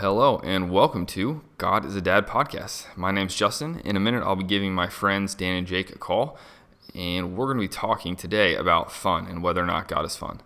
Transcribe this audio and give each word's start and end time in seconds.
Hello, 0.00 0.40
and 0.44 0.70
welcome 0.70 1.06
to 1.06 1.40
God 1.56 1.84
is 1.84 1.96
a 1.96 2.00
Dad 2.00 2.24
podcast. 2.24 2.96
My 2.96 3.10
name's 3.10 3.34
Justin. 3.34 3.80
In 3.80 3.96
a 3.96 4.00
minute, 4.00 4.22
I'll 4.22 4.36
be 4.36 4.44
giving 4.44 4.72
my 4.72 4.86
friends 4.86 5.34
Dan 5.34 5.56
and 5.56 5.66
Jake 5.66 5.90
a 5.90 5.98
call, 5.98 6.38
and 6.94 7.36
we're 7.36 7.46
going 7.46 7.56
to 7.56 7.62
be 7.62 7.66
talking 7.66 8.14
today 8.14 8.54
about 8.54 8.92
fun 8.92 9.26
and 9.26 9.42
whether 9.42 9.60
or 9.60 9.66
not 9.66 9.88
God 9.88 10.04
is 10.04 10.14
fun. 10.14 10.40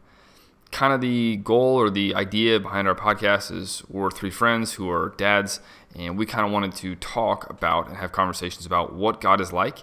Kind 0.71 0.95
of 0.95 1.03
the 1.03 1.37
goal 1.37 1.79
or 1.79 1.91
the 1.91 2.15
idea 2.15 2.61
behind 2.61 2.89
our 2.89 2.95
podcast 2.95 3.55
is 3.55 3.83
we're 3.91 4.11
three 4.11 4.31
friends 4.31 4.73
who 4.73 4.89
are 4.89 5.13
dads, 5.19 5.61
and 5.95 6.17
we 6.17 6.25
kind 6.25 6.47
of 6.47 6.51
wanted 6.51 6.75
to 6.77 6.95
talk 6.95 7.51
about 7.51 7.89
and 7.89 7.99
have 7.99 8.11
conversations 8.11 8.65
about 8.65 8.95
what 8.95 9.21
God 9.21 9.39
is 9.39 9.53
like 9.53 9.81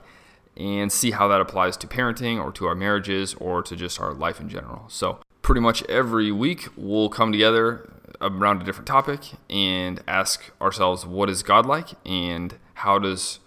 and 0.57 0.91
see 0.91 1.11
how 1.11 1.27
that 1.27 1.41
applies 1.41 1.77
to 1.77 1.85
parenting 1.85 2.43
or 2.43 2.51
to 2.53 2.65
our 2.65 2.73
marriages 2.73 3.35
or 3.35 3.61
to 3.61 3.75
just 3.75 4.01
our 4.01 4.15
life 4.15 4.39
in 4.39 4.49
general. 4.49 4.85
So, 4.87 5.19
pretty 5.43 5.61
much 5.61 5.83
every 5.83 6.31
week, 6.31 6.69
we'll 6.75 7.09
come 7.09 7.31
together 7.31 7.87
around 8.21 8.61
a 8.61 8.65
different 8.65 8.87
topic 8.87 9.21
and 9.49 10.01
ask 10.07 10.51
ourselves, 10.61 11.05
what 11.05 11.29
is 11.29 11.43
God 11.43 11.65
like? 11.65 11.89
And 12.05 12.55
how 12.75 12.99
does 12.99 13.39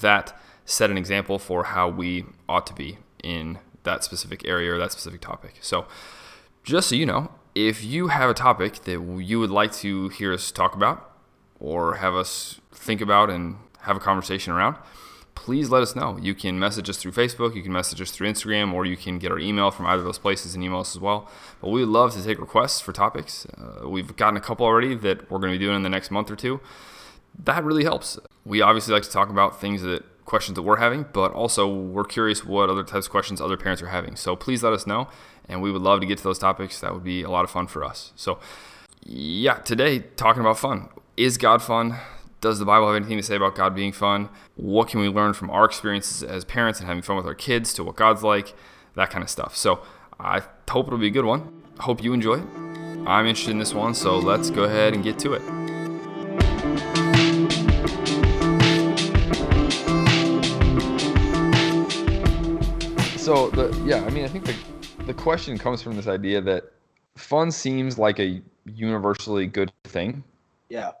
that 0.00 0.38
set 0.64 0.90
an 0.90 0.98
example 0.98 1.38
for 1.38 1.64
how 1.64 1.88
we 1.88 2.24
ought 2.48 2.66
to 2.66 2.74
be 2.74 2.98
in 3.22 3.58
that 3.84 4.04
specific 4.04 4.46
area 4.46 4.72
or 4.72 4.78
that 4.78 4.92
specific 4.92 5.20
topic? 5.20 5.54
So, 5.60 5.86
just 6.64 6.88
so 6.88 6.94
you 6.94 7.06
know, 7.06 7.30
if 7.54 7.84
you 7.84 8.08
have 8.08 8.28
a 8.28 8.34
topic 8.34 8.82
that 8.84 9.00
you 9.20 9.40
would 9.40 9.50
like 9.50 9.72
to 9.74 10.08
hear 10.10 10.32
us 10.32 10.50
talk 10.50 10.74
about 10.74 11.10
or 11.58 11.96
have 11.96 12.14
us 12.14 12.60
think 12.72 13.00
about 13.00 13.30
and 13.30 13.56
have 13.80 13.96
a 13.96 14.00
conversation 14.00 14.52
around, 14.52 14.76
please 15.36 15.70
let 15.70 15.82
us 15.82 15.94
know. 15.94 16.18
You 16.20 16.34
can 16.34 16.58
message 16.58 16.90
us 16.90 16.96
through 16.96 17.12
Facebook, 17.12 17.54
you 17.54 17.62
can 17.62 17.72
message 17.72 18.00
us 18.00 18.10
through 18.10 18.28
Instagram, 18.28 18.72
or 18.72 18.84
you 18.84 18.96
can 18.96 19.20
get 19.20 19.30
our 19.30 19.38
email 19.38 19.70
from 19.70 19.86
either 19.86 20.00
of 20.00 20.04
those 20.04 20.18
places 20.18 20.56
and 20.56 20.64
email 20.64 20.80
us 20.80 20.96
as 20.96 21.00
well. 21.00 21.30
But 21.60 21.70
we 21.70 21.80
would 21.80 21.90
love 21.90 22.12
to 22.14 22.24
take 22.24 22.40
requests 22.40 22.80
for 22.80 22.92
topics. 22.92 23.46
Uh, 23.56 23.88
we've 23.88 24.16
gotten 24.16 24.36
a 24.36 24.40
couple 24.40 24.66
already 24.66 24.96
that 24.96 25.30
we're 25.30 25.38
going 25.38 25.52
to 25.52 25.58
be 25.58 25.64
doing 25.64 25.76
in 25.76 25.82
the 25.84 25.88
next 25.88 26.10
month 26.10 26.30
or 26.30 26.36
two. 26.36 26.60
That 27.44 27.62
really 27.62 27.84
helps. 27.84 28.18
We 28.44 28.60
obviously 28.60 28.94
like 28.94 29.04
to 29.04 29.10
talk 29.10 29.28
about 29.28 29.60
things 29.60 29.82
that 29.82 30.04
questions 30.24 30.56
that 30.56 30.62
we're 30.62 30.78
having, 30.78 31.06
but 31.12 31.32
also 31.32 31.72
we're 31.72 32.04
curious 32.04 32.44
what 32.44 32.68
other 32.68 32.82
types 32.82 33.06
of 33.06 33.12
questions 33.12 33.40
other 33.40 33.56
parents 33.56 33.80
are 33.82 33.88
having. 33.88 34.16
So 34.16 34.34
please 34.34 34.62
let 34.64 34.72
us 34.72 34.86
know, 34.86 35.08
and 35.48 35.62
we 35.62 35.70
would 35.70 35.82
love 35.82 36.00
to 36.00 36.06
get 36.06 36.18
to 36.18 36.24
those 36.24 36.38
topics. 36.38 36.80
That 36.80 36.92
would 36.92 37.04
be 37.04 37.22
a 37.22 37.30
lot 37.30 37.44
of 37.44 37.50
fun 37.50 37.68
for 37.68 37.84
us. 37.84 38.12
So, 38.16 38.38
yeah, 39.04 39.58
today 39.58 40.00
talking 40.16 40.40
about 40.40 40.58
fun. 40.58 40.88
Is 41.16 41.38
God 41.38 41.62
fun? 41.62 41.96
Does 42.46 42.60
the 42.60 42.64
Bible 42.64 42.86
have 42.86 42.94
anything 42.94 43.16
to 43.16 43.24
say 43.24 43.34
about 43.34 43.56
God 43.56 43.74
being 43.74 43.90
fun? 43.90 44.28
What 44.54 44.86
can 44.86 45.00
we 45.00 45.08
learn 45.08 45.32
from 45.32 45.50
our 45.50 45.64
experiences 45.64 46.22
as 46.22 46.44
parents 46.44 46.78
and 46.78 46.86
having 46.86 47.02
fun 47.02 47.16
with 47.16 47.26
our 47.26 47.34
kids 47.34 47.74
to 47.74 47.82
what 47.82 47.96
God's 47.96 48.22
like? 48.22 48.54
That 48.94 49.10
kind 49.10 49.24
of 49.24 49.28
stuff. 49.28 49.56
So 49.56 49.80
I 50.20 50.42
hope 50.70 50.86
it'll 50.86 51.00
be 51.00 51.08
a 51.08 51.10
good 51.10 51.24
one. 51.24 51.64
Hope 51.80 52.04
you 52.04 52.12
enjoy 52.12 52.34
it. 52.34 52.46
I'm 53.04 53.26
interested 53.26 53.50
in 53.50 53.58
this 53.58 53.74
one, 53.74 53.94
so 53.94 54.16
let's 54.16 54.50
go 54.50 54.62
ahead 54.62 54.94
and 54.94 55.02
get 55.02 55.18
to 55.18 55.32
it. 55.32 55.42
So 63.18 63.50
the 63.50 63.76
yeah, 63.84 64.04
I 64.04 64.10
mean, 64.10 64.24
I 64.24 64.28
think 64.28 64.44
the 64.44 64.54
the 65.02 65.14
question 65.14 65.58
comes 65.58 65.82
from 65.82 65.96
this 65.96 66.06
idea 66.06 66.40
that 66.42 66.62
fun 67.16 67.50
seems 67.50 67.98
like 67.98 68.20
a 68.20 68.40
universally 68.66 69.48
good 69.48 69.72
thing. 69.82 70.22
Yeah 70.68 70.92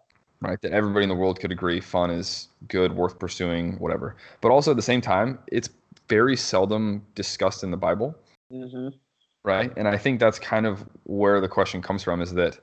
right? 0.46 0.60
That 0.62 0.72
everybody 0.72 1.02
in 1.02 1.08
the 1.08 1.14
world 1.14 1.40
could 1.40 1.52
agree 1.52 1.80
fun 1.80 2.10
is 2.10 2.48
good, 2.68 2.94
worth 2.94 3.18
pursuing, 3.18 3.78
whatever. 3.78 4.16
But 4.40 4.50
also 4.50 4.70
at 4.70 4.76
the 4.76 4.82
same 4.82 5.00
time, 5.00 5.38
it's 5.48 5.68
very 6.08 6.36
seldom 6.36 7.04
discussed 7.14 7.64
in 7.64 7.70
the 7.70 7.76
Bible, 7.76 8.14
mm-hmm. 8.52 8.88
right? 9.42 9.72
And 9.76 9.88
I 9.88 9.96
think 9.96 10.20
that's 10.20 10.38
kind 10.38 10.66
of 10.66 10.84
where 11.04 11.40
the 11.40 11.48
question 11.48 11.82
comes 11.82 12.02
from 12.02 12.20
is 12.20 12.32
that 12.34 12.58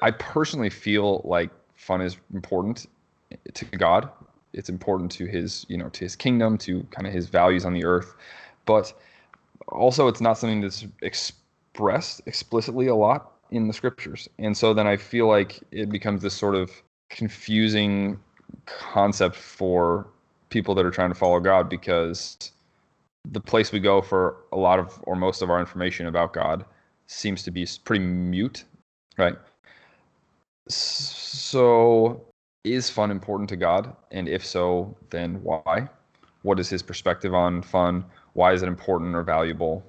I 0.00 0.10
personally 0.10 0.70
feel 0.70 1.20
like 1.24 1.50
fun 1.76 2.00
is 2.00 2.16
important 2.32 2.86
to 3.52 3.64
God. 3.64 4.08
It's 4.52 4.68
important 4.68 5.10
to 5.12 5.26
his, 5.26 5.66
you 5.68 5.76
know, 5.76 5.88
to 5.90 6.00
his 6.00 6.16
kingdom, 6.16 6.58
to 6.58 6.82
kind 6.90 7.06
of 7.06 7.12
his 7.12 7.26
values 7.26 7.64
on 7.64 7.74
the 7.74 7.84
earth. 7.84 8.14
But 8.64 8.92
also 9.68 10.08
it's 10.08 10.20
not 10.20 10.38
something 10.38 10.60
that's 10.60 10.86
expressed 11.02 12.22
explicitly 12.26 12.86
a 12.86 12.94
lot 12.94 13.32
in 13.50 13.66
the 13.66 13.72
scriptures. 13.74 14.28
And 14.38 14.56
so 14.56 14.72
then 14.72 14.86
I 14.86 14.96
feel 14.96 15.28
like 15.28 15.60
it 15.70 15.90
becomes 15.90 16.22
this 16.22 16.34
sort 16.34 16.54
of 16.54 16.70
confusing 17.12 18.18
concept 18.66 19.36
for 19.36 20.08
people 20.48 20.74
that 20.74 20.84
are 20.84 20.90
trying 20.90 21.10
to 21.10 21.14
follow 21.14 21.38
God 21.40 21.68
because 21.68 22.52
the 23.30 23.40
place 23.40 23.70
we 23.70 23.78
go 23.78 24.02
for 24.02 24.36
a 24.50 24.56
lot 24.56 24.78
of 24.78 24.98
or 25.04 25.14
most 25.14 25.42
of 25.42 25.50
our 25.50 25.60
information 25.60 26.06
about 26.06 26.32
God 26.32 26.64
seems 27.06 27.42
to 27.44 27.50
be 27.50 27.66
pretty 27.84 28.04
mute, 28.04 28.64
right? 29.16 29.36
So, 30.68 32.24
is 32.64 32.88
fun 32.90 33.10
important 33.10 33.48
to 33.50 33.56
God? 33.56 33.94
And 34.10 34.28
if 34.28 34.44
so, 34.44 34.96
then 35.10 35.42
why? 35.42 35.88
What 36.42 36.58
is 36.58 36.68
his 36.68 36.82
perspective 36.82 37.34
on 37.34 37.62
fun? 37.62 38.04
Why 38.32 38.52
is 38.52 38.62
it 38.62 38.68
important 38.68 39.14
or 39.14 39.22
valuable? 39.22 39.84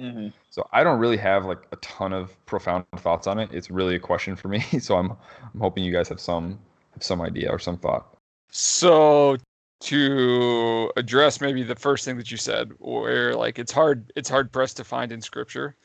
Mm-hmm. 0.00 0.28
So 0.50 0.68
I 0.72 0.84
don't 0.84 0.98
really 0.98 1.16
have 1.16 1.44
like 1.44 1.66
a 1.72 1.76
ton 1.76 2.12
of 2.12 2.34
profound 2.46 2.84
thoughts 2.96 3.26
on 3.26 3.38
it. 3.38 3.50
It's 3.52 3.70
really 3.70 3.96
a 3.96 4.00
question 4.00 4.36
for 4.36 4.48
me. 4.48 4.64
So 4.80 4.96
I'm 4.96 5.10
I'm 5.10 5.60
hoping 5.60 5.84
you 5.84 5.92
guys 5.92 6.08
have 6.08 6.20
some 6.20 6.58
have 6.94 7.02
some 7.02 7.20
idea 7.20 7.50
or 7.50 7.58
some 7.58 7.78
thought. 7.78 8.16
So 8.50 9.36
to 9.80 10.90
address 10.96 11.40
maybe 11.40 11.62
the 11.62 11.74
first 11.74 12.04
thing 12.04 12.16
that 12.16 12.30
you 12.30 12.36
said, 12.36 12.72
where 12.78 13.34
like 13.34 13.58
it's 13.58 13.72
hard 13.72 14.12
it's 14.16 14.28
hard 14.28 14.52
pressed 14.52 14.76
to 14.78 14.84
find 14.84 15.12
in 15.12 15.20
scripture 15.20 15.76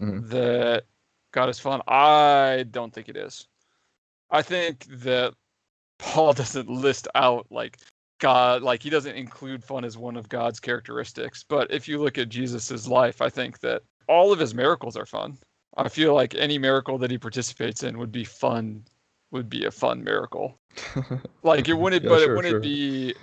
mm-hmm. 0.00 0.28
that 0.28 0.84
God 1.32 1.48
is 1.48 1.58
fun. 1.58 1.82
I 1.88 2.64
don't 2.70 2.92
think 2.92 3.08
it 3.08 3.16
is. 3.16 3.46
I 4.30 4.42
think 4.42 4.86
that 4.86 5.34
Paul 5.98 6.32
doesn't 6.42 6.68
list 6.68 7.08
out 7.14 7.46
like 7.50 7.78
God, 8.18 8.62
like 8.62 8.82
he 8.82 8.90
doesn't 8.90 9.16
include 9.16 9.64
fun 9.64 9.84
as 9.84 9.98
one 9.98 10.16
of 10.16 10.28
God's 10.28 10.60
characteristics. 10.60 11.44
But 11.46 11.70
if 11.70 11.88
you 11.88 11.98
look 11.98 12.18
at 12.18 12.28
Jesus's 12.28 12.86
life, 12.88 13.20
I 13.20 13.28
think 13.28 13.60
that 13.60 13.82
all 14.08 14.32
of 14.32 14.38
his 14.38 14.54
miracles 14.54 14.96
are 14.96 15.06
fun. 15.06 15.38
I 15.76 15.88
feel 15.88 16.14
like 16.14 16.34
any 16.34 16.58
miracle 16.58 16.98
that 16.98 17.10
he 17.10 17.18
participates 17.18 17.82
in 17.82 17.98
would 17.98 18.12
be 18.12 18.24
fun, 18.24 18.84
would 19.32 19.48
be 19.48 19.64
a 19.64 19.70
fun 19.70 20.04
miracle. 20.04 20.58
like 21.42 21.68
it 21.68 21.74
wouldn't, 21.74 22.04
yeah, 22.04 22.10
but 22.10 22.20
sure, 22.20 22.32
it 22.32 22.36
wouldn't 22.36 22.52
sure. 22.52 22.60
be, 22.60 23.14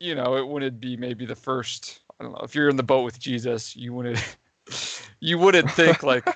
you 0.00 0.14
know, 0.14 0.36
it 0.36 0.46
wouldn't 0.46 0.80
be 0.80 0.96
maybe 0.96 1.26
the 1.26 1.36
first. 1.36 2.00
I 2.18 2.24
don't 2.24 2.32
know. 2.32 2.40
If 2.42 2.54
you're 2.54 2.68
in 2.68 2.76
the 2.76 2.82
boat 2.82 3.02
with 3.02 3.20
Jesus, 3.20 3.76
you 3.76 3.92
wouldn't, 3.92 4.36
you 5.20 5.38
wouldn't 5.38 5.70
think 5.70 6.02
like, 6.02 6.26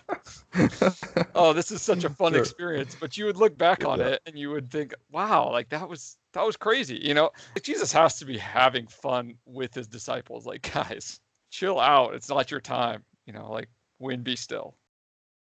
oh, 1.34 1.52
this 1.54 1.70
is 1.70 1.80
such 1.80 2.04
a 2.04 2.10
fun 2.10 2.32
sure. 2.32 2.42
experience. 2.42 2.94
But 2.98 3.16
you 3.16 3.24
would 3.24 3.38
look 3.38 3.56
back 3.56 3.84
on 3.84 3.98
yeah. 3.98 4.08
it 4.08 4.22
and 4.26 4.38
you 4.38 4.50
would 4.50 4.70
think, 4.70 4.94
wow, 5.10 5.50
like 5.50 5.70
that 5.70 5.88
was 5.88 6.18
that 6.32 6.44
was 6.46 6.56
crazy. 6.56 6.96
You 6.96 7.14
know, 7.14 7.30
Jesus 7.62 7.92
has 7.92 8.18
to 8.18 8.24
be 8.24 8.38
having 8.38 8.86
fun 8.86 9.34
with 9.44 9.74
his 9.74 9.86
disciples. 9.86 10.46
Like, 10.46 10.70
guys, 10.74 11.20
chill 11.50 11.78
out. 11.78 12.14
It's 12.14 12.28
not 12.28 12.50
your 12.50 12.60
time. 12.60 13.04
You 13.26 13.32
know, 13.32 13.50
like 13.50 13.68
wind 13.98 14.24
be 14.24 14.36
still. 14.36 14.74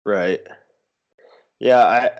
Right. 0.05 0.41
Yeah, 1.59 1.83
I 1.83 2.19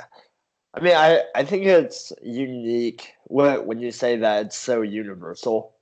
I 0.73 0.81
mean 0.81 0.95
I, 0.95 1.23
I 1.35 1.45
think 1.45 1.66
it's 1.66 2.12
unique 2.22 3.13
when 3.25 3.66
when 3.66 3.79
you 3.79 3.91
say 3.91 4.18
that 4.18 4.47
it's 4.47 4.57
so 4.57 4.81
universal. 4.81 5.74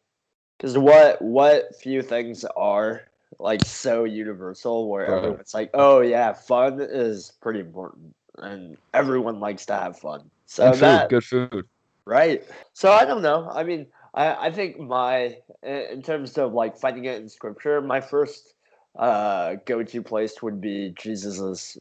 Because 0.57 0.77
what 0.77 1.21
what 1.21 1.75
few 1.75 2.01
things 2.01 2.45
are 2.55 3.01
like 3.39 3.65
so 3.65 4.03
universal 4.03 4.89
where 4.89 5.09
right. 5.09 5.17
everyone's 5.17 5.53
like, 5.53 5.71
oh 5.73 6.01
yeah, 6.01 6.33
fun 6.33 6.79
is 6.79 7.33
pretty 7.41 7.59
important 7.59 8.15
and 8.37 8.77
everyone 8.93 9.39
likes 9.39 9.65
to 9.67 9.73
have 9.73 9.97
fun. 9.97 10.29
So 10.45 10.65
and 10.65 10.75
food, 10.75 10.81
that, 10.81 11.09
good 11.09 11.23
food. 11.23 11.65
Right. 12.05 12.43
So 12.73 12.91
I 12.91 13.05
don't 13.05 13.21
know. 13.21 13.49
I 13.51 13.63
mean, 13.63 13.87
I, 14.13 14.47
I 14.47 14.51
think 14.51 14.79
my 14.79 15.37
in 15.63 16.01
terms 16.01 16.37
of 16.37 16.53
like 16.53 16.77
finding 16.77 17.05
it 17.05 17.21
in 17.21 17.29
scripture, 17.29 17.81
my 17.81 17.99
first 17.99 18.53
uh, 18.97 19.55
go-to 19.65 20.01
place 20.01 20.41
would 20.41 20.61
be 20.61 20.93
Jesus's 20.97 21.77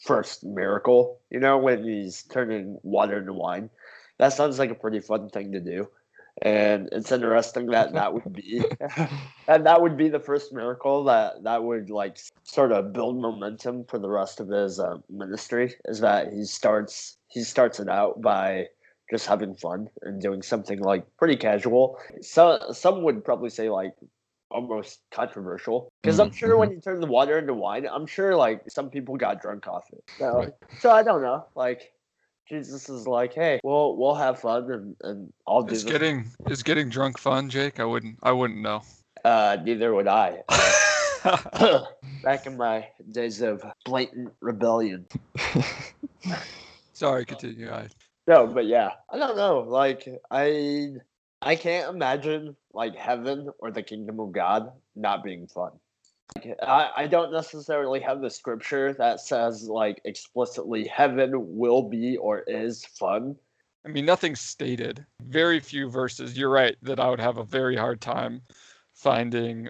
first 0.00 0.44
miracle. 0.44 1.18
You 1.30 1.40
know, 1.40 1.58
when 1.58 1.84
he's 1.84 2.22
turning 2.24 2.78
water 2.82 3.18
into 3.18 3.32
wine. 3.32 3.70
That 4.18 4.32
sounds 4.32 4.60
like 4.60 4.70
a 4.70 4.76
pretty 4.76 5.00
fun 5.00 5.28
thing 5.28 5.50
to 5.50 5.60
do, 5.60 5.88
and 6.40 6.88
it's 6.92 7.10
interesting 7.10 7.66
that 7.66 7.94
that 7.94 8.14
would 8.14 8.32
be, 8.32 8.64
and 9.48 9.66
that 9.66 9.82
would 9.82 9.96
be 9.96 10.08
the 10.08 10.20
first 10.20 10.52
miracle 10.52 11.02
that 11.04 11.42
that 11.42 11.64
would 11.64 11.90
like 11.90 12.18
sort 12.44 12.70
of 12.70 12.92
build 12.92 13.20
momentum 13.20 13.84
for 13.86 13.98
the 13.98 14.08
rest 14.08 14.38
of 14.38 14.48
his 14.48 14.78
uh, 14.78 14.98
ministry. 15.10 15.74
Is 15.86 15.98
that 15.98 16.32
he 16.32 16.44
starts 16.44 17.18
he 17.26 17.42
starts 17.42 17.80
it 17.80 17.88
out 17.88 18.22
by 18.22 18.68
just 19.14 19.26
having 19.26 19.54
fun 19.54 19.88
and 20.02 20.20
doing 20.20 20.42
something 20.42 20.80
like 20.80 21.06
pretty 21.16 21.36
casual. 21.36 21.98
So 22.20 22.58
some 22.72 23.02
would 23.04 23.24
probably 23.24 23.48
say 23.48 23.70
like 23.70 23.94
almost 24.50 25.02
controversial 25.12 25.92
because 26.02 26.18
I'm 26.18 26.32
sure 26.32 26.56
when 26.56 26.70
mm-hmm. 26.70 26.76
you 26.76 26.80
turn 26.80 27.00
the 27.00 27.06
water 27.06 27.38
into 27.38 27.54
wine, 27.54 27.86
I'm 27.86 28.06
sure 28.06 28.34
like 28.34 28.68
some 28.68 28.90
people 28.90 29.16
got 29.16 29.40
drunk 29.40 29.68
off 29.68 29.84
it. 29.92 30.02
So, 30.18 30.38
right. 30.38 30.52
so 30.80 30.90
I 30.90 31.04
don't 31.04 31.22
know. 31.22 31.46
Like 31.54 31.92
Jesus 32.48 32.88
is 32.88 33.06
like, 33.06 33.34
hey, 33.34 33.60
we'll 33.62 33.96
we'll 33.96 34.16
have 34.16 34.40
fun 34.40 34.68
and, 34.72 34.96
and 35.02 35.32
I'll 35.46 35.62
do. 35.62 35.74
Is 35.74 35.84
this. 35.84 35.92
getting 35.92 36.28
is 36.50 36.64
getting 36.64 36.88
drunk 36.88 37.16
fun, 37.18 37.48
Jake? 37.48 37.78
I 37.78 37.84
wouldn't 37.84 38.18
I 38.24 38.32
wouldn't 38.32 38.60
know. 38.60 38.82
Uh, 39.24 39.58
neither 39.62 39.94
would 39.94 40.08
I. 40.08 40.42
Back 42.24 42.46
in 42.46 42.56
my 42.56 42.88
days 43.12 43.40
of 43.42 43.64
blatant 43.84 44.32
rebellion. 44.40 45.06
Sorry, 46.92 47.24
continue. 47.24 47.70
I 47.70 47.88
No, 48.26 48.46
but 48.46 48.66
yeah, 48.66 48.90
I 49.10 49.18
don't 49.18 49.36
know. 49.36 49.60
Like 49.60 50.08
I, 50.30 50.94
I 51.42 51.56
can't 51.56 51.94
imagine 51.94 52.56
like 52.72 52.96
heaven 52.96 53.50
or 53.58 53.70
the 53.70 53.82
kingdom 53.82 54.18
of 54.20 54.32
God 54.32 54.72
not 54.96 55.22
being 55.22 55.46
fun. 55.46 55.72
Like, 56.36 56.56
I, 56.62 56.90
I 56.96 57.06
don't 57.06 57.32
necessarily 57.32 58.00
have 58.00 58.20
the 58.20 58.30
scripture 58.30 58.94
that 58.94 59.20
says 59.20 59.68
like 59.68 60.00
explicitly 60.04 60.86
heaven 60.86 61.32
will 61.34 61.82
be 61.82 62.16
or 62.16 62.40
is 62.46 62.84
fun. 62.84 63.36
I 63.84 63.90
mean, 63.90 64.06
nothing 64.06 64.34
stated. 64.34 65.04
Very 65.22 65.60
few 65.60 65.90
verses. 65.90 66.38
You're 66.38 66.50
right 66.50 66.76
that 66.82 66.98
I 66.98 67.10
would 67.10 67.20
have 67.20 67.36
a 67.36 67.44
very 67.44 67.76
hard 67.76 68.00
time 68.00 68.40
finding 68.94 69.68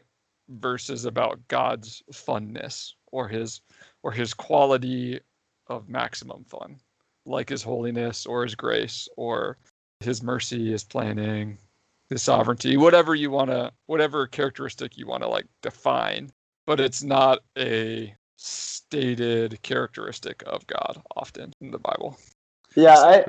verses 0.48 1.04
about 1.04 1.46
God's 1.48 2.02
funness 2.12 2.92
or 3.10 3.26
his 3.26 3.60
or 4.02 4.12
his 4.12 4.32
quality 4.32 5.20
of 5.66 5.88
maximum 5.88 6.44
fun, 6.44 6.76
like 7.26 7.48
his 7.48 7.62
holiness 7.62 8.26
or 8.26 8.42
his 8.42 8.54
grace 8.54 9.08
or 9.16 9.56
his 10.00 10.22
mercy, 10.22 10.70
his 10.70 10.84
planning, 10.84 11.58
his 12.10 12.22
sovereignty, 12.22 12.76
whatever 12.76 13.14
you 13.14 13.30
want 13.30 13.50
to, 13.50 13.72
whatever 13.86 14.26
characteristic 14.26 14.96
you 14.96 15.06
want 15.06 15.22
to 15.22 15.28
like 15.28 15.46
define. 15.62 16.30
But 16.66 16.80
it's 16.80 17.02
not 17.02 17.40
a 17.58 18.14
stated 18.36 19.60
characteristic 19.62 20.42
of 20.46 20.66
God 20.66 21.02
often 21.16 21.52
in 21.60 21.70
the 21.70 21.78
Bible. 21.78 22.18
Yeah, 22.74 22.98
I, 22.98 23.24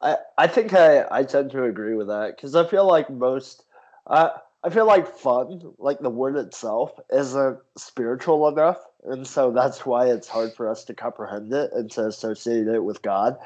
I, 0.00 0.16
I 0.38 0.46
think 0.46 0.74
I, 0.74 1.06
I 1.10 1.22
tend 1.24 1.50
to 1.52 1.64
agree 1.64 1.94
with 1.94 2.08
that 2.08 2.36
because 2.36 2.54
I 2.54 2.66
feel 2.66 2.86
like 2.86 3.08
most, 3.10 3.64
uh, 4.06 4.30
I 4.64 4.70
feel 4.70 4.86
like 4.86 5.18
fun, 5.18 5.74
like 5.78 6.00
the 6.00 6.08
word 6.08 6.36
itself, 6.36 6.98
isn't 7.12 7.58
spiritual 7.76 8.48
enough, 8.48 8.78
and 9.04 9.26
so 9.26 9.50
that's 9.50 9.84
why 9.84 10.06
it's 10.06 10.26
hard 10.26 10.54
for 10.54 10.70
us 10.70 10.84
to 10.84 10.94
comprehend 10.94 11.52
it 11.52 11.70
and 11.74 11.90
to 11.92 12.06
associate 12.06 12.66
it 12.66 12.82
with 12.82 13.02
God, 13.02 13.36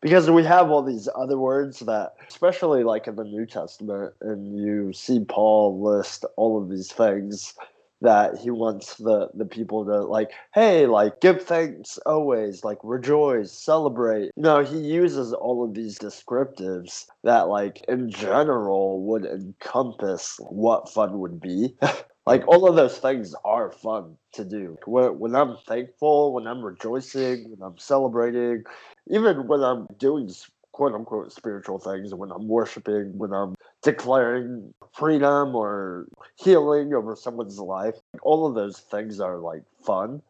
because 0.00 0.30
we 0.30 0.44
have 0.44 0.70
all 0.70 0.84
these 0.84 1.08
other 1.12 1.36
words 1.36 1.80
that, 1.80 2.14
especially 2.28 2.84
like 2.84 3.08
in 3.08 3.16
the 3.16 3.24
New 3.24 3.44
Testament, 3.44 4.14
and 4.20 4.56
you 4.56 4.92
see 4.92 5.24
Paul 5.24 5.82
list 5.82 6.24
all 6.36 6.62
of 6.62 6.70
these 6.70 6.92
things 6.92 7.54
that 8.00 8.38
he 8.38 8.50
wants 8.50 8.96
the 8.96 9.28
the 9.34 9.44
people 9.44 9.84
to 9.84 10.00
like 10.00 10.30
hey 10.54 10.86
like 10.86 11.20
give 11.20 11.42
thanks 11.42 11.98
always 12.06 12.64
like 12.64 12.78
rejoice 12.82 13.52
celebrate. 13.52 14.30
Know 14.36 14.62
he 14.64 14.78
uses 14.78 15.32
all 15.32 15.64
of 15.64 15.74
these 15.74 15.98
descriptives 15.98 17.06
that 17.24 17.48
like 17.48 17.84
in 17.88 18.10
general 18.10 19.02
would 19.04 19.24
encompass 19.24 20.38
what 20.48 20.88
fun 20.88 21.18
would 21.18 21.40
be. 21.40 21.74
Like 22.26 22.46
all 22.46 22.68
of 22.68 22.76
those 22.76 22.98
things 22.98 23.34
are 23.42 23.72
fun 23.72 24.18
to 24.34 24.44
do. 24.44 24.76
When, 24.84 25.18
when 25.18 25.34
i'm 25.34 25.56
thankful 25.66 26.34
when 26.34 26.46
i'm 26.46 26.60
rejoicing 26.62 27.48
when 27.50 27.62
i'm 27.66 27.78
celebrating 27.78 28.64
even 29.10 29.46
when 29.46 29.62
i'm 29.62 29.86
doing 29.96 30.30
quote 30.72 30.94
unquote 30.94 31.32
spiritual 31.32 31.78
things 31.78 32.14
when 32.14 32.30
i'm 32.30 32.46
worshiping 32.46 33.16
when 33.16 33.32
i'm 33.32 33.54
declaring 33.82 34.72
freedom 34.92 35.54
or 35.54 36.06
healing 36.36 36.94
over 36.94 37.14
someone's 37.16 37.58
life. 37.58 37.96
All 38.22 38.46
of 38.46 38.54
those 38.54 38.78
things 38.78 39.20
are 39.20 39.38
like 39.38 39.62
fun. 39.84 40.22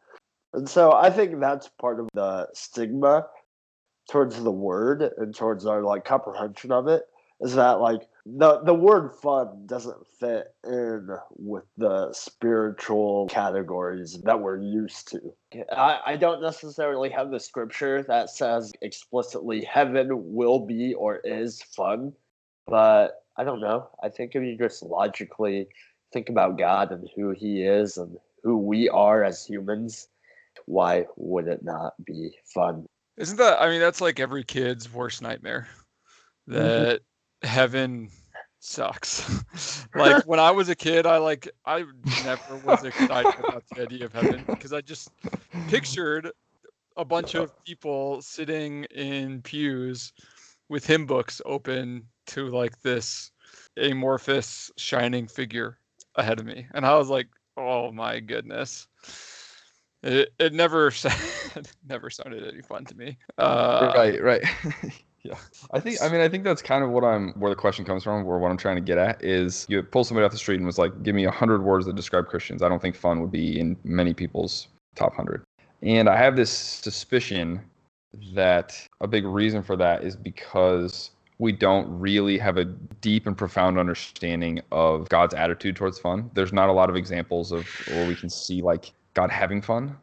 And 0.53 0.69
so 0.69 0.93
I 0.93 1.11
think 1.11 1.41
that's 1.41 1.69
part 1.81 2.01
of 2.01 2.09
the 2.15 2.49
stigma 2.55 3.27
towards 4.11 4.43
the 4.43 4.51
word 4.51 5.03
and 5.19 5.35
towards 5.35 5.67
our 5.67 5.83
like 5.83 6.05
comprehension 6.05 6.73
of 6.73 6.89
it 6.89 7.05
is 7.41 7.55
that 7.55 7.81
like 7.81 8.09
the 8.27 8.61
the 8.65 8.75
word 8.75 9.15
fun 9.15 9.65
doesn't 9.67 10.07
fit 10.19 10.55
in 10.65 11.09
with 11.37 11.65
the 11.77 12.13
spiritual 12.13 13.27
categories 13.29 14.19
that 14.25 14.41
we're 14.41 14.61
used 14.61 15.09
to. 15.09 15.21
I, 15.73 16.01
I 16.05 16.17
don't 16.17 16.43
necessarily 16.43 17.11
have 17.11 17.31
the 17.31 17.41
scripture 17.41 18.03
that 18.09 18.31
says 18.31 18.73
explicitly 18.83 19.65
heaven 19.65 20.09
will 20.11 20.67
be 20.67 20.95
or 20.95 21.21
is 21.25 21.63
fun, 21.63 22.13
but 22.69 23.23
I 23.37 23.45
don't 23.45 23.61
know. 23.61 23.89
I 24.03 24.09
think 24.09 24.35
if 24.35 24.43
you 24.43 24.57
just 24.57 24.83
logically 24.83 25.69
think 26.13 26.29
about 26.29 26.59
God 26.59 26.93
and 26.93 27.09
who 27.15 27.31
He 27.31 27.63
is 27.63 27.97
and 27.97 28.17
who 28.43 28.59
we 28.59 28.89
are 28.89 29.25
as 29.25 29.45
humans, 29.45 30.09
why 30.67 31.07
would 31.17 31.49
it 31.49 31.63
not 31.63 31.95
be 32.05 32.37
fun? 32.45 32.87
Isn't 33.17 33.37
that? 33.39 33.61
I 33.61 33.69
mean, 33.69 33.81
that's 33.81 34.01
like 34.01 34.21
every 34.21 34.45
kid's 34.45 34.93
worst 34.93 35.23
nightmare. 35.23 35.69
Mm-hmm. 36.49 36.55
That 36.55 37.01
mm-hmm. 37.01 37.49
heaven 37.49 38.11
sucks. 38.61 39.45
like 39.95 40.25
when 40.27 40.41
I 40.41 40.51
was 40.51 40.69
a 40.69 40.75
kid, 40.75 41.07
I 41.07 41.19
like 41.19 41.49
I 41.65 41.85
never 42.25 42.57
was 42.65 42.85
excited 42.85 43.35
about 43.39 43.65
the 43.75 43.83
idea 43.83 44.05
of 44.05 44.13
heaven 44.13 44.45
because 44.47 44.73
I 44.73 44.81
just 44.81 45.11
pictured 45.69 46.31
a 46.97 47.05
bunch 47.05 47.35
of 47.35 47.53
people 47.65 48.21
sitting 48.23 48.85
in 48.85 49.41
pews 49.43 50.13
with 50.69 50.85
hymn 50.85 51.07
books 51.07 51.41
open 51.47 52.05
to 52.29 52.49
like 52.49 52.81
this 52.83 53.31
amorphous 53.77 54.71
shining 54.77 55.27
figure 55.27 55.79
ahead 56.17 56.41
of 56.41 56.47
me. 56.47 56.67
And 56.75 56.87
i 56.87 56.97
was 56.97 57.09
like 57.09 57.29
oh 57.59 57.91
my 57.93 58.21
goodness. 58.21 58.87
It, 60.03 60.33
it 60.39 60.53
never 60.53 60.93
never 61.89 62.09
sounded 62.09 62.47
any 62.47 62.63
fun 62.63 62.85
to 62.85 62.97
me. 62.97 63.19
Uh, 63.37 63.93
right 63.97 64.23
right. 64.23 64.45
yeah. 65.25 65.35
I 65.73 65.81
think 65.81 66.01
i 66.01 66.09
mean 66.09 66.21
i 66.21 66.29
think 66.29 66.45
that's 66.45 66.63
kind 66.63 66.85
of 66.85 66.91
what 66.91 67.03
i'm 67.03 67.33
where 67.33 67.51
the 67.51 67.57
question 67.57 67.85
comes 67.85 68.05
from 68.05 68.25
or 68.25 68.39
what 68.39 68.51
i'm 68.51 68.57
trying 68.57 68.77
to 68.77 68.83
get 68.83 68.99
at 68.99 69.23
is 69.23 69.67
you 69.69 69.83
pull 69.83 70.05
somebody 70.05 70.25
off 70.25 70.31
the 70.31 70.39
street 70.39 70.57
and 70.57 70.67
was 70.67 70.79
like 70.79 71.03
give 71.03 71.15
me 71.15 71.25
a 71.25 71.31
hundred 71.31 71.63
words 71.63 71.85
that 71.87 71.97
describe 71.97 72.27
christians. 72.27 72.63
I 72.63 72.69
don't 72.69 72.81
think 72.81 72.95
fun 72.95 73.21
would 73.21 73.33
be 73.33 73.59
in 73.59 73.77
many 73.83 74.15
people's 74.15 74.69
top 74.95 75.15
hundred. 75.15 75.43
And 75.83 76.09
i 76.09 76.17
have 76.17 76.37
this 76.37 76.51
suspicion 76.51 77.61
that 78.33 78.75
a 79.01 79.07
big 79.07 79.25
reason 79.25 79.63
for 79.63 79.77
that 79.77 80.05
is 80.05 80.17
because 80.17 81.11
we 81.39 81.53
don't 81.53 81.87
really 81.99 82.37
have 82.39 82.57
a 82.57 82.65
deep 82.65 83.27
and 83.27 83.37
profound 83.37 83.79
understanding 83.79 84.61
of 84.73 85.09
God's 85.09 85.35
attitude 85.35 85.77
towards 85.77 85.99
fun. 85.99 86.31
There's 86.35 86.53
not 86.53 86.69
a 86.69 86.73
lot 86.73 86.91
of 86.91 86.97
examples 86.97 87.53
of 87.53 87.67
where 87.89 88.09
we 88.09 88.17
can 88.17 88.29
see 88.29 88.61
like 88.61 88.93
God 89.15 89.31
having 89.31 89.63
fun 89.63 89.97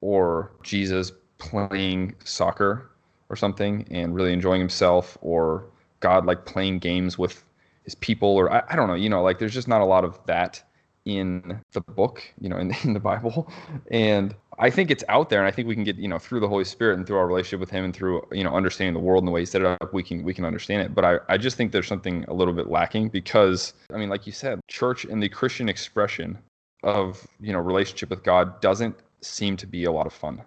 or 0.00 0.52
Jesus 0.62 1.12
playing 1.38 2.14
soccer 2.24 2.90
or 3.30 3.36
something 3.36 3.86
and 3.90 4.14
really 4.14 4.32
enjoying 4.32 4.60
himself 4.60 5.16
or 5.22 5.64
God 6.00 6.26
like 6.26 6.44
playing 6.44 6.80
games 6.80 7.18
with 7.18 7.42
his 7.84 7.94
people 7.94 8.28
or 8.28 8.52
I, 8.52 8.62
I 8.68 8.76
don't 8.76 8.88
know, 8.88 8.94
you 8.94 9.08
know, 9.08 9.22
like 9.22 9.38
there's 9.38 9.54
just 9.54 9.68
not 9.68 9.80
a 9.80 9.86
lot 9.86 10.04
of 10.04 10.18
that 10.26 10.62
in 11.06 11.60
the 11.72 11.80
book, 11.80 12.22
you 12.40 12.48
know, 12.48 12.56
in, 12.58 12.74
in 12.84 12.92
the 12.92 13.00
Bible. 13.00 13.50
And 13.90 14.34
I 14.58 14.70
think 14.70 14.90
it's 14.90 15.04
out 15.08 15.30
there, 15.30 15.40
and 15.40 15.48
I 15.48 15.50
think 15.50 15.68
we 15.68 15.74
can 15.74 15.84
get, 15.84 15.96
you 15.96 16.08
know, 16.08 16.18
through 16.18 16.40
the 16.40 16.48
Holy 16.48 16.64
Spirit 16.64 16.98
and 16.98 17.06
through 17.06 17.16
our 17.16 17.26
relationship 17.26 17.60
with 17.60 17.70
Him 17.70 17.84
and 17.84 17.94
through, 17.94 18.26
you 18.32 18.44
know, 18.44 18.54
understanding 18.54 18.94
the 18.94 19.00
world 19.00 19.22
and 19.22 19.28
the 19.28 19.32
way 19.32 19.40
He 19.40 19.46
set 19.46 19.60
it 19.60 19.66
up, 19.66 19.92
we 19.92 20.02
can 20.02 20.22
we 20.22 20.34
can 20.34 20.44
understand 20.44 20.82
it. 20.82 20.94
But 20.94 21.04
I, 21.04 21.18
I 21.28 21.36
just 21.36 21.56
think 21.56 21.72
there's 21.72 21.88
something 21.88 22.24
a 22.28 22.34
little 22.34 22.54
bit 22.54 22.68
lacking 22.68 23.08
because, 23.08 23.74
I 23.92 23.98
mean, 23.98 24.08
like 24.08 24.26
you 24.26 24.32
said, 24.32 24.60
church 24.68 25.04
and 25.04 25.22
the 25.22 25.28
Christian 25.28 25.68
expression 25.68 26.38
of, 26.82 27.26
you 27.40 27.52
know, 27.52 27.58
relationship 27.58 28.10
with 28.10 28.22
God 28.22 28.60
doesn't 28.60 28.96
seem 29.20 29.56
to 29.56 29.66
be 29.66 29.84
a 29.84 29.92
lot 29.92 30.06
of 30.06 30.12
fun 30.12 30.42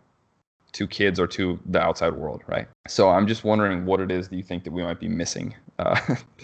to 0.73 0.87
kids 0.87 1.19
or 1.19 1.27
to 1.27 1.59
the 1.65 1.79
outside 1.79 2.13
world, 2.13 2.43
right? 2.45 2.67
So 2.87 3.09
I'm 3.09 3.25
just 3.25 3.43
wondering 3.43 3.85
what 3.85 3.99
it 3.99 4.11
is 4.11 4.29
that 4.29 4.35
you 4.35 4.43
think 4.43 4.63
that 4.65 4.71
we 4.71 4.83
might 4.83 4.99
be 4.99 5.07
missing 5.07 5.55
uh, 5.79 5.99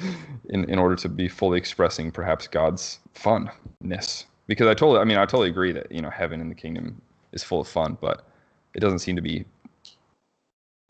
in 0.49 0.69
in 0.69 0.79
order 0.79 0.95
to 0.95 1.09
be 1.09 1.27
fully 1.27 1.57
expressing 1.57 2.11
perhaps 2.11 2.47
God's 2.47 2.99
funness. 3.15 4.25
Because 4.47 4.67
I 4.67 4.73
totally, 4.73 4.99
I 4.99 5.05
mean, 5.05 5.17
I 5.17 5.25
totally 5.25 5.49
agree 5.49 5.71
that 5.71 5.91
you 5.91 6.01
know 6.01 6.09
heaven 6.09 6.41
and 6.41 6.51
the 6.51 6.55
kingdom 6.55 7.01
is 7.33 7.43
full 7.43 7.61
of 7.61 7.67
fun, 7.67 7.97
but 7.99 8.25
it 8.73 8.79
doesn't 8.79 8.99
seem 8.99 9.15
to 9.15 9.21
be 9.21 9.45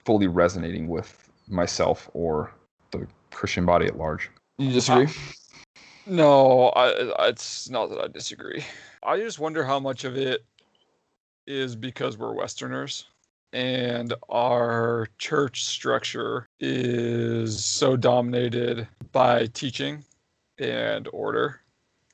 fully 0.05 0.27
resonating 0.27 0.87
with 0.87 1.29
myself 1.47 2.09
or 2.13 2.53
the 2.91 3.07
Christian 3.31 3.65
body 3.65 3.85
at 3.85 3.97
large. 3.97 4.29
You 4.57 4.71
disagree? 4.71 5.05
Uh, 5.05 5.79
no, 6.05 6.69
I, 6.69 7.27
it's 7.29 7.69
not 7.69 7.89
that 7.89 7.99
I 7.99 8.07
disagree. 8.07 8.63
I 9.01 9.17
just 9.17 9.39
wonder 9.39 9.63
how 9.63 9.79
much 9.79 10.03
of 10.03 10.17
it 10.17 10.43
is 11.47 11.75
because 11.75 12.17
we're 12.17 12.33
Westerners 12.33 13.05
and 13.53 14.13
our 14.29 15.07
church 15.17 15.65
structure 15.65 16.47
is 16.59 17.63
so 17.63 17.95
dominated 17.95 18.87
by 19.11 19.45
teaching 19.47 20.03
and 20.57 21.07
order. 21.13 21.61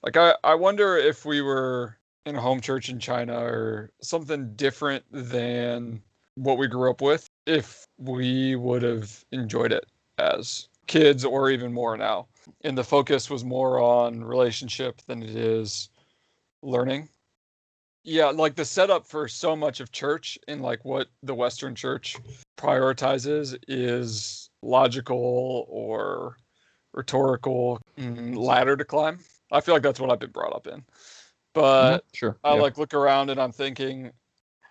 Like 0.03 0.17
I, 0.17 0.35
I 0.43 0.55
wonder 0.55 0.97
if 0.97 1.25
we 1.25 1.41
were 1.41 1.97
in 2.25 2.35
a 2.35 2.41
home 2.41 2.61
church 2.61 2.89
in 2.89 2.99
China 2.99 3.37
or 3.39 3.91
something 4.01 4.53
different 4.55 5.03
than 5.11 6.01
what 6.35 6.57
we 6.57 6.67
grew 6.67 6.89
up 6.89 7.01
with, 7.01 7.29
if 7.45 7.85
we 7.97 8.55
would 8.55 8.81
have 8.81 9.23
enjoyed 9.31 9.71
it 9.71 9.85
as 10.17 10.69
kids 10.87 11.25
or 11.25 11.49
even 11.49 11.73
more 11.73 11.97
now. 11.97 12.27
And 12.63 12.77
the 12.77 12.83
focus 12.83 13.29
was 13.29 13.43
more 13.43 13.79
on 13.79 14.23
relationship 14.23 15.01
than 15.07 15.23
it 15.23 15.35
is 15.35 15.89
learning. 16.61 17.09
Yeah 18.03 18.27
like 18.27 18.55
the 18.55 18.65
setup 18.65 19.05
for 19.05 19.27
so 19.27 19.55
much 19.55 19.81
of 19.81 19.91
church 19.91 20.39
and 20.47 20.61
like 20.61 20.83
what 20.85 21.09
the 21.21 21.35
western 21.35 21.75
church 21.75 22.15
prioritizes 22.57 23.57
is 23.67 24.49
logical 24.61 25.65
or 25.69 26.37
rhetorical 26.93 27.79
ladder 27.97 28.77
to 28.77 28.85
climb. 28.85 29.19
I 29.51 29.61
feel 29.61 29.75
like 29.75 29.83
that's 29.83 29.99
what 29.99 30.09
i've 30.09 30.19
been 30.19 30.31
brought 30.31 30.55
up 30.55 30.65
in 30.65 30.83
but 31.53 31.99
mm-hmm. 31.99 32.07
sure 32.13 32.37
i 32.43 32.53
yeah. 32.55 32.61
like 32.61 32.77
look 32.77 32.93
around 32.93 33.29
and 33.29 33.39
i'm 33.39 33.51
thinking 33.51 34.11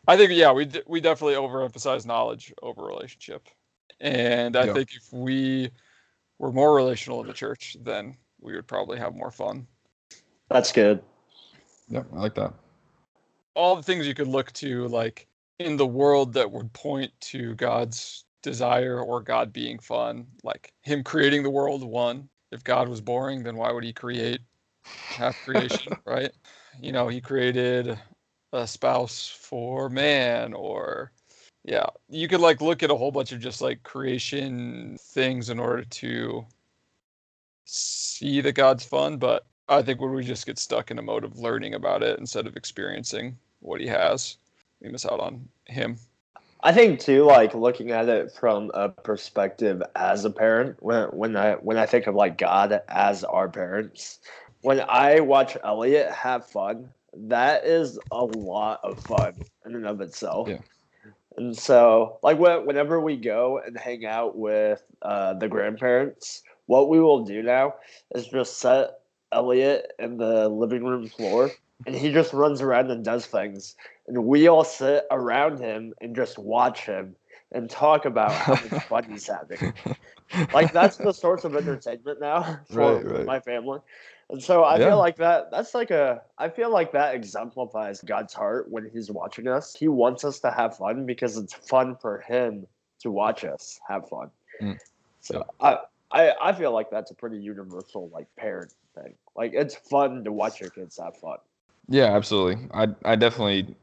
i 0.06 0.16
think 0.16 0.32
yeah 0.32 0.52
we 0.52 0.64
d- 0.64 0.82
we 0.87 1.00
definitely 1.00 1.35
overemphasize 1.35 2.06
knowledge 2.06 2.52
over 2.62 2.82
relationship 2.82 3.49
And 4.00 4.56
I 4.56 4.66
Yeah. 4.66 4.73
think 4.75 4.94
if 4.94 5.12
we 5.12 5.70
were 6.38 6.52
more 6.52 6.75
relational 6.75 7.20
in 7.20 7.26
the 7.26 7.32
church, 7.32 7.76
then 7.80 8.16
we 8.40 8.54
would 8.54 8.66
probably 8.68 8.99
have 8.99 9.14
more 9.14 9.30
fun. 9.30 9.66
That's 10.49 10.73
good. 10.73 11.02
Yep, 11.88 12.06
I 12.14 12.16
like 12.20 12.35
that. 12.37 12.54
all 13.54 13.76
the 13.76 13.82
things 13.82 14.06
you 14.06 14.14
could 14.14 14.28
look 14.28 14.52
to 14.52 14.87
like 14.88 15.26
in 15.58 15.76
the 15.76 15.87
world 15.87 16.32
that 16.35 16.50
would 16.50 16.73
point 16.73 17.12
to 17.20 17.54
God's 17.56 18.25
desire 18.42 19.00
or 19.00 19.20
God 19.20 19.52
being 19.52 19.78
fun, 19.78 20.26
like 20.44 20.73
him 20.82 21.02
creating 21.02 21.42
the 21.42 21.50
world 21.50 21.82
one. 21.85 22.28
If 22.52 22.64
God 22.64 22.88
was 22.88 23.00
boring, 23.00 23.42
then 23.42 23.56
why 23.56 23.73
would 23.73 23.85
he 23.85 23.92
create 23.92 24.40
half 25.16 25.40
creation, 25.40 25.97
right? 26.06 26.32
You 26.80 26.92
know, 26.92 27.08
he 27.08 27.20
created 27.20 27.99
a 28.52 28.66
spouse 28.66 29.28
for 29.28 29.88
man 29.88 30.52
or 30.52 31.12
yeah, 31.64 31.87
you 32.08 32.28
could 32.28 32.40
like 32.40 32.61
look 32.61 32.82
at 32.82 32.90
a 32.90 32.97
whole 32.97 33.11
bunch 33.11 33.32
of 33.32 33.40
just 33.40 33.61
like 33.61 33.82
creation 33.82 34.97
things 34.99 35.50
in 35.50 35.58
order 35.58 35.85
to 35.85 36.47
see 37.64 38.40
that 38.40 38.52
God's 38.52 38.85
fun, 38.85 39.18
but 39.18 39.44
I 39.68 39.82
think 39.82 40.00
when 40.00 40.14
we 40.14 40.25
just 40.25 40.47
get 40.47 40.58
stuck 40.58 40.90
in 40.90 40.99
a 40.99 41.02
mode 41.02 41.25
of 41.25 41.38
learning 41.38 41.75
about 41.75 42.02
it 42.02 42.18
instead 42.18 42.47
of 42.47 42.56
experiencing 42.56 43.37
what 43.61 43.80
he 43.80 43.87
has, 43.87 44.38
we 44.80 44.88
miss 44.88 45.04
out 45.04 45.20
on 45.20 45.47
him. 45.66 45.99
I 46.62 46.73
think 46.73 47.00
too, 47.00 47.25
like 47.25 47.54
looking 47.54 47.90
at 47.90 48.08
it 48.08 48.32
from 48.32 48.70
a 48.75 48.88
perspective 48.88 49.82
as 49.94 50.25
a 50.25 50.30
parent, 50.30 50.76
when 50.82 51.08
when 51.08 51.37
I 51.37 51.52
when 51.54 51.76
I 51.76 51.87
think 51.87 52.06
of 52.06 52.14
like 52.14 52.38
God 52.38 52.80
as 52.88 53.23
our 53.25 53.49
parents, 53.49 54.20
when 54.69 54.85
I 54.87 55.21
watch 55.21 55.57
Elliot 55.65 56.13
have 56.13 56.45
fun, 56.45 56.91
that 57.15 57.65
is 57.65 57.99
a 58.11 58.23
lot 58.23 58.81
of 58.85 59.01
fun 59.01 59.33
in 59.65 59.75
and 59.75 59.87
of 59.87 60.03
itself. 60.03 60.47
Yeah. 60.47 60.59
And 61.39 61.57
so, 61.57 62.19
like 62.23 62.39
whenever 62.39 63.01
we 63.01 63.17
go 63.17 63.61
and 63.65 63.79
hang 63.79 64.05
out 64.05 64.37
with 64.37 64.83
uh, 65.01 65.33
the 65.33 65.49
grandparents, 65.49 66.43
what 66.67 66.91
we 66.91 67.01
will 67.01 67.25
do 67.25 67.43
now 67.43 67.77
is 68.15 68.27
just 68.27 68.59
set 68.59 69.01
Elliot 69.33 69.93
in 69.99 70.19
the 70.19 70.51
living 70.51 70.85
room 70.85 71.09
floor, 71.09 71.51
and 71.87 71.97
he 71.97 72.13
just 72.13 72.35
runs 72.35 72.61
around 72.61 72.91
and 72.91 73.03
does 73.03 73.25
things 73.25 73.75
and 74.09 74.25
we 74.25 74.49
all 74.49 74.65
sit 74.65 75.05
around 75.11 75.61
him 75.61 75.95
and 76.01 76.17
just 76.17 76.39
watch 76.39 76.85
him 76.87 77.15
and 77.53 77.71
talk 77.71 78.05
about 78.05 78.33
how 78.33 78.53
much 78.53 78.85
fun 78.89 79.05
he's 79.05 79.29
having. 79.29 79.73
Like 80.53 80.73
that's 80.73 80.97
the 80.97 81.13
source 81.13 81.45
of 81.45 81.55
entertainment 81.55 82.21
now 82.21 82.61
for 82.71 82.97
Right, 82.97 83.05
right. 83.05 83.27
my 83.27 83.41
family. 83.41 83.81
And 84.30 84.42
so 84.42 84.62
I 84.62 84.78
Yeah. 84.78 84.88
feel 84.88 84.99
like 84.99 85.16
that 85.16 85.50
that's 85.50 85.75
like 85.75 85.90
a 85.90 86.23
I 86.37 86.49
feel 86.49 86.70
like 86.70 86.92
that 86.92 87.14
exemplifies 87.14 88.00
God's 88.02 88.35
heart 88.35 88.70
when 88.70 88.90
he's 88.92 89.11
watching 89.11 89.49
us. 89.49 89.75
He 89.75 89.88
wants 89.88 90.25
us 90.25 90.40
to 90.40 90.50
have 90.50 90.76
fun 90.76 91.06
because 91.06 91.38
it's 91.38 91.54
fun 91.54 91.97
for 91.97 92.20
him 92.20 92.66
to 93.00 93.11
watch 93.11 93.44
us 93.44 93.80
have 93.88 94.08
fun. 94.08 94.30
Mm. 94.61 94.78
So 95.20 95.44
I, 95.61 95.78
I 96.12 96.35
I 96.40 96.52
feel 96.52 96.73
like 96.73 96.90
that's 96.90 97.11
a 97.11 97.14
pretty 97.14 97.38
universal 97.38 98.11
like 98.12 98.26
parent 98.37 98.73
thing. 98.94 99.14
Like 99.35 99.52
it's 99.54 99.76
fun 99.76 100.25
to 100.25 100.32
watch 100.32 100.61
your 100.61 100.70
kids 100.70 100.99
have 100.99 101.16
fun. 101.16 101.38
Yeah, 101.88 102.14
absolutely. 102.14 102.68
I 102.75 102.88
I 103.04 103.16
definitely 103.16 103.75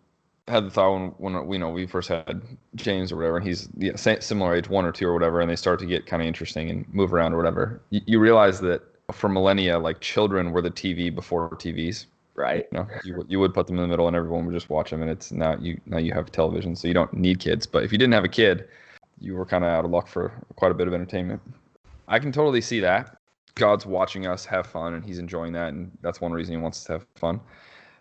had 0.47 0.65
the 0.65 0.69
thought 0.69 0.93
when 0.93 1.33
when 1.33 1.47
we 1.47 1.57
know 1.57 1.69
we 1.69 1.87
first 1.87 2.07
had 2.09 2.41
James 2.75 3.11
or 3.11 3.15
whatever, 3.15 3.37
and 3.37 3.47
he's 3.47 3.67
yeah, 3.77 3.95
similar 3.95 4.55
age, 4.55 4.69
one 4.69 4.85
or 4.85 4.91
two 4.91 5.07
or 5.07 5.13
whatever, 5.13 5.41
and 5.41 5.49
they 5.49 5.55
start 5.55 5.79
to 5.79 5.87
get 5.87 6.05
kind 6.05 6.21
of 6.21 6.27
interesting 6.27 6.69
and 6.69 6.85
move 6.93 7.13
around 7.13 7.33
or 7.33 7.37
whatever. 7.37 7.81
You, 7.89 8.01
you 8.05 8.19
realize 8.19 8.61
that 8.61 8.83
for 9.11 9.29
millennia, 9.29 9.77
like 9.79 9.99
children 10.01 10.51
were 10.51 10.61
the 10.61 10.71
TV 10.71 11.13
before 11.13 11.49
TVs. 11.51 12.05
Right. 12.35 12.67
You 12.71 12.79
know, 12.79 12.87
you 13.03 13.15
would- 13.15 13.31
you 13.31 13.39
would 13.39 13.53
put 13.53 13.67
them 13.67 13.77
in 13.77 13.83
the 13.83 13.87
middle, 13.87 14.07
and 14.07 14.15
everyone 14.15 14.45
would 14.45 14.53
just 14.53 14.69
watch 14.69 14.89
them. 14.89 15.01
And 15.01 15.09
it's 15.09 15.31
now 15.31 15.55
you 15.57 15.79
now 15.85 15.97
you 15.97 16.11
have 16.13 16.31
television, 16.31 16.75
so 16.75 16.87
you 16.87 16.93
don't 16.93 17.13
need 17.13 17.39
kids. 17.39 17.65
But 17.65 17.83
if 17.83 17.91
you 17.91 17.97
didn't 17.97 18.13
have 18.13 18.25
a 18.25 18.29
kid, 18.29 18.67
you 19.19 19.35
were 19.35 19.45
kind 19.45 19.63
of 19.63 19.69
out 19.69 19.85
of 19.85 19.91
luck 19.91 20.07
for 20.07 20.33
quite 20.55 20.71
a 20.71 20.75
bit 20.75 20.87
of 20.87 20.93
entertainment. 20.93 21.41
I 22.07 22.19
can 22.19 22.31
totally 22.31 22.61
see 22.61 22.81
that. 22.81 23.17
God's 23.55 23.85
watching 23.85 24.27
us 24.27 24.43
have 24.45 24.67
fun, 24.67 24.93
and 24.93 25.05
He's 25.05 25.17
enjoying 25.17 25.53
that, 25.53 25.69
and 25.69 25.91
that's 26.01 26.19
one 26.19 26.33
reason 26.33 26.53
He 26.55 26.61
wants 26.61 26.79
us 26.79 26.83
to 26.85 26.91
have 26.93 27.05
fun. 27.15 27.39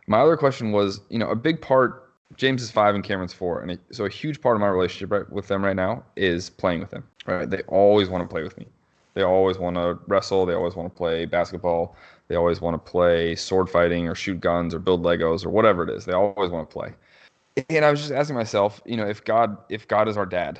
My 0.08 0.18
other 0.18 0.37
question 0.37 0.73
was, 0.73 1.00
you 1.11 1.18
know, 1.18 1.30
a 1.30 1.37
big 1.37 1.61
part. 1.61 2.12
James 2.37 2.61
is 2.62 2.70
five 2.70 2.96
and 2.96 3.04
Cameron's 3.04 3.32
four, 3.32 3.61
and 3.61 3.70
it, 3.70 3.80
so 3.92 4.04
a 4.04 4.08
huge 4.08 4.40
part 4.40 4.56
of 4.56 4.61
my 4.61 4.66
relationship 4.66 5.12
right, 5.12 5.30
with 5.30 5.46
them 5.46 5.64
right 5.64 5.76
now 5.76 6.02
is 6.16 6.50
playing 6.50 6.80
with 6.80 6.90
them. 6.90 7.04
Right, 7.26 7.49
they 7.49 7.62
always 7.68 8.08
want 8.08 8.28
to 8.28 8.28
play 8.28 8.42
with 8.42 8.58
me. 8.58 8.66
They 9.14 9.23
always 9.23 9.59
want 9.59 9.76
to 9.76 9.99
wrestle. 10.06 10.44
They 10.44 10.54
always 10.54 10.75
want 10.75 10.92
to 10.92 10.97
play 10.97 11.25
basketball. 11.25 11.97
They 12.28 12.37
always 12.37 12.61
want 12.61 12.75
to 12.75 12.90
play 12.90 13.37
sword 13.37 13.71
fighting 13.71 14.09
or 14.09 14.14
shoot 14.14 14.40
guns 14.40 14.75
or 14.75 14.78
build 14.78 15.02
Legos 15.02 15.44
or 15.44 15.50
whatever 15.50 15.85
it 15.85 15.90
is. 15.90 16.04
They 16.04 16.12
always 16.12 16.50
want 16.50 16.68
to 16.68 16.73
play. 16.73 16.92
And 17.68 17.85
I 17.85 17.90
was 17.90 18.00
just 18.00 18.12
asking 18.12 18.35
myself, 18.35 18.80
you 18.85 18.97
know, 18.97 19.06
if 19.06 19.25
God, 19.25 19.56
if 19.68 19.87
God 19.87 20.09
is 20.09 20.16
our 20.16 20.26
dad, 20.26 20.59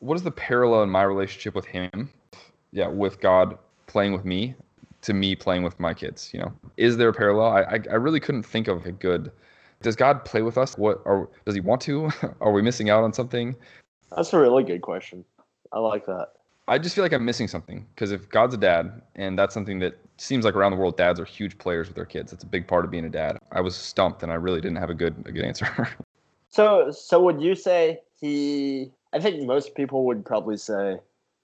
what 0.00 0.14
is 0.14 0.22
the 0.22 0.30
parallel 0.30 0.82
in 0.82 0.90
my 0.90 1.02
relationship 1.02 1.54
with 1.54 1.64
Him? 1.64 2.10
Yeah, 2.72 2.88
with 2.88 3.20
God 3.20 3.56
playing 3.86 4.12
with 4.12 4.24
me 4.24 4.54
to 5.02 5.14
me 5.14 5.34
playing 5.34 5.62
with 5.62 5.78
my 5.80 5.94
kids. 5.94 6.30
You 6.32 6.40
know, 6.40 6.52
is 6.76 6.96
there 6.96 7.08
a 7.08 7.14
parallel? 7.14 7.46
I 7.46 7.62
I, 7.62 7.80
I 7.90 7.94
really 7.94 8.20
couldn't 8.20 8.44
think 8.44 8.68
of 8.68 8.84
a 8.84 8.92
good. 8.92 9.32
Does 9.80 9.96
God 9.96 10.24
play 10.24 10.42
with 10.42 10.58
us? 10.58 10.76
What 10.76 11.00
or 11.04 11.30
does 11.46 11.54
He 11.54 11.60
want 11.60 11.80
to? 11.82 12.10
Are 12.40 12.52
we 12.52 12.62
missing 12.62 12.90
out 12.90 13.04
on 13.04 13.12
something? 13.12 13.54
That's 14.14 14.32
a 14.32 14.38
really 14.38 14.64
good 14.64 14.82
question. 14.82 15.24
I 15.72 15.78
like 15.78 16.06
that. 16.06 16.28
I 16.68 16.78
just 16.78 16.94
feel 16.94 17.04
like 17.04 17.12
I'm 17.12 17.24
missing 17.24 17.48
something 17.48 17.86
because 17.94 18.12
if 18.12 18.28
God's 18.28 18.54
a 18.54 18.58
dad, 18.58 19.02
and 19.16 19.38
that's 19.38 19.54
something 19.54 19.78
that 19.80 19.98
seems 20.18 20.44
like 20.44 20.54
around 20.54 20.72
the 20.72 20.76
world, 20.76 20.96
dads 20.96 21.18
are 21.18 21.24
huge 21.24 21.58
players 21.58 21.88
with 21.88 21.96
their 21.96 22.04
kids. 22.04 22.30
That's 22.30 22.44
a 22.44 22.46
big 22.46 22.68
part 22.68 22.84
of 22.84 22.90
being 22.90 23.04
a 23.04 23.10
dad. 23.10 23.38
I 23.52 23.60
was 23.60 23.74
stumped, 23.76 24.22
and 24.22 24.30
I 24.30 24.36
really 24.36 24.60
didn't 24.60 24.76
have 24.78 24.90
a 24.90 24.94
good 24.94 25.14
a 25.26 25.32
good 25.32 25.44
answer. 25.44 25.88
So, 26.50 26.90
so 26.90 27.20
would 27.22 27.40
you 27.42 27.54
say 27.54 28.00
he? 28.20 28.90
I 29.12 29.20
think 29.20 29.42
most 29.42 29.74
people 29.74 30.04
would 30.06 30.24
probably 30.24 30.56
say 30.56 30.98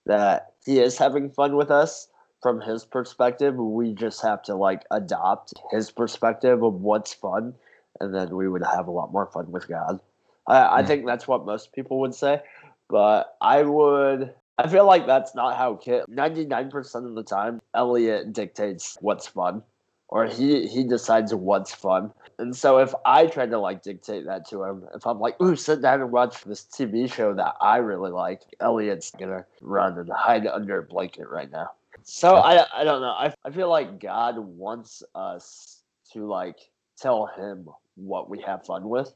that 0.07 0.53
he 0.65 0.81
is 0.81 0.99
having 0.99 1.31
fun 1.31 1.57
with 1.57 1.71
us 1.71 2.09
from 2.43 2.61
his 2.61 2.85
perspective. 2.85 3.57
We 3.57 3.93
just 3.95 4.23
have 4.23 4.43
to 4.45 4.55
like 4.55 4.83
adopt 4.91 5.55
his 5.71 5.91
perspective 5.91 6.63
of 6.63 6.75
what's 6.81 7.15
fun, 7.15 7.55
and 8.01 8.15
then 8.15 8.35
we 8.35 8.49
would 8.49 8.63
have 8.65 8.87
a 8.87 8.91
lot 8.91 9.13
more 9.13 9.27
fun 9.27 9.51
with 9.53 9.69
God. 9.69 10.01
I, 10.47 10.81
I 10.81 10.83
Hmm. 10.83 10.87
think 10.87 11.07
that's 11.07 11.29
what 11.29 11.47
most 11.47 11.73
people 11.73 12.01
would 12.01 12.15
say, 12.15 12.43
but 12.89 13.37
I 13.41 13.63
would. 13.63 14.35
I 14.59 14.69
feel 14.69 14.87
like 14.87 15.07
that's 15.07 15.35
not 15.35 15.57
how 15.57 15.75
kid. 15.75 16.05
Ninety 16.09 16.45
nine 16.47 16.71
percent 16.71 17.07
of 17.07 17.15
the 17.15 17.25
time, 17.25 17.61
Elliot 17.75 18.33
dictates 18.33 18.97
what's 19.01 19.27
fun, 19.27 19.63
or 20.09 20.27
he 20.27 20.67
he 20.69 20.85
decides 20.85 21.35
what's 21.35 21.75
fun. 21.75 22.13
And 22.39 22.55
so 22.55 22.79
if 22.79 22.95
I 23.05 23.27
try 23.27 23.47
to 23.47 23.59
like 23.59 23.83
dictate 23.83 24.27
that 24.27 24.49
to 24.51 24.65
him, 24.65 24.85
if 24.95 25.07
I'm 25.07 25.19
like, 25.19 25.41
ooh, 25.41 25.57
sit 25.57 25.83
down 25.83 26.01
and 26.01 26.13
watch 26.13 26.45
this 26.45 26.63
TV 26.63 27.13
show 27.13 27.35
that 27.35 27.55
I 27.61 27.79
really 27.79 28.11
like, 28.11 28.43
Elliot's 28.61 29.11
gonna 29.13 29.45
run 29.61 29.99
and 29.99 30.11
hide 30.11 30.47
under 30.47 30.79
a 30.79 30.83
blanket 30.83 31.29
right 31.29 31.51
now. 31.51 31.71
So 32.05 32.37
I 32.37 32.67
I 32.73 32.85
don't 32.85 33.01
know. 33.01 33.15
I 33.17 33.35
I 33.45 33.51
feel 33.51 33.69
like 33.69 33.99
God 33.99 34.39
wants 34.39 35.03
us 35.15 35.83
to 36.13 36.27
like 36.27 36.59
tell 36.97 37.27
him 37.27 37.69
what 37.97 38.31
we 38.31 38.41
have 38.43 38.65
fun 38.65 38.89
with, 38.89 39.13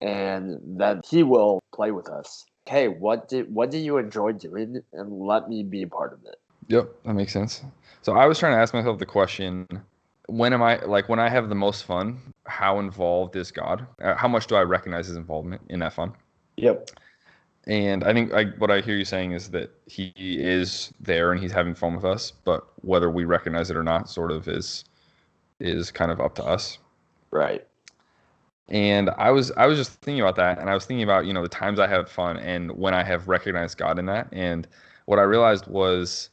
and 0.00 0.58
then 0.64 1.02
he 1.06 1.22
will 1.22 1.62
play 1.74 1.90
with 1.90 2.08
us. 2.08 2.46
Hey, 2.66 2.88
what 2.88 3.28
did 3.28 3.52
what 3.52 3.70
do 3.70 3.78
you 3.78 3.98
enjoy 3.98 4.32
doing, 4.32 4.82
and 4.92 5.20
let 5.20 5.48
me 5.48 5.62
be 5.62 5.82
a 5.82 5.88
part 5.88 6.12
of 6.12 6.24
it. 6.24 6.36
Yep, 6.68 6.90
that 7.04 7.14
makes 7.14 7.32
sense. 7.32 7.62
So 8.02 8.14
I 8.14 8.26
was 8.26 8.38
trying 8.38 8.52
to 8.52 8.58
ask 8.58 8.72
myself 8.72 8.98
the 8.98 9.06
question: 9.06 9.66
When 10.26 10.52
am 10.52 10.62
I 10.62 10.76
like 10.84 11.08
when 11.08 11.18
I 11.18 11.28
have 11.28 11.48
the 11.48 11.54
most 11.54 11.84
fun? 11.84 12.20
How 12.46 12.78
involved 12.78 13.36
is 13.36 13.50
God? 13.50 13.86
Uh, 14.00 14.14
how 14.14 14.28
much 14.28 14.46
do 14.46 14.54
I 14.54 14.62
recognize 14.62 15.06
His 15.06 15.16
involvement 15.16 15.62
in 15.68 15.80
that 15.80 15.92
fun? 15.92 16.12
Yep. 16.56 16.90
And 17.66 18.02
I 18.02 18.12
think 18.12 18.32
I, 18.32 18.46
what 18.58 18.72
I 18.72 18.80
hear 18.80 18.96
you 18.96 19.04
saying 19.04 19.32
is 19.32 19.50
that 19.50 19.70
He 19.86 20.12
is 20.16 20.92
there 21.00 21.32
and 21.32 21.40
He's 21.40 21.52
having 21.52 21.74
fun 21.74 21.94
with 21.94 22.04
us, 22.04 22.32
but 22.44 22.66
whether 22.82 23.10
we 23.10 23.24
recognize 23.24 23.70
it 23.70 23.76
or 23.76 23.84
not, 23.84 24.08
sort 24.08 24.32
of 24.32 24.48
is 24.48 24.84
is 25.60 25.90
kind 25.90 26.10
of 26.10 26.20
up 26.20 26.34
to 26.36 26.44
us. 26.44 26.78
Right. 27.30 27.66
And 28.72 29.10
I 29.18 29.30
was 29.30 29.52
I 29.52 29.66
was 29.66 29.78
just 29.78 29.92
thinking 30.00 30.22
about 30.22 30.36
that, 30.36 30.58
and 30.58 30.70
I 30.70 30.74
was 30.74 30.86
thinking 30.86 31.04
about 31.04 31.26
you 31.26 31.32
know 31.34 31.42
the 31.42 31.48
times 31.48 31.78
I 31.78 31.86
have 31.86 32.10
fun 32.10 32.38
and 32.38 32.72
when 32.72 32.94
I 32.94 33.04
have 33.04 33.28
recognized 33.28 33.76
God 33.76 33.98
in 33.98 34.06
that. 34.06 34.28
And 34.32 34.66
what 35.04 35.18
I 35.18 35.22
realized 35.22 35.66
was, 35.66 36.30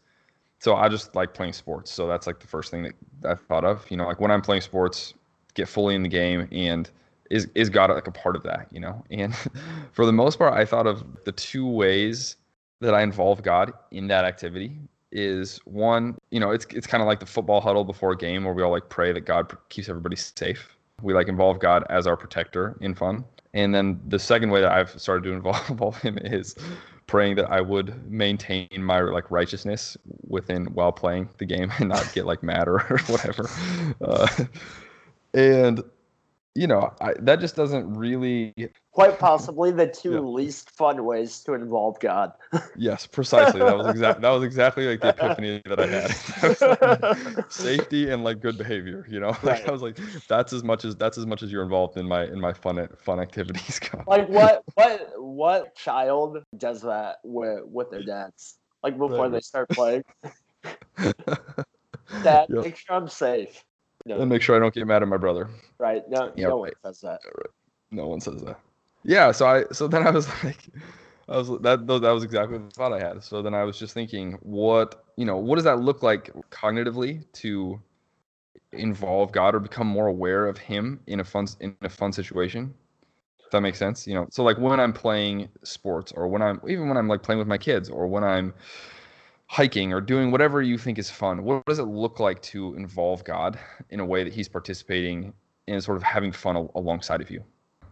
so 0.59 0.75
I 0.75 0.87
just 0.87 1.13
like 1.15 1.33
playing 1.33 1.53
sports. 1.53 1.91
So 1.91 2.07
that's 2.07 2.27
like 2.27 2.39
the 2.39 2.47
first 2.47 2.71
thing 2.71 2.83
that 2.83 2.95
I 3.25 3.35
thought 3.35 3.65
of. 3.65 3.85
You 3.91 3.97
know, 3.97 4.05
like 4.05 4.21
when 4.21 4.31
I'm 4.31 4.41
playing 4.41 4.61
sports, 4.61 5.13
get 5.53 5.67
fully 5.67 5.95
in 5.95 6.01
the 6.01 6.09
game, 6.09 6.47
and 6.53 6.89
is 7.29 7.47
is 7.55 7.69
God 7.69 7.89
like 7.89 8.07
a 8.07 8.11
part 8.11 8.37
of 8.37 8.43
that? 8.43 8.67
You 8.71 8.79
know, 8.79 9.03
and 9.11 9.35
for 9.91 10.05
the 10.05 10.13
most 10.13 10.39
part, 10.39 10.53
I 10.53 10.63
thought 10.63 10.87
of 10.87 11.03
the 11.25 11.33
two 11.33 11.67
ways 11.67 12.37
that 12.79 12.93
I 12.93 13.01
involve 13.01 13.43
God 13.43 13.73
in 13.91 14.07
that 14.07 14.23
activity 14.23 14.79
is 15.11 15.57
one, 15.65 16.17
you 16.31 16.39
know, 16.39 16.51
it's 16.51 16.65
it's 16.71 16.87
kind 16.87 17.01
of 17.01 17.07
like 17.07 17.19
the 17.19 17.25
football 17.25 17.59
huddle 17.59 17.83
before 17.83 18.11
a 18.11 18.17
game 18.17 18.45
where 18.45 18.53
we 18.53 18.63
all 18.63 18.71
like 18.71 18.87
pray 18.87 19.11
that 19.11 19.21
God 19.21 19.51
keeps 19.67 19.89
everybody 19.89 20.15
safe. 20.15 20.77
We 21.01 21.13
like 21.13 21.27
involve 21.27 21.59
God 21.59 21.85
as 21.89 22.07
our 22.07 22.17
protector 22.17 22.77
in 22.81 22.95
fun. 22.95 23.25
And 23.53 23.73
then 23.73 23.99
the 24.07 24.19
second 24.19 24.51
way 24.51 24.61
that 24.61 24.71
I've 24.71 24.89
started 24.99 25.23
to 25.25 25.31
involve, 25.33 25.69
involve 25.69 25.97
him 26.01 26.17
is 26.19 26.55
praying 27.07 27.35
that 27.35 27.49
I 27.49 27.61
would 27.61 28.09
maintain 28.09 28.67
my 28.77 29.01
like 29.01 29.31
righteousness 29.31 29.97
within 30.27 30.65
while 30.67 30.91
playing 30.91 31.29
the 31.39 31.45
game 31.45 31.71
and 31.79 31.89
not 31.89 32.11
get 32.13 32.25
like 32.25 32.43
mad 32.43 32.67
or, 32.67 32.81
or 32.89 32.97
whatever. 33.07 33.49
Uh, 34.01 34.27
and 35.33 35.83
you 36.55 36.67
know, 36.67 36.93
I, 37.01 37.13
that 37.21 37.39
just 37.39 37.55
doesn't 37.55 37.93
really. 37.93 38.53
Quite 38.91 39.19
possibly 39.19 39.71
the 39.71 39.87
two 39.87 40.11
Yeah. 40.13 40.19
least 40.19 40.71
fun 40.71 41.05
ways 41.05 41.41
to 41.45 41.53
involve 41.53 41.99
God. 41.99 42.33
Yes, 42.75 43.05
precisely. 43.05 43.59
That 43.59 43.77
was 43.77 43.87
exactly 43.87 44.21
that 44.21 44.29
was 44.31 44.43
exactly 44.43 44.87
like 44.87 45.01
the 45.01 45.09
epiphany 45.09 45.61
that 45.65 45.79
I 45.79 45.87
had. 45.87 46.15
Like 47.41 47.51
safety 47.51 48.09
and 48.09 48.23
like 48.23 48.39
good 48.41 48.57
behavior. 48.57 49.05
You 49.09 49.19
know, 49.19 49.29
like 49.29 49.43
Right. 49.43 49.67
I 49.67 49.71
was 49.71 49.81
like, 49.81 49.97
that's 50.27 50.53
as 50.53 50.63
much 50.63 50.85
as 50.85 50.95
that's 50.95 51.17
as 51.17 51.25
much 51.25 51.43
as 51.43 51.51
you're 51.51 51.63
involved 51.63 51.97
in 51.97 52.07
my 52.07 52.23
in 52.25 52.39
my 52.39 52.53
fun 52.53 52.87
fun 52.97 53.19
activities. 53.19 53.79
go. 53.79 54.03
like 54.07 54.29
what 54.29 54.63
what 54.75 55.09
what 55.17 55.75
child 55.75 56.39
does 56.57 56.81
that 56.81 57.17
with 57.23 57.63
with 57.65 57.91
their 57.91 58.03
dads? 58.03 58.57
Like 58.81 58.97
before 58.97 59.23
Right, 59.25 59.31
they 59.33 59.41
start 59.41 59.69
playing. 59.69 60.03
Dad, 62.23 62.47
Yep. 62.49 62.63
make 62.63 62.77
sure 62.77 62.95
I'm 62.95 63.07
safe. 63.07 63.63
No, 64.09 64.21
and 64.21 64.29
make 64.29 64.41
sure 64.41 64.55
I 64.55 64.59
don't 64.59 64.73
get 64.73 64.87
mad 64.87 65.01
at 65.03 65.07
my 65.07 65.17
brother. 65.17 65.49
right? 65.79 66.03
No, 66.09 66.31
Yeah, 66.35 66.47
no 66.47 66.57
one 66.57 66.67
right. 66.67 66.77
says 66.83 67.01
that. 67.01 67.19
No 67.91 68.07
one 68.07 68.19
says 68.21 68.41
that. 68.43 68.59
Yeah, 69.03 69.31
so 69.31 69.45
I 69.47 69.63
so 69.71 69.87
then 69.87 70.05
I 70.05 70.11
was 70.11 70.27
like 70.43 70.69
I 71.27 71.37
was 71.37 71.49
that 71.61 71.87
that 71.87 72.11
was 72.11 72.23
exactly 72.23 72.57
the 72.57 72.69
thought 72.71 72.93
I 72.93 72.99
had. 72.99 73.23
So 73.23 73.41
then 73.41 73.53
I 73.53 73.63
was 73.63 73.77
just 73.79 73.93
thinking 73.93 74.33
what, 74.41 75.03
you 75.15 75.25
know, 75.25 75.37
what 75.37 75.55
does 75.55 75.65
that 75.65 75.79
look 75.79 76.03
like 76.03 76.31
cognitively 76.51 77.23
to 77.33 77.79
involve 78.71 79.31
God 79.31 79.55
or 79.55 79.59
become 79.59 79.87
more 79.87 80.07
aware 80.07 80.47
of 80.47 80.57
him 80.57 80.99
in 81.07 81.19
a 81.19 81.23
fun 81.23 81.47
in 81.61 81.75
a 81.81 81.89
fun 81.89 82.11
situation? 82.13 82.73
If 83.45 83.51
that 83.51 83.61
makes 83.61 83.79
sense, 83.79 84.07
you 84.07 84.13
know. 84.15 84.27
So 84.31 84.43
like 84.43 84.57
when 84.57 84.79
I'm 84.79 84.93
playing 84.93 85.49
sports 85.63 86.11
or 86.13 86.27
when 86.27 86.41
I'm 86.41 86.61
even 86.67 86.87
when 86.87 86.97
I'm 86.97 87.07
like 87.07 87.23
playing 87.23 87.39
with 87.39 87.47
my 87.47 87.57
kids 87.57 87.89
or 87.89 88.07
when 88.07 88.23
I'm 88.23 88.53
hiking 89.49 89.91
or 89.93 89.99
doing 89.99 90.31
whatever 90.31 90.61
you 90.61 90.77
think 90.77 90.99
is 90.99 91.09
fun, 91.09 91.43
what 91.43 91.65
does 91.65 91.79
it 91.79 91.83
look 91.85 92.19
like 92.19 92.41
to 92.43 92.75
involve 92.75 93.23
God 93.23 93.59
in 93.89 93.99
a 93.99 94.05
way 94.05 94.23
that 94.23 94.31
he's 94.33 94.47
participating 94.47 95.33
in 95.67 95.81
sort 95.81 95.97
of 95.97 96.03
having 96.03 96.31
fun 96.31 96.55
al- 96.55 96.71
alongside 96.75 97.21
of 97.21 97.31
you? 97.31 97.43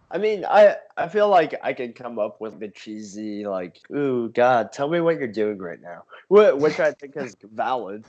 I 0.10 0.18
mean, 0.20 0.46
I 0.46 0.78
I 0.96 1.10
feel 1.10 1.28
like 1.30 1.56
I 1.64 1.74
can 1.74 1.94
come 1.94 2.20
up 2.20 2.40
with 2.40 2.60
the 2.60 2.70
cheesy 2.70 3.46
like, 3.46 3.80
"Ooh, 3.94 4.30
God, 4.30 4.72
tell 4.72 4.90
me 4.90 5.02
what 5.02 5.18
you're 5.20 5.28
doing 5.28 5.58
right 5.58 5.82
now," 5.82 6.06
which 6.30 6.80
I 6.80 6.94
think 6.94 7.18
is 7.18 7.36
valid. 7.44 8.06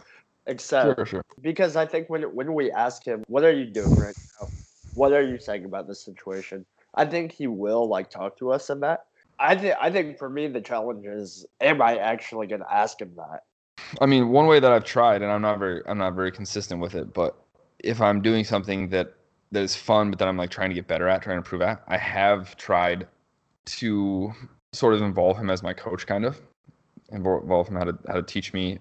Except 0.47 0.97
Sure, 0.97 1.07
sure. 1.07 1.25
because 1.41 1.77
I 1.77 1.87
think 1.87 2.09
when 2.09 2.23
when 2.35 2.55
we 2.55 2.71
ask 2.71 3.05
him, 3.05 3.25
"What 3.29 3.45
are 3.45 3.53
you 3.53 3.67
doing 3.71 3.95
right 3.97 4.17
now? 4.41 4.51
What 4.95 5.13
are 5.13 5.23
you 5.23 5.39
saying 5.39 5.65
about 5.65 5.89
this 5.89 6.03
situation?" 6.05 6.67
I 6.95 7.07
think 7.07 7.33
he 7.33 7.47
will 7.49 7.89
like 7.89 8.11
talk 8.11 8.39
to 8.39 8.53
us 8.53 8.71
in 8.71 8.81
that. 8.81 9.07
I 9.39 9.57
think 9.57 9.75
I 9.81 9.91
think 9.91 10.19
for 10.19 10.29
me 10.29 10.49
the 10.49 10.61
challenge 10.61 11.07
is, 11.07 11.47
am 11.61 11.81
I 11.81 11.97
actually 11.99 12.47
going 12.47 12.61
to 12.61 12.73
ask 12.73 13.01
him 13.01 13.13
that? 13.17 13.45
I 14.01 14.07
mean, 14.07 14.29
one 14.31 14.47
way 14.47 14.61
that 14.61 14.73
I've 14.73 14.85
tried, 14.85 15.23
and 15.23 15.31
I'm 15.31 15.43
not 15.43 15.59
very, 15.59 15.83
I'm 15.87 15.99
not 15.99 16.15
very 16.15 16.33
consistent 16.33 16.81
with 16.81 16.95
it, 16.95 17.13
but 17.15 17.37
if 17.79 18.01
I'm 18.01 18.21
doing 18.21 18.45
something 18.45 18.89
that 18.91 19.15
that 19.53 19.63
is 19.63 19.75
fun, 19.75 20.11
but 20.11 20.19
that 20.19 20.29
I'm 20.29 20.37
like 20.37 20.51
trying 20.51 20.69
to 20.71 20.75
get 20.75 20.87
better 20.87 21.09
at, 21.09 21.23
trying 21.23 21.35
to 21.35 21.39
improve 21.39 21.63
at, 21.63 21.83
I 21.87 21.97
have 21.97 22.57
tried 22.57 23.07
to 23.67 24.33
sort 24.73 24.95
of 24.95 25.03
involve 25.03 25.39
him 25.39 25.51
as 25.51 25.63
my 25.63 25.73
coach, 25.73 26.07
kind 26.07 26.25
of 26.25 26.41
involve 27.11 27.43
involve 27.43 27.69
him 27.69 27.77
how 27.77 27.85
to 27.85 27.99
how 28.09 28.15
to 28.15 28.23
teach 28.23 28.53
me 28.53 28.79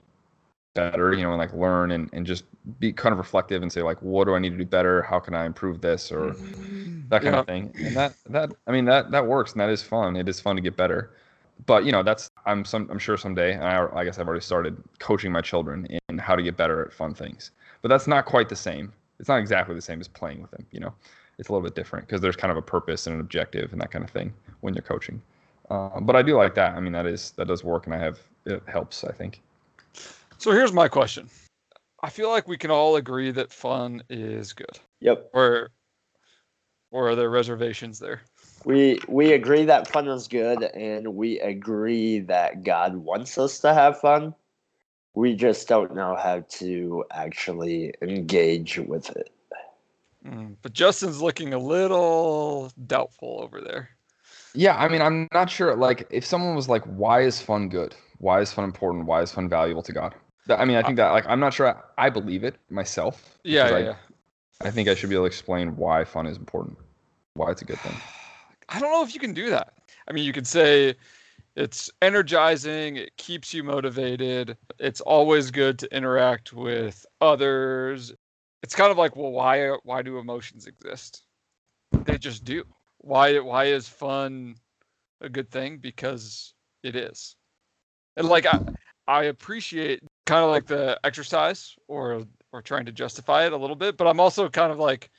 better, 0.77 1.13
you 1.13 1.24
know, 1.24 1.31
and 1.31 1.39
like 1.39 1.53
learn 1.53 1.91
and 1.91 2.10
and 2.13 2.25
just 2.27 2.46
be 2.79 2.93
kind 2.93 3.13
of 3.13 3.19
reflective 3.19 3.63
and 3.63 3.72
say 3.74 3.84
like, 3.84 4.01
what 4.01 4.25
do 4.25 4.36
I 4.36 4.39
need 4.39 4.51
to 4.51 4.57
do 4.57 4.65
better? 4.65 5.03
How 5.03 5.19
can 5.19 5.36
I 5.36 5.46
improve 5.46 5.81
this 5.81 6.12
or 6.13 6.38
that 7.10 7.24
kind 7.24 7.36
Yeah. 7.36 7.41
of 7.41 7.46
thing. 7.46 7.74
And 7.84 7.96
that 7.98 8.15
that 8.27 8.51
I 8.67 8.72
mean 8.72 8.86
that 8.86 9.12
that 9.12 9.25
works 9.27 9.53
and 9.53 9.62
that 9.62 9.69
is 9.69 9.84
fun. 9.84 10.15
It 10.15 10.27
is 10.29 10.39
fun 10.39 10.55
to 10.55 10.62
get 10.62 10.75
better. 10.77 11.12
But 11.65 11.86
you 11.86 11.91
know 11.91 12.03
that's 12.03 12.29
I'm 12.46 12.65
some 12.65 12.89
I'm 12.91 13.00
sure 13.00 13.17
someday 13.17 13.53
and 13.53 13.63
I, 13.63 13.88
I 13.93 14.03
guess 14.05 14.19
I've 14.19 14.27
already 14.27 14.43
started 14.43 14.77
coaching 15.00 15.31
my 15.31 15.41
children 15.41 15.88
in 16.10 16.17
how 16.19 16.36
to 16.36 16.43
get 16.43 16.57
better 16.57 16.86
at 16.86 16.93
fun 16.93 17.13
things. 17.13 17.51
But 17.81 17.89
that's 17.89 18.07
not 18.07 18.25
quite 18.25 18.50
the 18.50 18.55
same. 18.55 18.93
It's 19.19 19.29
not 19.29 19.39
exactly 19.39 19.75
the 19.75 19.81
same 19.81 20.00
as 20.00 20.07
playing 20.07 20.41
with 20.41 20.51
them. 20.51 20.65
You 20.72 20.81
know, 20.81 20.93
it's 21.39 21.50
a 21.50 21.51
little 21.53 21.63
bit 21.67 21.75
different 21.75 22.07
because 22.07 22.22
there's 22.22 22.36
kind 22.36 22.51
of 22.51 22.57
a 22.57 22.62
purpose 22.62 23.07
and 23.07 23.15
an 23.15 23.22
objective 23.22 23.72
and 23.72 23.81
that 23.81 23.91
kind 23.91 24.03
of 24.05 24.12
thing 24.12 24.34
when 24.62 24.74
you're 24.74 24.84
coaching. 24.84 25.22
Uh, 25.69 26.00
but 26.00 26.15
I 26.15 26.22
do 26.22 26.36
like 26.38 26.55
that. 26.55 26.75
I 26.75 26.79
mean 26.79 26.93
that 26.93 27.05
is 27.05 27.31
that 27.31 27.48
does 27.48 27.63
work 27.63 27.86
and 27.86 27.96
I 27.96 28.00
have 28.00 28.19
it 28.46 28.63
helps. 28.67 29.03
I 29.03 29.12
think. 29.12 29.41
So 30.39 30.51
here's 30.51 30.74
my 30.74 30.88
question. 30.88 31.29
I 32.03 32.10
feel 32.10 32.29
like 32.29 32.48
we 32.48 32.58
can 32.58 32.70
all 32.70 32.96
agree 32.96 33.32
that 33.32 33.51
fun 33.51 34.03
is 34.09 34.53
good. 34.53 34.79
Yep. 35.01 35.31
Or 35.33 35.72
or 36.92 37.09
are 37.09 37.16
there 37.16 37.29
reservations 37.29 38.00
there? 38.00 38.22
We 38.66 39.00
we 39.07 39.33
agree 39.33 39.66
that 39.66 39.88
fun 39.88 40.07
is 40.07 40.27
good, 40.27 40.64
and 40.64 41.16
we 41.16 41.40
agree 41.40 42.20
that 42.22 42.64
God 42.64 42.96
wants 42.96 43.38
us 43.38 43.59
to 43.59 43.74
have 43.74 44.00
fun. 44.00 44.33
We 45.16 45.35
just 45.35 45.68
don't 45.68 45.96
know 45.96 46.16
how 46.16 46.46
to 46.59 47.03
actually 47.12 47.94
engage 48.01 48.77
with 48.77 49.09
it. 49.16 49.31
Mm, 50.25 50.57
but 50.62 50.74
Justin's 50.74 51.22
looking 51.22 51.53
a 51.53 51.59
little 51.59 52.72
doubtful 52.85 53.40
over 53.42 53.62
there. 53.62 53.90
Yeah, 54.53 54.75
I 54.77 54.88
mean, 54.88 55.01
I'm 55.01 55.27
not 55.33 55.50
sure. 55.50 55.75
Like, 55.75 56.07
if 56.09 56.25
someone 56.25 56.55
was 56.55 56.70
like, 56.70 56.83
"Why 56.83 57.22
is 57.22 57.42
fun 57.42 57.70
good? 57.70 57.96
Why 58.20 58.42
is 58.42 58.51
fun 58.51 58.66
important? 58.66 59.05
Why 59.05 59.22
is 59.22 59.31
fun 59.31 59.50
valuable 59.50 59.83
to 59.83 59.94
God?" 59.94 60.14
I 60.50 60.66
mean, 60.66 60.77
I 60.77 60.81
uh, 60.81 60.83
think 60.83 60.98
that 60.98 61.12
like 61.12 61.25
I'm 61.27 61.40
not 61.40 61.53
sure 61.53 61.68
I, 61.68 62.05
I 62.05 62.10
believe 62.10 62.44
it 62.44 62.55
myself. 62.70 63.38
Yeah, 63.44 63.70
yeah, 63.70 63.75
I, 63.75 63.79
yeah. 63.79 63.96
I 64.62 64.72
think 64.72 64.90
I 64.90 64.96
should 64.96 65.10
be 65.10 65.16
able 65.16 65.25
to 65.25 65.27
explain 65.27 65.75
why 65.77 66.03
fun 66.03 66.25
is 66.25 66.38
important, 66.38 66.77
why 67.33 67.51
it's 67.51 67.62
a 67.62 67.66
good 67.66 67.79
thing. 67.79 67.96
I 68.70 68.79
don't 68.79 68.92
know 68.92 69.03
if 69.03 69.14
you 69.14 69.20
can 69.20 69.33
do 69.33 69.50
that. 69.50 69.74
I 70.07 70.14
mean, 70.14 70.24
you 70.25 70.33
could 70.33 70.48
say 70.48 70.96
it's 71.55 71.90
energizing, 72.01 72.98
it 72.98 73.16
keeps 73.18 73.53
you 73.53 73.64
motivated, 73.64 74.57
it's 74.79 75.01
always 75.01 75.51
good 75.51 75.79
to 75.79 75.96
interact 75.96 76.53
with 76.53 77.05
others. 77.22 78.14
It's 78.64 78.75
kind 78.75 78.92
of 78.92 78.98
like, 78.98 79.16
well, 79.16 79.31
why 79.31 79.70
why 79.83 80.01
do 80.01 80.18
emotions 80.18 80.68
exist? 80.68 81.24
They 81.92 82.18
just 82.18 82.44
do. 82.44 82.64
Why 83.00 83.40
why 83.40 83.66
is 83.66 83.88
fun 83.88 84.55
a 85.22 85.29
good 85.29 85.50
thing? 85.50 85.77
Because 85.77 86.53
it 86.83 86.96
is. 86.96 87.36
And 88.18 88.27
like 88.27 88.46
I 88.46 88.60
I 89.07 89.24
appreciate 89.25 90.01
kind 90.27 90.44
of 90.44 90.51
like 90.51 90.68
the 90.68 91.00
exercise 91.03 91.75
or 91.87 92.24
or 92.53 92.61
trying 92.61 92.85
to 92.85 92.92
justify 92.92 93.46
it 93.46 93.53
a 93.53 93.57
little 93.57 93.75
bit, 93.75 93.98
but 93.98 94.07
I'm 94.07 94.20
also 94.20 94.50
kind 94.50 94.72
of 94.72 94.77
like 94.77 95.09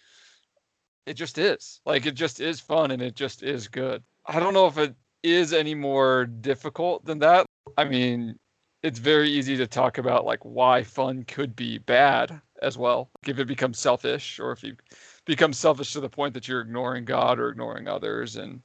it 1.07 1.15
just 1.15 1.39
is. 1.39 1.81
Like 1.85 2.07
it 2.07 2.15
just 2.15 2.41
is 2.41 2.61
fun 2.61 2.91
and 2.91 3.03
it 3.03 3.17
just 3.17 3.43
is 3.43 3.67
good. 3.67 4.03
I 4.27 4.39
don't 4.39 4.55
know 4.55 4.67
if 4.67 4.79
it 4.79 4.95
is 5.23 5.53
any 5.53 5.75
more 5.75 6.27
difficult 6.27 7.05
than 7.05 7.19
that. 7.21 7.47
I 7.77 7.85
mean, 7.85 8.39
it's 8.83 8.99
very 8.99 9.31
easy 9.31 9.57
to 9.57 9.67
talk 9.67 9.99
about 9.99 10.25
like 10.25 10.45
why 10.45 10.83
fun 10.83 11.25
could 11.25 11.57
be 11.57 11.79
bad 11.79 12.41
as 12.63 12.77
well. 12.77 13.11
If 13.27 13.39
it 13.39 13.47
becomes 13.47 13.79
selfish 13.79 14.39
or 14.39 14.53
if 14.53 14.63
you 14.63 14.77
become 15.25 15.53
selfish 15.53 15.93
to 15.95 16.01
the 16.01 16.09
point 16.09 16.35
that 16.35 16.47
you're 16.47 16.61
ignoring 16.61 17.05
God 17.05 17.39
or 17.39 17.49
ignoring 17.49 17.89
others 17.89 18.37
and 18.37 18.61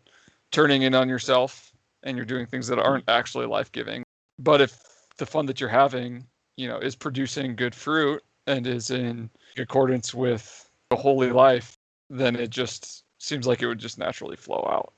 turning 0.51 0.84
in 0.84 0.93
on 0.93 1.10
yourself 1.10 1.71
and 2.03 2.17
you're 2.17 2.25
doing 2.25 2.45
things 2.45 2.67
that 2.67 2.79
aren't 2.79 3.06
actually 3.08 3.45
life-giving. 3.45 4.03
But 4.39 4.62
if 4.62 4.77
the 5.17 5.25
fun 5.25 5.45
that 5.45 5.60
you're 5.60 5.69
having, 5.69 6.25
you 6.58 6.68
know, 6.68 6.78
is 6.78 6.96
producing 6.96 7.56
good 7.56 7.74
fruit 7.76 8.22
and 8.48 8.68
is 8.68 8.92
in 8.92 9.30
accordance 9.58 10.13
with 10.13 10.70
a 10.92 10.96
holy 10.96 11.32
life, 11.32 11.78
then 12.10 12.36
it 12.36 12.50
just 12.50 13.04
seems 13.20 13.48
like 13.48 13.62
it 13.62 13.68
would 13.68 13.80
just 13.80 13.98
naturally 13.98 14.36
flow 14.36 14.68
out. 14.70 14.94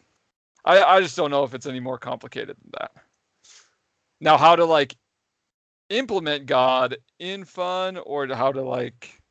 I, 0.66 0.84
I 0.84 1.02
just 1.02 1.16
don't 1.16 1.32
know 1.32 1.44
if 1.44 1.54
it's 1.54 1.68
any 1.68 1.80
more 1.80 1.98
complicated 1.98 2.58
than 2.62 2.72
that. 2.80 2.92
Now, 4.20 4.38
how 4.38 4.56
to 4.56 4.66
like 4.66 4.96
implement 5.90 6.48
God 6.48 6.98
in 7.20 7.46
fun 7.46 7.98
or 7.98 8.28
how 8.28 8.52
to 8.52 8.62
like 8.62 9.22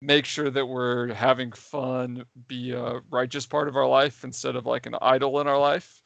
make 0.00 0.24
sure 0.24 0.50
that 0.50 0.66
we're 0.66 1.12
having 1.12 1.52
fun 1.52 2.24
be 2.48 2.72
a 2.72 3.00
righteous 3.10 3.46
part 3.46 3.68
of 3.68 3.76
our 3.76 3.86
life 3.86 4.24
instead 4.24 4.56
of 4.56 4.66
like 4.66 4.86
an 4.86 4.96
idol 5.00 5.40
in 5.40 5.46
our 5.46 5.58
life. 5.58 6.00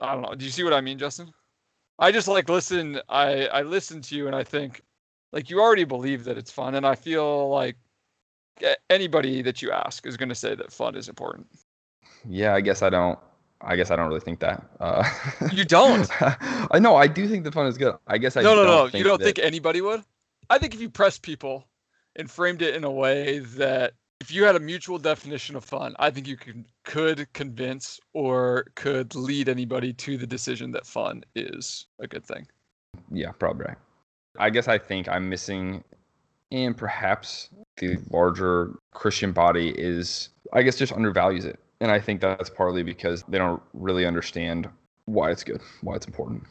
I 0.00 0.14
don't 0.14 0.22
know. 0.22 0.34
Do 0.34 0.44
you 0.44 0.50
see 0.50 0.64
what 0.64 0.72
I 0.72 0.80
mean, 0.80 0.98
Justin? 0.98 1.30
I 2.02 2.10
just 2.10 2.26
like 2.28 2.48
listen. 2.48 3.00
I 3.08 3.46
I 3.46 3.62
listen 3.62 4.02
to 4.02 4.16
you 4.16 4.26
and 4.26 4.34
I 4.34 4.42
think 4.44 4.82
like 5.32 5.48
you 5.48 5.60
already 5.60 5.84
believe 5.84 6.24
that 6.24 6.36
it's 6.36 6.50
fun, 6.50 6.74
and 6.74 6.84
I 6.84 6.94
feel 6.96 7.48
like 7.48 7.76
anybody 8.90 9.40
that 9.42 9.62
you 9.62 9.70
ask 9.70 10.06
is 10.06 10.16
going 10.16 10.28
to 10.28 10.34
say 10.34 10.54
that 10.54 10.72
fun 10.72 10.94
is 10.96 11.08
important. 11.08 11.46
Yeah, 12.28 12.54
I 12.54 12.60
guess 12.60 12.82
I 12.82 12.90
don't. 12.90 13.18
I 13.64 13.76
guess 13.76 13.92
I 13.92 13.96
don't 13.96 14.08
really 14.08 14.20
think 14.20 14.40
that. 14.40 14.64
Uh, 14.80 15.04
You 15.52 15.64
don't? 15.64 16.08
I 16.72 16.80
know. 16.80 16.96
I 16.96 17.06
do 17.06 17.28
think 17.28 17.44
the 17.44 17.52
fun 17.52 17.66
is 17.66 17.78
good. 17.78 17.94
I 18.08 18.18
guess 18.18 18.36
I 18.36 18.42
no, 18.42 18.56
no, 18.56 18.64
don't 18.64 18.92
no. 18.92 18.98
You 18.98 19.04
don't 19.04 19.18
that- 19.20 19.24
think 19.24 19.38
anybody 19.38 19.80
would? 19.80 20.02
I 20.50 20.58
think 20.58 20.74
if 20.74 20.80
you 20.80 20.90
press 20.90 21.18
people 21.18 21.64
and 22.16 22.28
framed 22.28 22.60
it 22.62 22.74
in 22.74 22.82
a 22.84 22.90
way 22.90 23.38
that 23.38 23.94
if 24.22 24.30
you 24.30 24.44
had 24.44 24.54
a 24.54 24.60
mutual 24.60 24.98
definition 24.98 25.56
of 25.56 25.64
fun, 25.64 25.96
I 25.98 26.08
think 26.08 26.28
you 26.28 26.36
could 26.36 26.64
could 26.84 27.26
convince 27.32 27.98
or 28.12 28.66
could 28.76 29.16
lead 29.16 29.48
anybody 29.48 29.92
to 29.94 30.16
the 30.16 30.28
decision 30.28 30.70
that 30.72 30.86
fun 30.86 31.24
is 31.34 31.86
a 31.98 32.06
good 32.06 32.24
thing. 32.24 32.46
Yeah, 33.10 33.32
probably. 33.32 33.74
I 34.38 34.48
guess 34.50 34.68
I 34.68 34.78
think 34.78 35.08
I'm 35.08 35.28
missing, 35.28 35.82
and 36.52 36.76
perhaps 36.76 37.48
the 37.78 37.98
larger 38.10 38.78
Christian 38.94 39.32
body 39.32 39.70
is, 39.76 40.28
I 40.52 40.62
guess, 40.62 40.78
just 40.78 40.92
undervalues 40.92 41.44
it. 41.44 41.58
And 41.80 41.90
I 41.90 41.98
think 41.98 42.20
that's 42.20 42.48
partly 42.48 42.84
because 42.84 43.24
they 43.26 43.38
don't 43.38 43.60
really 43.74 44.06
understand 44.06 44.68
why 45.06 45.32
it's 45.32 45.42
good, 45.42 45.60
why 45.80 45.96
it's 45.96 46.06
important. 46.06 46.44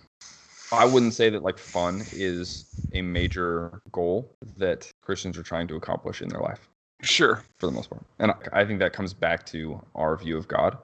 I 0.74 0.84
wouldn't 0.84 1.14
say 1.14 1.30
that 1.30 1.42
like 1.42 1.58
fun 1.58 2.04
is 2.12 2.66
a 2.92 3.02
major 3.02 3.82
goal 3.94 4.30
that 4.58 4.92
Christians 5.02 5.38
are 5.38 5.44
trying 5.44 5.70
to 5.70 5.76
accomplish 5.76 6.22
in 6.22 6.28
their 6.28 6.42
life. 6.42 6.68
Sure. 7.02 7.44
for 7.58 7.66
the 7.66 7.72
most 7.72 7.90
part. 7.90 8.04
And 8.20 8.34
I- 8.54 8.66
think 8.66 8.80
that 8.80 8.94
comes 8.94 9.14
back 9.14 9.46
to 9.48 9.82
our 9.96 10.16
view 10.16 10.38
of 10.38 10.48
God 10.48 10.78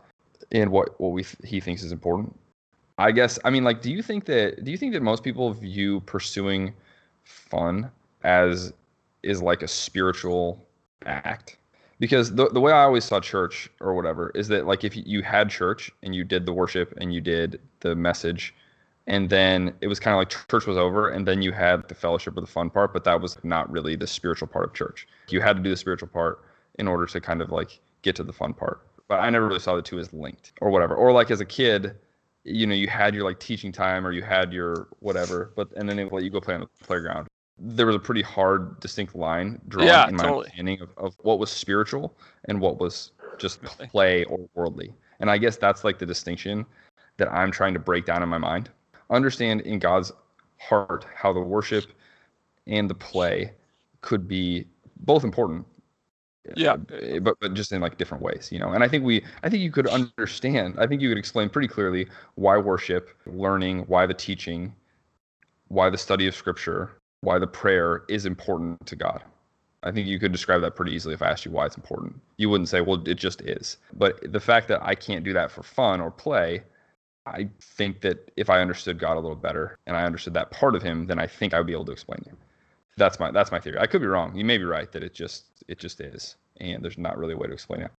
and 0.51 0.71
what 0.71 0.99
what 0.99 1.09
we 1.11 1.25
he 1.43 1.59
thinks 1.59 1.83
is 1.83 1.91
important. 1.91 2.37
I 2.97 3.11
guess 3.11 3.37
I 3.43 3.49
mean 3.49 3.63
like 3.63 3.81
do 3.81 3.91
you 3.91 4.01
think 4.01 4.25
that 4.25 4.63
do 4.63 4.71
you 4.71 4.77
think 4.77 4.93
that 4.93 5.03
most 5.03 5.23
people 5.23 5.53
view 5.53 5.99
pursuing 6.01 6.73
fun 7.23 7.91
as 8.23 8.73
is 9.23 9.41
like 9.41 9.61
a 9.63 9.67
spiritual 9.67 10.65
act? 11.05 11.57
Because 11.99 12.33
the 12.33 12.49
the 12.49 12.61
way 12.61 12.71
I 12.71 12.83
always 12.83 13.03
saw 13.05 13.19
church 13.19 13.69
or 13.81 13.93
whatever 13.93 14.31
is 14.35 14.47
that 14.49 14.65
like 14.65 14.83
if 14.83 14.95
you 14.95 15.21
had 15.21 15.49
church 15.49 15.91
and 16.03 16.15
you 16.15 16.23
did 16.23 16.45
the 16.45 16.53
worship 16.53 16.93
and 16.99 17.13
you 17.13 17.21
did 17.21 17.59
the 17.81 17.95
message 17.95 18.53
and 19.07 19.29
then 19.29 19.73
it 19.81 19.87
was 19.87 19.99
kind 19.99 20.13
of 20.13 20.19
like 20.19 20.29
church 20.49 20.67
was 20.67 20.77
over 20.77 21.09
and 21.09 21.25
then 21.27 21.41
you 21.41 21.51
had 21.51 21.87
the 21.87 21.95
fellowship 21.95 22.37
or 22.37 22.41
the 22.41 22.47
fun 22.47 22.69
part 22.69 22.93
but 22.93 23.03
that 23.05 23.19
was 23.19 23.37
not 23.43 23.71
really 23.71 23.95
the 23.95 24.05
spiritual 24.07 24.47
part 24.47 24.65
of 24.65 24.73
church. 24.73 25.07
You 25.29 25.41
had 25.41 25.55
to 25.57 25.63
do 25.63 25.69
the 25.69 25.77
spiritual 25.77 26.09
part 26.09 26.43
in 26.77 26.87
order 26.87 27.05
to 27.07 27.19
kind 27.21 27.41
of 27.41 27.51
like 27.51 27.79
get 28.03 28.15
to 28.17 28.23
the 28.23 28.33
fun 28.33 28.53
part. 28.53 28.81
But 29.07 29.21
i 29.21 29.29
never 29.29 29.47
really 29.47 29.59
saw 29.59 29.75
the 29.75 29.81
two 29.81 29.99
as 29.99 30.13
linked 30.13 30.51
or 30.61 30.69
whatever. 30.69 30.95
Or 30.95 31.11
like 31.11 31.31
as 31.31 31.41
a 31.41 31.45
kid 31.45 31.95
you 32.43 32.65
know 32.67 32.75
you 32.75 32.87
had 32.87 33.13
your 33.15 33.23
like 33.25 33.39
teaching 33.39 33.71
time 33.71 34.05
or 34.07 34.11
you 34.11 34.21
had 34.21 34.53
your 34.53 34.87
whatever 34.99 35.51
but 35.55 35.69
and 35.75 35.89
then 35.89 35.97
they 35.97 36.05
let 36.05 36.23
you 36.23 36.29
go 36.29 36.39
play 36.39 36.53
on 36.53 36.61
the 36.61 36.67
playground. 36.85 37.27
There 37.59 37.87
was 37.87 37.95
a 37.95 37.99
pretty 37.99 38.21
hard 38.21 38.79
distinct 38.79 39.15
line 39.15 39.59
drawn 39.67 39.87
Yeah, 39.87 40.07
in 40.07 40.15
my 40.15 40.23
totally. 40.23 40.45
understanding 40.45 40.81
of, 40.81 40.89
of 40.97 41.15
what 41.21 41.39
was 41.39 41.49
spiritual 41.49 42.15
and 42.45 42.61
what 42.61 42.79
was 42.79 43.11
just 43.39 43.63
play 43.63 44.23
or 44.25 44.47
worldly. 44.53 44.93
And 45.19 45.31
i 45.31 45.37
guess 45.37 45.57
that's 45.57 45.83
like 45.83 45.97
the 45.97 46.05
distinction 46.05 46.65
that 47.17 47.31
i'm 47.31 47.51
trying 47.51 47.73
to 47.73 47.79
break 47.79 48.05
down 48.05 48.21
in 48.21 48.29
my 48.29 48.37
mind 48.37 48.69
understand 49.09 49.61
in 49.61 49.79
God's 49.79 50.11
heart 50.59 51.05
how 51.15 51.33
the 51.33 51.39
worship 51.39 51.85
and 52.67 52.89
the 52.89 52.95
play 52.95 53.53
could 54.01 54.27
be 54.27 54.65
both 55.01 55.23
important. 55.23 55.65
Yeah. 56.55 56.73
uh, 56.73 57.19
But 57.19 57.37
but 57.41 57.53
just 57.53 57.71
in 57.71 57.81
like 57.81 57.97
different 57.97 58.23
ways, 58.23 58.49
you 58.51 58.59
know. 58.59 58.71
And 58.71 58.83
I 58.83 58.87
think 58.87 59.03
we 59.03 59.23
I 59.43 59.49
think 59.49 59.61
you 59.63 59.71
could 59.71 59.87
understand, 59.87 60.75
I 60.79 60.87
think 60.87 61.01
you 61.01 61.09
could 61.09 61.17
explain 61.17 61.49
pretty 61.49 61.67
clearly 61.67 62.07
why 62.35 62.57
worship, 62.57 63.09
learning, 63.25 63.79
why 63.87 64.05
the 64.05 64.13
teaching, 64.13 64.73
why 65.67 65.89
the 65.89 65.97
study 65.97 66.27
of 66.27 66.35
scripture, 66.35 66.91
why 67.21 67.39
the 67.39 67.47
prayer 67.47 68.03
is 68.09 68.25
important 68.25 68.85
to 68.87 68.95
God. 68.95 69.23
I 69.83 69.91
think 69.91 70.07
you 70.07 70.19
could 70.19 70.31
describe 70.31 70.61
that 70.61 70.75
pretty 70.75 70.93
easily 70.93 71.13
if 71.13 71.21
I 71.21 71.29
asked 71.29 71.45
you 71.45 71.51
why 71.51 71.65
it's 71.65 71.77
important. 71.77 72.19
You 72.37 72.49
wouldn't 72.49 72.69
say, 72.69 72.81
well, 72.81 73.01
it 73.07 73.15
just 73.15 73.41
is. 73.41 73.77
But 73.93 74.19
the 74.31 74.39
fact 74.39 74.67
that 74.69 74.81
I 74.83 74.95
can't 74.95 75.23
do 75.23 75.33
that 75.33 75.51
for 75.51 75.63
fun 75.63 76.01
or 76.01 76.11
play, 76.11 76.63
I 77.33 77.49
think 77.61 78.01
that 78.01 78.31
if 78.37 78.49
I 78.49 78.61
understood 78.61 78.99
God 78.99 79.17
a 79.17 79.19
little 79.19 79.35
better 79.35 79.77
and 79.85 79.95
I 79.95 80.03
understood 80.03 80.33
that 80.35 80.51
part 80.51 80.75
of 80.75 80.81
him, 80.81 81.05
then 81.05 81.19
I 81.19 81.27
think 81.27 81.53
I 81.53 81.59
would 81.59 81.67
be 81.67 81.73
able 81.73 81.85
to 81.85 81.91
explain 81.91 82.19
it. 82.25 82.35
That's 82.97 83.19
my 83.19 83.31
that's 83.31 83.51
my 83.51 83.59
theory. 83.59 83.77
I 83.79 83.85
could 83.85 84.01
be 84.01 84.07
wrong. 84.07 84.35
You 84.35 84.43
may 84.43 84.57
be 84.57 84.63
right 84.63 84.91
that 84.91 85.03
it 85.03 85.13
just 85.13 85.45
it 85.67 85.77
just 85.77 86.01
is, 86.01 86.35
and 86.59 86.83
there's 86.83 86.97
not 86.97 87.17
really 87.17 87.33
a 87.33 87.37
way 87.37 87.47
to 87.47 87.53
explain 87.53 87.81
it. 87.81 87.91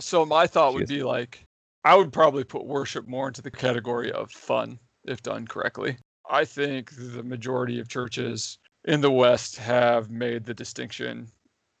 So 0.00 0.24
my 0.24 0.46
thought 0.46 0.74
would 0.74 0.88
be 0.88 1.02
like, 1.02 1.44
I 1.84 1.94
would 1.94 2.12
probably 2.12 2.44
put 2.44 2.66
worship 2.66 3.06
more 3.06 3.28
into 3.28 3.42
the 3.42 3.50
category 3.50 4.10
of 4.12 4.30
fun 4.30 4.78
if 5.04 5.22
done 5.22 5.46
correctly. 5.46 5.96
I 6.28 6.44
think 6.44 6.90
the 6.96 7.22
majority 7.22 7.78
of 7.78 7.88
churches 7.88 8.58
in 8.84 9.00
the 9.00 9.10
West 9.10 9.56
have 9.56 10.10
made 10.10 10.44
the 10.44 10.54
distinction 10.54 11.28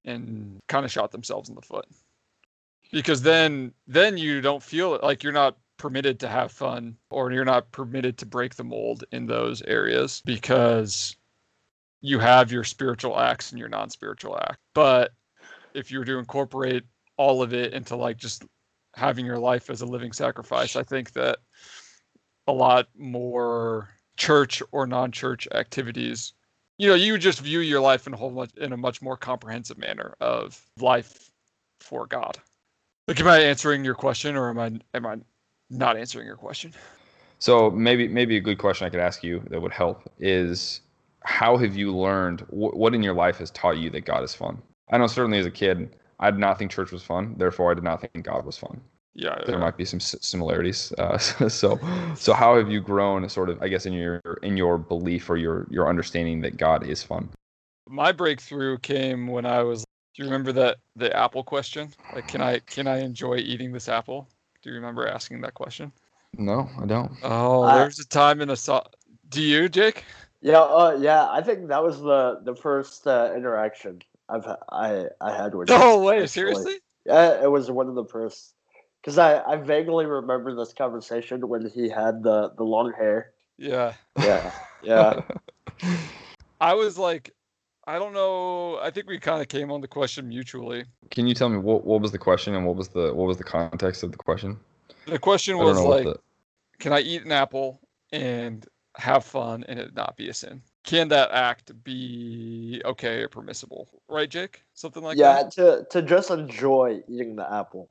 and 0.04 0.58
kind 0.68 0.84
of 0.84 0.92
shot 0.92 1.10
themselves 1.12 1.48
in 1.48 1.54
the 1.54 1.62
foot. 1.62 1.86
Because 2.92 3.22
then 3.22 3.72
then 3.86 4.16
you 4.16 4.40
don't 4.40 4.62
feel 4.62 5.00
like 5.02 5.22
you're 5.22 5.32
not 5.32 5.56
permitted 5.78 6.20
to 6.20 6.28
have 6.28 6.52
fun 6.52 6.96
or 7.10 7.32
you're 7.32 7.44
not 7.44 7.70
permitted 7.72 8.18
to 8.18 8.26
break 8.26 8.54
the 8.54 8.64
mold 8.64 9.04
in 9.12 9.26
those 9.26 9.62
areas 9.62 10.22
because 10.24 11.16
you 12.00 12.18
have 12.18 12.52
your 12.52 12.64
spiritual 12.64 13.18
acts 13.18 13.52
and 13.52 13.58
your 13.58 13.68
non-spiritual 13.68 14.38
act. 14.38 14.58
But 14.74 15.12
if 15.74 15.90
you 15.90 15.98
were 15.98 16.04
to 16.04 16.18
incorporate 16.18 16.84
all 17.16 17.42
of 17.42 17.52
it 17.52 17.72
into 17.72 17.96
like 17.96 18.16
just 18.16 18.44
having 18.94 19.26
your 19.26 19.38
life 19.38 19.70
as 19.70 19.82
a 19.82 19.86
living 19.86 20.12
sacrifice. 20.12 20.74
I 20.74 20.82
think 20.82 21.12
that 21.12 21.38
a 22.46 22.52
lot 22.52 22.88
more 22.96 23.90
church 24.16 24.62
or 24.72 24.86
non-church 24.86 25.46
activities, 25.52 26.32
you 26.78 26.88
know, 26.88 26.94
you 26.94 27.18
just 27.18 27.40
view 27.40 27.60
your 27.60 27.80
life 27.80 28.06
in 28.06 28.14
a 28.14 28.16
whole 28.16 28.30
much 28.30 28.50
in 28.56 28.72
a 28.72 28.76
much 28.76 29.02
more 29.02 29.16
comprehensive 29.16 29.78
manner 29.78 30.14
of 30.20 30.60
life 30.80 31.30
for 31.80 32.06
God. 32.06 32.38
Like, 33.06 33.20
am 33.20 33.28
I 33.28 33.40
answering 33.40 33.84
your 33.84 33.94
question, 33.94 34.36
or 34.36 34.48
am 34.50 34.58
I 34.58 34.96
am 34.96 35.06
I 35.06 35.16
not 35.70 35.96
answering 35.96 36.26
your 36.26 36.36
question? 36.36 36.72
So 37.38 37.70
maybe 37.70 38.08
maybe 38.08 38.36
a 38.36 38.40
good 38.40 38.58
question 38.58 38.86
I 38.86 38.90
could 38.90 39.00
ask 39.00 39.22
you 39.22 39.42
that 39.50 39.60
would 39.60 39.72
help 39.72 40.10
is 40.18 40.80
how 41.24 41.56
have 41.56 41.76
you 41.76 41.94
learned 41.94 42.40
wh- 42.50 42.74
what 42.74 42.94
in 42.94 43.02
your 43.02 43.14
life 43.14 43.38
has 43.38 43.50
taught 43.50 43.78
you 43.78 43.90
that 43.90 44.04
God 44.04 44.22
is 44.22 44.34
fun? 44.34 44.62
I 44.90 44.98
know 44.98 45.06
certainly 45.06 45.38
as 45.38 45.46
a 45.46 45.50
kid 45.50 45.96
I 46.18 46.30
did 46.30 46.40
not 46.40 46.58
think 46.58 46.70
church 46.70 46.92
was 46.92 47.02
fun, 47.02 47.34
therefore 47.36 47.70
I 47.70 47.74
did 47.74 47.84
not 47.84 48.00
think 48.00 48.24
God 48.24 48.46
was 48.46 48.56
fun. 48.56 48.80
Yeah, 49.14 49.38
There 49.46 49.58
might 49.58 49.78
be 49.78 49.86
some 49.86 49.98
similarities. 50.00 50.92
Uh, 50.98 51.16
so 51.48 51.78
so 52.16 52.32
how 52.34 52.56
have 52.56 52.70
you 52.70 52.80
grown 52.80 53.28
sort 53.28 53.50
of 53.50 53.62
I 53.62 53.68
guess 53.68 53.86
in 53.86 53.92
your 53.92 54.20
in 54.42 54.56
your 54.56 54.78
belief 54.78 55.28
or 55.28 55.36
your 55.36 55.66
your 55.70 55.88
understanding 55.88 56.40
that 56.42 56.56
God 56.56 56.86
is 56.86 57.02
fun? 57.02 57.28
my 57.88 58.12
breakthrough 58.12 58.78
came 58.78 59.26
when 59.26 59.46
I 59.46 59.62
was. 59.62 59.84
Do 60.14 60.22
you 60.22 60.24
remember 60.24 60.52
that 60.52 60.78
the 60.96 61.14
apple 61.14 61.44
question? 61.44 61.92
Like, 62.14 62.26
can 62.28 62.40
I 62.40 62.58
can 62.60 62.86
I 62.86 63.00
enjoy 63.00 63.36
eating 63.36 63.72
this 63.72 63.88
apple? 63.88 64.28
Do 64.66 64.72
you 64.72 64.78
remember 64.78 65.06
asking 65.06 65.42
that 65.42 65.54
question? 65.54 65.92
No, 66.36 66.68
I 66.82 66.86
don't. 66.86 67.12
Oh, 67.22 67.62
I- 67.62 67.78
there's 67.78 68.00
a 68.00 68.04
time 68.04 68.40
in 68.40 68.50
a 68.50 68.56
so. 68.56 68.82
Do 69.28 69.40
you, 69.40 69.68
Jake? 69.68 70.02
Yeah, 70.40 70.58
uh, 70.58 70.98
yeah. 71.00 71.28
I 71.30 71.40
think 71.40 71.68
that 71.68 71.84
was 71.84 72.00
the 72.00 72.40
the 72.42 72.56
first 72.56 73.06
uh, 73.06 73.32
interaction 73.36 74.02
I've 74.28 74.44
I 74.72 75.06
I 75.20 75.36
had 75.36 75.54
with. 75.54 75.68
No 75.68 75.98
him, 75.98 76.02
way, 76.02 76.14
actually. 76.14 76.26
seriously? 76.26 76.74
Yeah, 77.04 77.44
it 77.44 77.48
was 77.48 77.70
one 77.70 77.88
of 77.88 77.94
the 77.94 78.06
first. 78.06 78.54
Because 79.00 79.18
I, 79.18 79.40
I 79.40 79.54
vaguely 79.54 80.04
remember 80.04 80.52
this 80.56 80.72
conversation 80.72 81.48
when 81.48 81.70
he 81.70 81.88
had 81.88 82.24
the, 82.24 82.50
the 82.56 82.64
long 82.64 82.92
hair. 82.92 83.30
Yeah. 83.58 83.92
Yeah, 84.20 84.50
yeah. 84.82 85.20
I 86.60 86.74
was 86.74 86.98
like, 86.98 87.35
I 87.86 87.98
don't 87.98 88.12
know. 88.12 88.78
I 88.82 88.90
think 88.90 89.08
we 89.08 89.18
kind 89.18 89.40
of 89.40 89.48
came 89.48 89.70
on 89.70 89.80
the 89.80 89.88
question 89.88 90.28
mutually. 90.28 90.84
Can 91.10 91.26
you 91.26 91.34
tell 91.34 91.48
me 91.48 91.58
what, 91.58 91.84
what 91.84 92.00
was 92.00 92.10
the 92.10 92.18
question 92.18 92.54
and 92.54 92.66
what 92.66 92.76
was 92.76 92.88
the 92.88 93.14
what 93.14 93.28
was 93.28 93.36
the 93.36 93.44
context 93.44 94.02
of 94.02 94.10
the 94.10 94.18
question? 94.18 94.58
The 95.06 95.18
question 95.18 95.58
was 95.58 95.78
like, 95.78 96.04
the 96.04 96.18
can 96.78 96.92
I 96.92 97.00
eat 97.00 97.24
an 97.24 97.32
apple 97.32 97.80
and 98.12 98.66
have 98.96 99.24
fun 99.24 99.64
and 99.68 99.78
it 99.78 99.94
not 99.94 100.16
be 100.16 100.28
a 100.28 100.34
sin? 100.34 100.62
Can 100.82 101.08
that 101.08 101.30
act 101.30 101.72
be 101.84 102.80
okay 102.84 103.22
or 103.22 103.28
permissible? 103.28 103.88
Right, 104.08 104.28
Jake? 104.28 104.62
Something 104.74 105.02
like 105.02 105.16
yeah, 105.16 105.42
that? 105.42 105.52
to, 105.52 105.86
to 105.90 106.02
just 106.02 106.30
enjoy 106.30 107.02
eating 107.08 107.36
the 107.36 107.52
apple. 107.52 107.90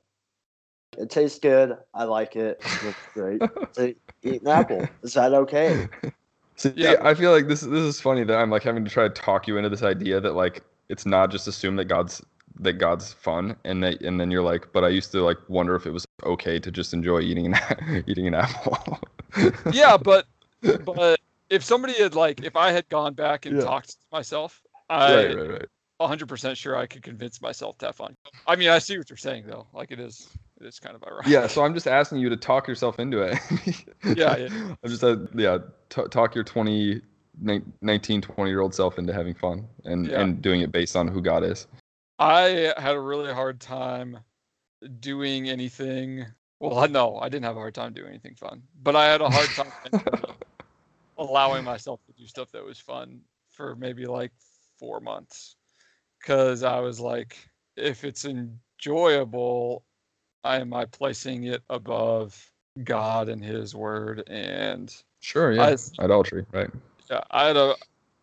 It 0.97 1.09
tastes 1.09 1.39
good. 1.39 1.77
I 1.93 2.05
like 2.05 2.35
it. 2.37 2.61
It 2.63 2.85
looks 2.85 2.99
great. 3.13 3.41
to 3.73 3.95
eat 4.23 4.41
an 4.41 4.47
apple. 4.47 4.87
Is 5.03 5.13
that 5.13 5.33
okay? 5.33 5.89
See, 6.57 6.73
Yeah. 6.75 6.95
I 7.01 7.13
feel 7.13 7.31
like 7.31 7.47
this 7.47 7.61
this 7.61 7.71
is 7.83 7.99
funny 8.01 8.23
that 8.23 8.37
I'm 8.37 8.49
like 8.49 8.63
having 8.63 8.85
to 8.85 8.91
try 8.91 9.03
to 9.03 9.09
talk 9.13 9.47
you 9.47 9.57
into 9.57 9.69
this 9.69 9.83
idea 9.83 10.19
that 10.21 10.33
like 10.35 10.63
it's 10.89 11.05
not 11.05 11.31
just 11.31 11.47
assume 11.47 11.75
that 11.77 11.85
God's 11.85 12.23
that 12.59 12.73
God's 12.73 13.11
fun 13.11 13.57
and 13.65 13.83
that 13.83 14.01
and 14.01 14.19
then 14.19 14.31
you're 14.31 14.43
like, 14.43 14.71
but 14.71 14.83
I 14.83 14.89
used 14.89 15.11
to 15.11 15.21
like 15.23 15.37
wonder 15.49 15.75
if 15.75 15.85
it 15.85 15.91
was 15.91 16.05
okay 16.23 16.59
to 16.59 16.71
just 16.71 16.93
enjoy 16.93 17.19
eating 17.21 17.53
an 17.53 18.03
eating 18.07 18.27
an 18.27 18.35
apple. 18.35 18.77
Yeah, 19.73 19.97
but 19.97 20.25
but 20.85 21.19
if 21.49 21.63
somebody 21.63 21.93
had 21.93 22.15
like, 22.15 22.41
if 22.43 22.55
I 22.55 22.71
had 22.71 22.87
gone 22.89 23.13
back 23.13 23.45
and 23.45 23.57
Yeah. 23.57 23.63
talked 23.65 23.89
to 23.89 23.97
myself, 24.11 24.61
I 24.89 25.13
right, 25.13 25.35
right, 25.35 25.49
right. 25.51 25.65
100% 25.99 26.55
sure 26.55 26.75
I 26.77 26.85
could 26.85 27.03
convince 27.03 27.41
myself 27.41 27.77
to 27.79 27.87
have 27.87 27.95
fun. 27.95 28.15
I 28.47 28.55
mean, 28.55 28.69
I 28.69 28.79
see 28.79 28.97
what 28.97 29.09
you're 29.09 29.17
saying 29.17 29.45
though. 29.47 29.67
Like 29.73 29.91
it 29.91 29.99
is, 29.99 30.27
it 30.59 30.65
is 30.65 30.79
kind 30.79 30.95
of 30.95 31.03
ironic. 31.03 31.27
Yeah, 31.27 31.47
so 31.47 31.63
I'm 31.63 31.73
just 31.73 31.87
asking 31.87 32.19
you 32.19 32.29
to 32.29 32.37
talk 32.37 32.67
yourself 32.67 32.99
into 32.99 33.21
it. 33.21 33.37
Yeah, 34.17 34.37
yeah. 34.37 34.47
I'm 34.83 34.89
just 34.89 35.03
uh, 35.03 35.17
yeah, 35.33 35.57
t- 35.89 36.03
talk 36.11 36.35
your 36.35 36.43
20 36.43 37.01
19 37.81 38.21
20 38.21 38.49
year 38.51 38.61
old 38.61 38.73
self 38.73 38.97
into 38.97 39.11
having 39.13 39.33
fun 39.33 39.67
and 39.83 40.07
Yeah. 40.07 40.21
and 40.21 40.41
doing 40.41 40.61
it 40.61 40.71
based 40.71 40.95
on 40.95 41.07
who 41.07 41.21
God 41.21 41.43
is. 41.43 41.67
I 42.19 42.73
had 42.77 42.95
a 42.95 42.99
really 42.99 43.33
hard 43.33 43.59
time 43.59 44.19
doing 44.99 45.49
anything. 45.49 46.25
Well, 46.59 46.77
I- 46.79 46.87
no, 46.87 47.17
I 47.17 47.27
didn't 47.29 47.45
have 47.45 47.57
a 47.57 47.59
hard 47.59 47.73
time 47.75 47.93
doing 47.93 48.09
anything 48.09 48.35
fun, 48.35 48.61
but 48.81 48.95
I 48.95 49.05
had 49.07 49.21
a 49.21 49.29
hard 49.29 49.49
time 49.49 49.73
allowing 51.17 51.63
myself 51.63 51.99
to 52.05 52.13
do 52.13 52.25
stuff 52.27 52.51
that 52.51 52.63
was 52.63 52.79
fun 52.79 53.21
for 53.51 53.75
maybe 53.75 54.05
like 54.05 54.31
four 54.79 54.99
months. 54.99 55.55
Because 56.19 56.63
I 56.63 56.79
was 56.79 56.99
like, 56.99 57.35
if 57.75 58.03
it's 58.03 58.25
enjoyable, 58.25 59.83
am 60.45 60.73
I 60.73 60.85
placing 60.85 61.45
it 61.45 61.63
above 61.69 62.51
God 62.83 63.29
and 63.29 63.43
His 63.43 63.75
Word 63.75 64.23
and 64.27 64.93
Sure, 65.21 65.51
yeah. 65.51 65.75
I- 65.99 66.03
Idolatry, 66.03 66.45
right? 66.51 66.69
yeah, 67.09 67.21
I 67.31 67.47
had 67.47 67.57
a, 67.57 67.75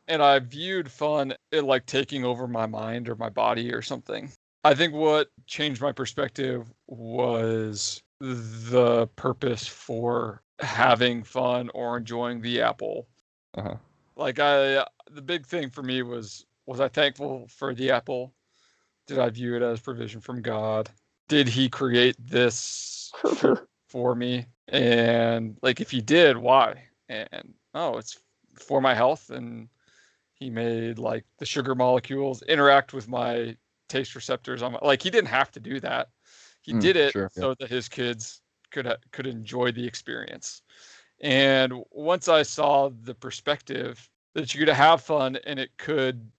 and 0.09 0.23
I 0.23 0.39
viewed 0.39 0.91
fun 0.91 1.35
it 1.51 1.63
like 1.63 1.87
taking 1.87 2.25
over 2.25 2.47
my 2.47 2.67
mind 2.67 3.09
or 3.09 3.17
my 3.17 3.29
body 3.29 3.73
or 3.73 3.83
something. 3.83 4.31
I 4.65 4.75
think 4.75 4.95
what 4.95 5.29
changed 5.47 5.83
my 5.83 5.93
perspective 5.93 6.73
was 6.87 8.01
the 8.21 9.09
purpose 9.17 9.67
for 9.67 10.43
having 10.61 11.25
fun 11.25 11.71
or 11.75 11.97
enjoying 11.97 12.41
the 12.41 12.63
apple. 12.63 13.09
Uh-huh. 13.55 13.75
Like 14.15 14.39
I, 14.39 14.87
the 15.11 15.23
big 15.23 15.47
thing 15.47 15.71
for 15.71 15.83
me 15.83 16.03
was 16.03 16.47
was 16.67 16.79
I 16.79 16.89
thankful 16.89 17.49
for 17.49 17.75
the 17.75 17.91
apple? 17.91 18.33
Did 19.09 19.19
I 19.19 19.31
view 19.31 19.57
it 19.57 19.63
as 19.63 19.81
provision 19.81 20.21
from 20.21 20.43
God? 20.43 20.89
Did 21.33 21.49
He 21.49 21.71
create 21.71 22.17
this 22.19 23.11
for 23.89 24.15
me? 24.15 24.45
And 24.69 25.57
like, 25.63 25.81
if 25.81 25.91
He 25.91 26.03
did, 26.03 26.37
why? 26.37 26.89
And 27.09 27.55
oh, 27.73 27.97
it's 27.97 28.19
for 28.55 28.83
my 28.83 28.95
health. 28.95 29.31
And 29.31 29.71
He 30.35 30.51
made 30.51 30.99
like 30.99 31.25
the 31.39 31.47
sugar 31.47 31.75
molecules 31.75 32.43
interact 32.43 32.93
with 32.93 33.09
my 33.09 33.57
taste 33.89 34.15
receptors 34.15 34.61
on 34.63 34.73
my, 34.73 34.79
like 34.83 35.01
He 35.01 35.09
didn't 35.09 35.29
have 35.29 35.51
to 35.53 35.61
do 35.61 35.81
that. 35.81 36.11
He 36.61 36.75
Mm, 36.75 36.83
did 36.83 36.97
it 36.97 37.13
sure, 37.13 37.31
yeah. 37.35 37.43
so 37.43 37.55
that 37.61 37.71
His 37.71 37.89
kids 37.89 38.43
could 38.71 38.85
ha- 38.85 38.97
could 39.13 39.27
enjoy 39.27 39.73
the 39.73 39.87
experience. 39.87 40.61
And 41.23 41.83
once 41.91 42.29
I 42.29 42.43
saw 42.43 42.91
the 42.91 43.15
perspective 43.15 44.07
that 44.35 44.53
you 44.53 44.59
could 44.67 44.69
have 44.75 45.01
fun 45.01 45.39
and 45.47 45.59
it 45.59 45.71
could 45.79 46.31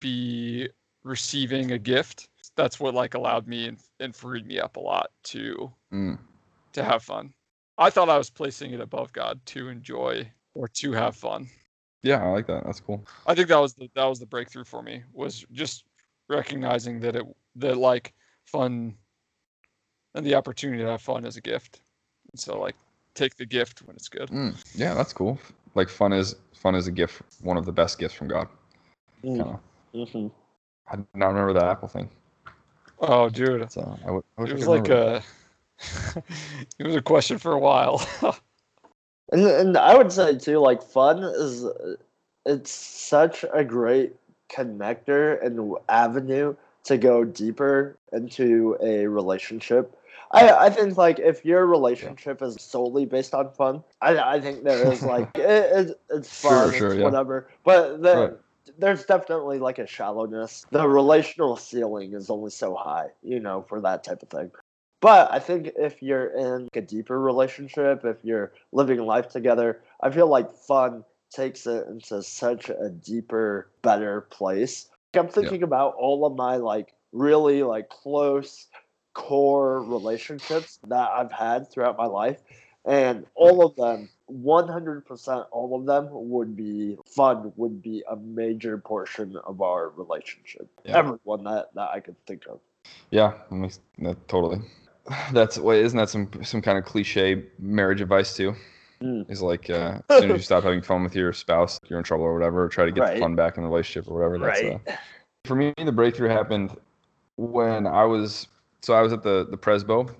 be 0.00 0.68
receiving 1.04 1.70
a 1.70 1.78
gift, 1.78 2.28
that's 2.56 2.78
what 2.78 2.94
like 2.94 3.14
allowed 3.14 3.46
me 3.46 3.68
and, 3.68 3.78
and 4.00 4.14
freed 4.14 4.46
me 4.46 4.58
up 4.58 4.76
a 4.76 4.80
lot 4.80 5.10
to 5.24 5.72
Mm. 5.92 6.18
to 6.72 6.82
have 6.82 7.02
fun. 7.02 7.34
I 7.78 7.90
thought 7.90 8.08
I 8.08 8.16
was 8.18 8.30
placing 8.30 8.72
it 8.72 8.80
above 8.80 9.12
God 9.12 9.40
to 9.46 9.68
enjoy 9.68 10.30
or 10.54 10.68
to 10.68 10.92
have 10.92 11.16
fun. 11.16 11.48
Yeah, 12.02 12.22
I 12.24 12.28
like 12.28 12.46
that. 12.46 12.64
That's 12.64 12.80
cool. 12.80 13.04
I 13.26 13.34
think 13.34 13.48
that 13.48 13.58
was 13.58 13.74
the 13.74 13.90
that 13.94 14.04
was 14.04 14.18
the 14.18 14.26
breakthrough 14.26 14.64
for 14.64 14.82
me 14.82 15.02
was 15.12 15.44
just 15.52 15.84
recognizing 16.28 17.00
that 17.00 17.16
it 17.16 17.24
that 17.56 17.76
like 17.76 18.14
fun 18.44 18.96
and 20.14 20.26
the 20.26 20.34
opportunity 20.34 20.82
to 20.82 20.90
have 20.90 21.02
fun 21.02 21.24
is 21.24 21.36
a 21.36 21.40
gift. 21.40 21.80
And 22.32 22.40
so 22.40 22.58
like 22.58 22.76
take 23.14 23.36
the 23.36 23.46
gift 23.46 23.82
when 23.82 23.96
it's 23.96 24.08
good. 24.08 24.28
Mm. 24.30 24.56
Yeah, 24.74 24.94
that's 24.94 25.12
cool. 25.12 25.38
Like 25.74 25.88
fun 25.88 26.12
is 26.12 26.36
fun 26.54 26.74
is 26.74 26.86
a 26.86 26.92
gift, 26.92 27.22
one 27.42 27.56
of 27.56 27.64
the 27.66 27.72
best 27.72 27.98
gifts 27.98 28.14
from 28.14 28.28
God. 28.28 28.48
Mm. 29.24 29.36
Kinda. 29.36 29.60
Mhm. 29.94 30.30
I 30.90 30.96
did 30.96 31.06
not 31.14 31.28
remember 31.28 31.52
that 31.54 31.64
Apple 31.64 31.88
thing. 31.88 32.10
Oh 33.02 33.28
dude. 33.28 33.70
So 33.70 33.98
I. 34.06 34.08
I 34.08 34.10
wish 34.12 34.24
It 34.50 34.54
was 34.54 34.64
could 34.64 34.70
like 34.70 34.88
remember 34.88 34.94
uh, 34.94 35.20
a 36.16 36.22
it 36.78 36.86
was 36.86 36.96
a 36.96 37.02
question 37.02 37.38
for 37.38 37.52
a 37.52 37.58
while. 37.58 38.06
And 39.32 39.46
and 39.46 39.76
I 39.78 39.96
would 39.96 40.12
say 40.12 40.36
too, 40.36 40.58
like 40.58 40.82
fun 40.82 41.24
is 41.24 41.64
it's 42.44 42.70
such 42.70 43.44
a 43.52 43.64
great 43.64 44.14
connector 44.50 45.42
and 45.44 45.74
avenue 45.88 46.54
to 46.84 46.98
go 46.98 47.24
deeper 47.24 47.96
into 48.12 48.76
a 48.82 49.06
relationship. 49.06 49.96
I 50.32 50.50
I 50.66 50.70
think 50.70 50.98
like 50.98 51.18
if 51.18 51.46
your 51.46 51.66
relationship 51.66 52.42
is 52.42 52.56
solely 52.60 53.06
based 53.06 53.34
on 53.34 53.50
fun, 53.52 53.82
I 54.02 54.18
I 54.18 54.40
think 54.40 54.64
there 54.64 54.92
is 54.92 55.02
like 55.02 55.30
it, 55.34 55.88
it, 55.88 56.00
it's 56.10 56.40
fun, 56.42 56.74
sure, 56.74 56.88
it's 56.88 56.96
yeah. 56.98 57.04
whatever, 57.04 57.48
but 57.64 58.02
the, 58.02 58.16
Right. 58.16 58.32
There's 58.78 59.04
definitely 59.04 59.58
like 59.58 59.78
a 59.78 59.86
shallowness. 59.86 60.64
The 60.70 60.88
relational 60.88 61.56
ceiling 61.56 62.14
is 62.14 62.30
only 62.30 62.50
so 62.50 62.74
high, 62.74 63.08
you 63.22 63.40
know, 63.40 63.62
for 63.68 63.80
that 63.80 64.04
type 64.04 64.22
of 64.22 64.28
thing. 64.28 64.50
But 65.00 65.32
I 65.32 65.40
think 65.40 65.72
if 65.76 66.00
you're 66.00 66.28
in 66.28 66.68
a 66.74 66.80
deeper 66.80 67.20
relationship, 67.20 68.04
if 68.04 68.18
you're 68.22 68.52
living 68.70 69.00
life 69.00 69.28
together, 69.28 69.80
I 70.00 70.10
feel 70.10 70.28
like 70.28 70.52
fun 70.52 71.04
takes 71.30 71.66
it 71.66 71.88
into 71.88 72.22
such 72.22 72.68
a 72.68 72.88
deeper, 72.88 73.70
better 73.82 74.22
place. 74.22 74.88
I'm 75.14 75.28
thinking 75.28 75.64
about 75.64 75.94
all 75.94 76.24
of 76.24 76.36
my 76.36 76.56
like 76.56 76.94
really 77.12 77.62
like 77.64 77.88
close 77.88 78.68
core 79.14 79.82
relationships 79.82 80.78
that 80.86 81.10
I've 81.10 81.32
had 81.32 81.70
throughout 81.70 81.98
my 81.98 82.06
life. 82.06 82.40
And 82.84 83.26
all 83.34 83.64
of 83.64 83.76
them, 83.76 84.08
100% 84.30 85.46
all 85.50 85.78
of 85.78 85.86
them 85.86 86.08
would 86.10 86.56
be 86.56 86.98
fun, 87.06 87.52
would 87.56 87.82
be 87.82 88.02
a 88.10 88.16
major 88.16 88.78
portion 88.78 89.36
of 89.44 89.60
our 89.60 89.90
relationship. 89.90 90.68
Yeah. 90.84 90.98
Everyone 90.98 91.44
that, 91.44 91.74
that 91.74 91.90
I 91.90 92.00
could 92.00 92.16
think 92.26 92.44
of. 92.48 92.60
Yeah, 93.10 93.34
that 93.48 93.54
makes 93.54 93.80
that 93.98 94.28
totally. 94.28 94.60
That's 95.32 95.58
wait, 95.58 95.84
isn't 95.84 95.98
that 95.98 96.08
some 96.08 96.28
some 96.42 96.62
kind 96.62 96.78
of 96.78 96.84
cliche 96.84 97.44
marriage 97.58 98.00
advice 98.00 98.36
too? 98.36 98.54
Mm. 99.00 99.30
Is 99.30 99.42
like 99.42 99.68
uh, 99.70 99.98
as 100.10 100.20
soon 100.20 100.30
as 100.30 100.36
you 100.38 100.42
stop 100.42 100.64
having 100.64 100.82
fun 100.82 101.02
with 101.02 101.14
your 101.14 101.32
spouse, 101.32 101.78
you're 101.88 101.98
in 101.98 102.04
trouble 102.04 102.24
or 102.24 102.34
whatever. 102.34 102.64
Or 102.64 102.68
try 102.68 102.84
to 102.84 102.92
get 102.92 103.00
Right. 103.00 103.14
the 103.14 103.20
fun 103.20 103.34
back 103.34 103.56
in 103.56 103.62
the 103.62 103.68
relationship 103.68 104.10
or 104.10 104.14
whatever. 104.14 104.38
That's, 104.38 104.62
Right. 104.62 104.80
uh, 104.86 104.96
for 105.44 105.54
me, 105.54 105.72
the 105.76 105.92
breakthrough 105.92 106.28
happened 106.28 106.76
when 107.36 107.86
I 107.86 108.04
was 108.04 108.48
so 108.82 108.94
I 108.94 109.02
was 109.02 109.12
at 109.12 109.22
the 109.22 109.46
the 109.50 109.56
Presbo, 109.58 110.14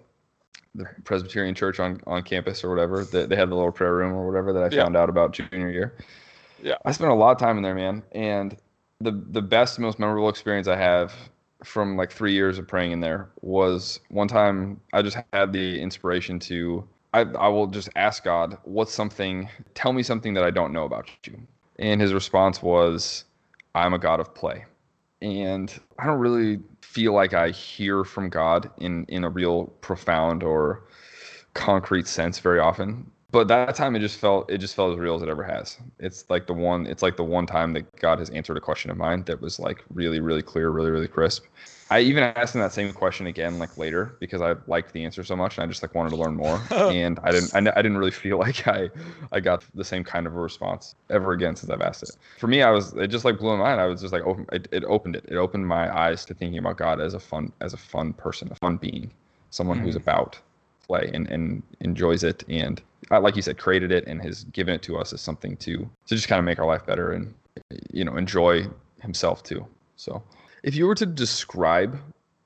the 0.75 0.87
Presbyterian 1.05 1.55
church 1.55 1.81
on 1.81 2.01
on 2.07 2.23
campus 2.23 2.65
or 2.65 2.71
whatever. 2.71 3.05
They, 3.05 3.27
they 3.27 3.37
had 3.37 3.51
the 3.51 3.55
little 3.55 3.73
prayer 3.73 3.95
room 3.95 4.13
or 4.13 4.27
whatever 4.27 4.53
that 4.53 4.63
I 4.63 4.75
Yeah. 4.75 4.85
found 4.85 4.97
out 4.97 5.09
about 5.09 5.33
junior 5.33 5.71
year. 5.71 5.95
Yeah. 6.63 6.77
I 6.85 6.93
spent 6.93 7.11
a 7.11 7.15
lot 7.15 7.33
of 7.33 7.39
time 7.39 7.57
in 7.57 7.63
there, 7.63 7.75
man, 7.75 8.03
and 8.13 8.57
the 9.01 9.13
the 9.31 9.43
best, 9.43 9.79
most 9.79 9.99
memorable 9.99 10.29
experience 10.29 10.69
I 10.69 10.77
have 10.77 11.13
from 11.65 11.97
like 11.97 12.11
three 12.11 12.33
years 12.33 12.59
of 12.59 12.67
praying 12.67 12.93
in 12.93 13.01
there 13.01 13.31
was 13.41 14.01
one 14.09 14.27
time 14.29 14.81
I 14.93 15.03
just 15.03 15.17
had 15.33 15.53
the 15.53 15.81
inspiration 15.81 16.39
to 16.41 16.87
I, 17.15 17.21
I 17.21 17.49
will 17.49 17.67
just 17.67 17.91
ask 17.95 18.25
God, 18.25 18.57
what's 18.65 18.93
something, 18.93 19.49
tell 19.75 19.93
me 19.93 20.03
something 20.03 20.35
that 20.35 20.45
I 20.45 20.51
don't 20.51 20.73
know 20.73 20.85
about 20.85 21.09
you. 21.27 21.39
And 21.79 22.01
his 22.01 22.15
response 22.15 22.63
was, 22.63 23.25
I'm 23.75 23.93
a 23.93 23.99
God 23.99 24.19
of 24.19 24.35
play. 24.35 24.65
And 25.23 25.73
I 26.01 26.07
don't 26.07 26.19
really 26.19 26.59
feel 26.81 27.15
like 27.15 27.33
I 27.33 27.51
hear 27.51 28.05
from 28.05 28.29
God 28.29 28.71
in, 28.79 29.05
in 29.09 29.23
a 29.23 29.31
real 29.31 29.67
profound 29.81 30.43
or 30.43 30.83
concrete 31.55 32.09
sense 32.09 32.41
very 32.41 32.59
often. 32.59 33.12
But 33.33 33.49
that 33.49 33.75
time 33.75 33.97
it 33.97 34.01
just 34.01 34.19
felt 34.19 34.51
it 34.51 34.59
just 34.59 34.77
felt 34.77 34.93
as 34.93 34.99
real 34.99 35.15
as 35.15 35.23
it 35.23 35.29
ever 35.31 35.43
has. 35.43 35.79
It's 35.99 36.29
like 36.29 36.47
the 36.47 36.53
one 36.53 36.87
it's 36.87 37.03
like 37.03 37.17
the 37.17 37.25
one 37.25 37.47
time 37.47 37.73
that 37.73 37.91
God 37.97 38.19
has 38.19 38.29
answered 38.29 38.59
a 38.59 38.61
question 38.61 38.91
of 38.91 38.99
mine 38.99 39.25
that 39.25 39.41
was 39.41 39.59
like 39.59 39.83
really, 39.95 40.21
really 40.21 40.43
clear, 40.43 40.69
really, 40.69 40.91
really 40.91 41.09
crisp. 41.09 41.47
I 41.91 42.01
even 42.01 42.25
asked 42.25 42.55
him 42.55 42.61
that 42.61 42.73
same 42.73 42.93
question 42.93 43.27
again 43.27 43.59
like 43.59 43.79
later 43.79 44.17
because 44.21 44.43
I 44.43 44.55
liked 44.67 44.93
the 44.93 45.03
answer 45.03 45.25
so 45.25 45.35
much 45.35 45.57
and 45.57 45.65
I 45.65 45.67
just 45.67 45.83
like 45.83 45.95
wanted 45.95 46.11
to 46.11 46.17
learn 46.17 46.37
more. 46.37 46.61
and 46.71 47.19
I 47.23 47.33
didn't 47.33 47.55
I 47.55 47.61
didn't 47.61 47.97
really 47.97 48.11
feel 48.11 48.39
like 48.47 48.69
I 48.69 48.91
I 49.33 49.41
got 49.41 49.65
the 49.75 49.85
same 49.85 50.05
kind 50.05 50.27
of 50.27 50.37
a 50.37 50.39
response 50.41 50.95
ever 51.09 51.33
again 51.33 51.57
since 51.57 51.71
I've 51.71 51.81
asked 51.81 52.03
it. 52.03 52.11
For 52.39 52.49
me, 52.49 52.61
I 52.61 52.71
was 52.71 52.93
it 52.93 53.07
just 53.07 53.25
like 53.25 53.39
blew 53.39 53.57
my 53.57 53.65
mind. 53.65 53.81
I 53.81 53.87
was 53.87 54.03
just 54.03 54.13
like 54.13 54.25
open 54.25 54.45
it, 54.53 54.69
it 54.73 54.85
opened 54.85 55.17
it. 55.17 55.25
It 55.27 55.37
opened 55.37 55.67
my 55.67 55.91
eyes 55.97 56.27
to 56.27 56.35
thinking 56.35 56.59
about 56.59 56.77
God 56.77 57.01
as 57.01 57.15
a 57.15 57.21
fun 57.21 57.51
as 57.63 57.73
a 57.73 57.79
fun 57.79 58.13
person, 58.13 58.53
a 58.53 58.57
fun 58.57 58.77
being, 58.77 59.11
someone 59.49 59.79
who's 59.79 59.95
mm-hmm. 59.95 60.03
about 60.03 60.39
play 60.93 61.11
and, 61.15 61.27
and 61.31 61.63
enjoys 61.81 62.23
it 62.23 62.45
and 62.49 62.83
uh, 63.11 63.21
like 63.21 63.35
you 63.35 63.43
said 63.43 63.57
created 63.57 63.91
it 63.91 64.07
and 64.07 64.23
has 64.23 64.45
given 64.45 64.75
it 64.75 64.83
to 64.83 64.99
us 64.99 65.13
as 65.13 65.21
something 65.21 65.57
to 65.57 65.79
to 66.07 66.15
just 66.15 66.29
kind 66.29 66.39
of 66.39 66.45
make 66.45 66.59
our 66.59 66.67
life 66.67 66.85
better 66.85 67.13
and 67.13 67.35
you 67.93 68.05
know 68.05 68.17
enjoy 68.17 68.67
himself 69.01 69.43
too. 69.43 69.67
So 69.97 70.23
if 70.63 70.75
you 70.75 70.87
were 70.87 70.95
to 70.95 71.07
describe 71.07 71.99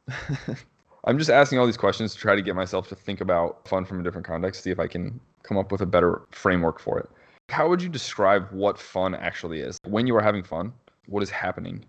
i'm 1.05 1.19
just 1.19 1.31
asking 1.31 1.59
all 1.59 1.67
these 1.67 1.77
questions 1.77 2.15
to 2.15 2.19
try 2.19 2.37
to 2.37 2.43
get 2.43 2.55
myself 2.55 2.89
to 2.89 2.95
think 2.95 3.21
about 3.21 3.67
fun 3.67 3.85
from 3.85 3.99
a 4.01 4.03
different 4.05 4.27
context 4.27 4.63
see 4.63 4.71
if 4.71 4.79
i 4.79 4.87
can 4.87 5.21
come 5.43 5.59
up 5.59 5.73
with 5.73 5.81
a 5.81 5.87
better 5.87 6.23
framework 6.31 6.79
for 6.81 6.99
it. 6.99 7.09
How 7.49 7.69
would 7.69 7.81
you 7.81 7.89
describe 7.89 8.49
what 8.51 8.77
fun 8.77 9.15
actually 9.15 9.61
is? 9.61 9.79
When 9.85 10.07
you 10.09 10.17
are 10.17 10.23
having 10.23 10.43
fun 10.43 10.73
what 11.07 11.23
is 11.23 11.31
happening 11.31 11.85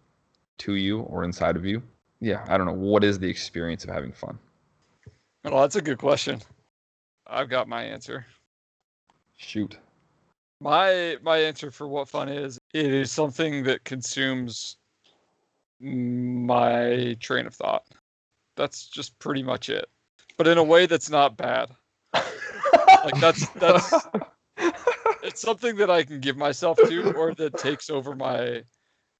to 0.59 0.75
you 0.75 0.99
or 1.01 1.23
inside 1.23 1.55
of 1.55 1.65
you? 1.65 1.81
Yeah 2.19 2.43
i 2.47 2.57
don't 2.57 2.67
know. 2.67 2.81
What 2.93 3.03
is 3.03 3.19
the 3.19 3.29
experience 3.29 3.83
of 3.83 3.89
having 3.89 4.11
fun 4.11 4.39
Well, 5.51 5.61
that's 5.61 5.75
a 5.75 5.81
good 5.81 5.97
question. 5.97 6.41
I've 7.25 7.49
got 7.49 7.67
my 7.67 7.83
answer. 7.83 8.25
shoot 9.37 9.77
My 10.59 11.17
my 11.21 11.37
answer 11.37 11.71
for 11.71 11.87
what 11.87 12.09
fun 12.09 12.29
is, 12.29 12.59
it 12.73 12.85
is 12.85 13.11
something 13.11 13.63
that 13.63 13.83
consumes 13.83 14.77
my 15.79 17.15
train 17.19 17.45
of 17.45 17.53
thought. 17.53 17.83
That's 18.55 18.87
just 18.87 19.17
pretty 19.19 19.43
much 19.43 19.69
it. 19.69 19.87
But 20.37 20.47
in 20.47 20.57
a 20.57 20.63
way 20.63 20.85
that's 20.85 21.09
not 21.09 21.37
bad. 21.37 21.69
Like 22.13 23.19
that's 23.19 23.47
that's 23.49 23.93
it's 25.23 25.41
something 25.41 25.75
that 25.77 25.89
I 25.89 26.03
can 26.03 26.19
give 26.19 26.35
myself 26.35 26.77
to 26.77 27.13
or 27.13 27.33
that 27.35 27.57
takes 27.57 27.89
over 27.89 28.15
my 28.15 28.63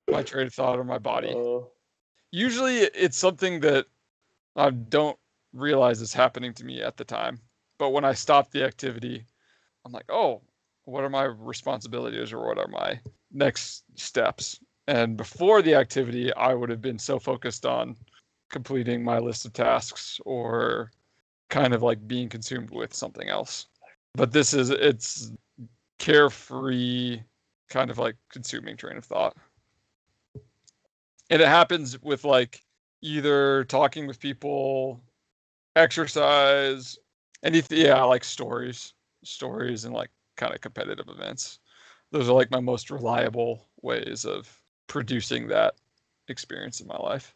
my 0.09 0.23
train 0.23 0.47
of 0.47 0.53
thought 0.53 0.79
or 0.79 0.83
my 0.83 0.97
body. 0.97 1.33
Uh, 1.35 1.65
Usually 2.31 2.77
it's 2.79 3.17
something 3.17 3.61
that 3.61 3.85
I 4.55 4.71
don't 4.71 5.17
realize 5.53 6.01
is 6.01 6.13
happening 6.13 6.53
to 6.53 6.65
me 6.65 6.81
at 6.81 6.97
the 6.97 7.05
time. 7.05 7.39
But 7.77 7.89
when 7.91 8.05
I 8.05 8.13
stop 8.13 8.51
the 8.51 8.63
activity, 8.63 9.25
I'm 9.86 9.91
like, 9.91 10.10
oh, 10.10 10.41
what 10.86 11.03
are 11.03 11.10
my 11.10 11.23
responsibilities 11.23 12.31
or 12.33 12.47
what 12.47 12.57
are 12.57 12.67
my 12.67 12.99
next 13.31 13.83
steps? 13.95 14.60
And 14.88 15.17
before 15.17 15.62
the 15.62 15.75
activity, 15.75 16.33
I 16.33 16.53
would 16.53 16.69
have 16.69 16.81
been 16.81 16.99
so 16.99 17.19
focused 17.19 17.65
on 17.65 17.97
completing 18.49 19.03
my 19.03 19.19
list 19.19 19.45
of 19.45 19.53
tasks 19.53 20.19
or 20.25 20.91
kind 21.49 21.73
of 21.73 21.83
like 21.83 22.07
being 22.07 22.29
consumed 22.29 22.69
with 22.71 22.93
something 22.93 23.29
else. 23.29 23.67
But 24.15 24.31
this 24.31 24.53
is, 24.53 24.69
it's 24.69 25.31
carefree, 25.99 27.21
kind 27.69 27.91
of 27.91 27.97
like 27.97 28.15
consuming 28.31 28.77
train 28.77 28.97
of 28.97 29.05
thought. 29.05 29.36
And 31.29 31.41
it 31.41 31.47
happens 31.47 32.01
with 32.01 32.23
like 32.23 32.62
either 33.01 33.65
talking 33.65 34.07
with 34.07 34.19
people, 34.19 35.01
exercise, 35.77 36.97
anything, 37.43 37.79
yeah, 37.79 37.95
I 38.01 38.03
like 38.03 38.23
stories, 38.23 38.93
stories, 39.23 39.85
and 39.85 39.93
like 39.93 40.09
kind 40.35 40.53
of 40.53 40.61
competitive 40.61 41.07
events. 41.09 41.59
Those 42.11 42.29
are 42.29 42.33
like 42.33 42.51
my 42.51 42.59
most 42.59 42.89
reliable 42.89 43.65
ways 43.81 44.25
of 44.25 44.59
producing 44.87 45.47
that 45.47 45.75
experience 46.27 46.81
in 46.81 46.87
my 46.87 46.97
life. 46.97 47.35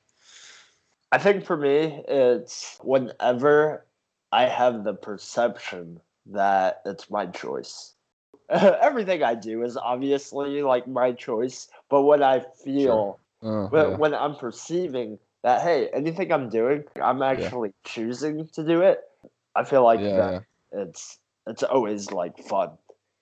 I 1.12 1.18
think 1.18 1.46
for 1.46 1.58
me, 1.58 2.04
it's 2.08 2.78
whenever 2.82 3.86
I 4.32 4.46
have 4.46 4.84
the 4.84 4.94
perception 4.94 6.00
that 6.28 6.82
it's 6.86 7.10
my 7.10 7.26
choice. 7.26 7.94
Everything 8.50 9.24
I 9.24 9.36
do 9.36 9.64
is 9.64 9.78
obviously 9.78 10.62
like 10.62 10.88
my 10.88 11.12
choice, 11.12 11.70
but 11.90 12.04
when 12.04 12.24
I 12.24 12.40
feel, 12.64 13.20
Oh, 13.44 13.68
when, 13.70 13.92
yeah. 13.92 13.98
when 13.98 14.14
I'm 14.14 14.36
perceiving 14.36 15.20
that, 15.44 15.62
hey, 15.62 15.90
anything 15.94 16.32
I'm 16.32 16.50
doing, 16.50 16.84
I'm 17.02 17.22
actually 17.22 17.74
choosing 17.86 18.48
to 18.54 18.64
do 18.64 18.82
it. 18.82 19.00
I 19.56 19.64
feel 19.64 19.84
like 19.84 20.02
Yeah, 20.02 20.16
that 20.16 20.44
it's 20.72 21.20
it's 21.48 21.64
always 21.64 22.12
like 22.12 22.38
fun 22.48 22.78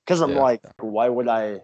because 0.06 0.22
I'm 0.22 0.32
Yeah. 0.32 0.42
like, 0.42 0.62
why 0.80 1.10
would 1.10 1.28
I 1.28 1.62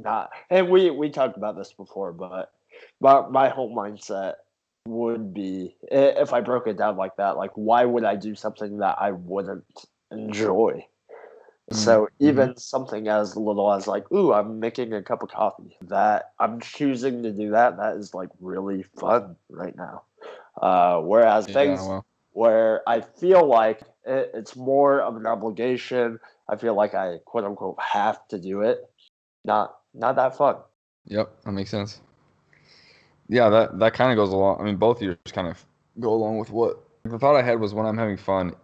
not? 0.00 0.30
And 0.50 0.70
we 0.70 0.90
we 0.90 1.10
talked 1.10 1.36
about 1.36 1.56
this 1.56 1.72
before, 1.72 2.12
but 2.12 2.52
my 3.00 3.26
my 3.28 3.48
whole 3.48 3.74
mindset 3.74 4.34
would 4.86 5.34
be 5.34 5.76
if 5.82 6.32
I 6.32 6.40
broke 6.40 6.66
it 6.66 6.78
down 6.78 6.96
like 6.96 7.16
that, 7.16 7.36
like 7.36 7.52
why 7.54 7.84
would 7.84 8.04
I 8.04 8.16
do 8.16 8.34
something 8.34 8.78
that 8.78 8.96
I 8.98 9.12
wouldn't 9.12 9.64
enjoy? 10.10 10.86
So 11.70 12.08
even 12.18 12.56
something 12.56 13.08
as 13.08 13.36
little 13.36 13.72
as 13.72 13.86
like, 13.86 14.10
ooh, 14.10 14.32
I'm 14.32 14.58
making 14.58 14.92
a 14.94 15.02
cup 15.02 15.22
of 15.22 15.28
coffee. 15.28 15.76
That 15.82 16.32
I'm 16.38 16.60
choosing 16.60 17.22
to 17.24 17.30
do 17.30 17.50
that. 17.50 17.76
That 17.76 17.96
is 17.96 18.14
like 18.14 18.30
really 18.40 18.84
fun 18.98 19.36
right 19.50 19.76
now. 19.76 20.02
Uh, 20.60 21.00
whereas 21.00 21.46
Yeah, 21.46 21.54
things 21.54 21.80
well, 21.80 22.06
where 22.32 22.88
I 22.88 23.02
feel 23.02 23.46
like 23.46 23.82
it, 24.04 24.30
it's 24.34 24.56
more 24.56 25.00
of 25.00 25.16
an 25.16 25.26
obligation. 25.26 26.18
I 26.48 26.56
feel 26.56 26.74
like 26.74 26.94
I 26.94 27.18
quote 27.24 27.44
unquote 27.44 27.78
have 27.80 28.26
to 28.28 28.38
do 28.38 28.62
it. 28.62 28.88
Not 29.44 29.76
not 29.92 30.16
that 30.16 30.36
fun. 30.36 30.56
Yep, 31.06 31.42
that 31.44 31.52
makes 31.52 31.70
sense. 31.70 32.00
Yeah, 33.28 33.50
that 33.50 33.78
that 33.78 33.92
kind 33.92 34.10
of 34.10 34.16
goes 34.16 34.32
along. 34.32 34.60
I 34.60 34.64
mean, 34.64 34.76
both 34.76 34.98
of 34.98 35.02
yours 35.02 35.18
kind 35.26 35.48
of 35.48 35.64
go 36.00 36.12
along 36.14 36.38
with 36.38 36.50
what 36.50 36.82
the 37.04 37.18
thought 37.18 37.36
I 37.36 37.42
had 37.42 37.60
was 37.60 37.74
when 37.74 37.86
I'm 37.86 37.98
having 37.98 38.16
fun. 38.16 38.54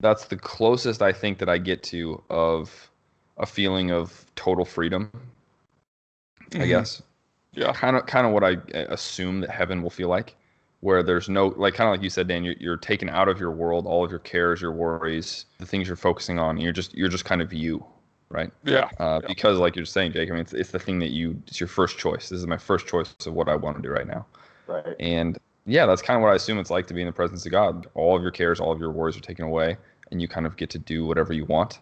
That's 0.00 0.26
the 0.26 0.36
closest 0.36 1.02
I 1.02 1.12
think 1.12 1.38
that 1.38 1.48
I 1.48 1.58
get 1.58 1.82
to 1.84 2.22
of 2.30 2.90
a 3.38 3.46
feeling 3.46 3.90
of 3.90 4.24
total 4.36 4.64
freedom. 4.64 5.10
I 6.54 6.58
Mhm. 6.58 6.68
guess. 6.68 7.02
Yeah. 7.52 7.72
Kind 7.72 7.96
of, 7.96 8.06
kind 8.06 8.26
of 8.26 8.32
what 8.32 8.44
I 8.44 8.52
uh, 8.78 8.86
assume 8.90 9.40
that 9.40 9.50
heaven 9.50 9.82
will 9.82 9.90
feel 9.90 10.08
like, 10.08 10.36
where 10.80 11.02
there's 11.02 11.28
no, 11.28 11.48
like, 11.48 11.74
kind 11.74 11.88
of 11.88 11.92
like 11.94 12.02
you 12.02 12.10
said, 12.10 12.28
Dan. 12.28 12.44
You're, 12.44 12.54
you're 12.60 12.76
taken 12.76 13.08
out 13.08 13.28
of 13.28 13.40
your 13.40 13.50
world, 13.50 13.86
all 13.86 14.04
of 14.04 14.10
your 14.10 14.20
cares, 14.20 14.60
your 14.60 14.72
worries, 14.72 15.46
the 15.58 15.66
things 15.66 15.88
you're 15.88 15.96
focusing 15.96 16.38
on. 16.38 16.58
You're 16.58 16.72
just, 16.72 16.94
you're 16.94 17.08
just 17.08 17.24
kind 17.24 17.42
of 17.42 17.52
you, 17.52 17.84
right? 18.28 18.52
Yeah. 18.64 18.88
uh, 19.00 19.18
Yeah. 19.22 19.28
because 19.28 19.58
like 19.58 19.74
you're 19.74 19.84
saying 19.86 20.12
jake 20.12 20.28
i 20.30 20.32
mean 20.32 20.42
it's, 20.42 20.52
it's 20.52 20.70
the 20.70 20.78
thing 20.78 20.98
that 21.00 21.10
you 21.10 21.42
it's 21.48 21.58
your 21.58 21.66
first 21.68 21.98
choice 21.98 22.28
this 22.28 22.38
is 22.38 22.46
my 22.46 22.58
first 22.58 22.86
choice 22.86 23.14
of 23.26 23.32
what 23.32 23.48
i 23.48 23.54
want 23.56 23.76
to 23.76 23.82
do 23.82 23.88
right 23.88 24.06
now 24.06 24.26
Right. 24.66 24.94
and 25.00 25.38
yeah 25.68 25.86
that's 25.86 26.02
kind 26.02 26.16
of 26.16 26.22
what 26.22 26.30
i 26.32 26.34
assume 26.34 26.58
it's 26.58 26.70
like 26.70 26.86
to 26.86 26.94
be 26.94 27.00
in 27.00 27.06
the 27.06 27.12
presence 27.12 27.44
of 27.46 27.52
god. 27.52 27.86
All 27.94 28.16
of 28.16 28.22
your 28.22 28.30
cares 28.30 28.58
all 28.58 28.72
of 28.72 28.80
your 28.80 28.90
worries 28.90 29.16
are 29.16 29.20
taken 29.20 29.44
away 29.44 29.76
and 30.10 30.20
you 30.20 30.26
kind 30.26 30.46
of 30.46 30.56
get 30.56 30.70
to 30.70 30.78
do 30.78 31.06
whatever 31.06 31.32
you 31.34 31.44
want. 31.44 31.80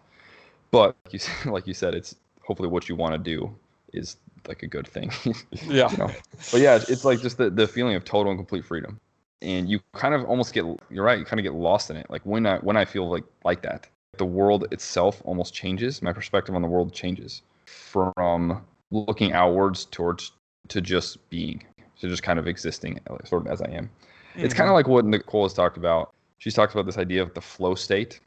But 0.73 0.97
like 1.05 1.13
you, 1.13 1.19
said- 1.27 1.47
like 1.47 1.67
you 1.67 1.75
said 1.75 1.95
it's 1.95 2.17
hopefully 2.43 2.69
what 2.69 2.89
you 2.89 2.97
want 2.97 3.15
to 3.15 3.19
do 3.19 3.55
is 3.93 4.17
like 4.49 4.63
a 4.63 4.67
good 4.67 4.87
thing. 4.87 5.11
Yeah. 5.63 5.91
you 5.91 5.97
know? 5.97 6.11
but 6.53 6.61
yeah 6.61 6.77
it's, 6.77 6.91
it's 6.91 7.05
like 7.05 7.21
just 7.21 7.39
the, 7.39 7.49
the 7.51 7.67
feeling 7.67 7.95
of 7.97 8.05
total 8.05 8.31
and 8.33 8.39
complete 8.39 8.65
freedom. 8.65 9.01
And 9.43 9.69
you 9.69 9.81
kind 9.95 10.15
of 10.15 10.25
almost 10.25 10.53
get 10.53 10.65
you're 10.91 11.05
right 11.05 11.19
you 11.19 11.25
kind 11.25 11.39
of 11.41 11.45
get 11.45 11.55
lost 11.55 11.91
in 11.91 11.97
it. 11.97 12.11
Like 12.11 12.23
when 12.25 12.45
i 12.47 12.59
when 12.59 12.77
i 12.77 12.85
feel 12.85 13.09
like 13.09 13.25
like 13.45 13.63
that 13.63 13.87
the 14.19 14.25
world 14.25 14.67
itself 14.73 15.21
almost 15.25 15.55
changes. 15.55 16.03
My 16.03 16.13
perspective 16.13 16.55
on 16.55 16.63
the 16.63 16.69
world 16.69 16.93
changes 16.93 17.43
from 17.67 18.63
looking 18.91 19.33
outwards 19.33 19.85
towards 19.87 20.33
to 20.69 20.81
just 20.81 21.29
being 21.31 21.63
to 22.01 22.09
just 22.09 22.23
kind 22.23 22.39
of 22.39 22.47
existing 22.47 23.01
sort 23.25 23.47
of 23.47 23.53
as 23.53 23.63
i 23.63 23.71
am. 23.71 23.91
It's 24.35 24.53
kind 24.53 24.69
of 24.69 24.71
mm-hmm. 24.71 24.75
like 24.75 24.89
what 24.89 25.05
nicole 25.05 25.45
has 25.45 25.55
talked 25.55 25.77
about. 25.77 26.13
She's 26.39 26.55
talked 26.55 26.75
about 26.75 26.87
this 26.87 26.99
idea 26.99 27.23
of 27.23 27.33
the 27.35 27.41
flow 27.41 27.75
state 27.75 28.21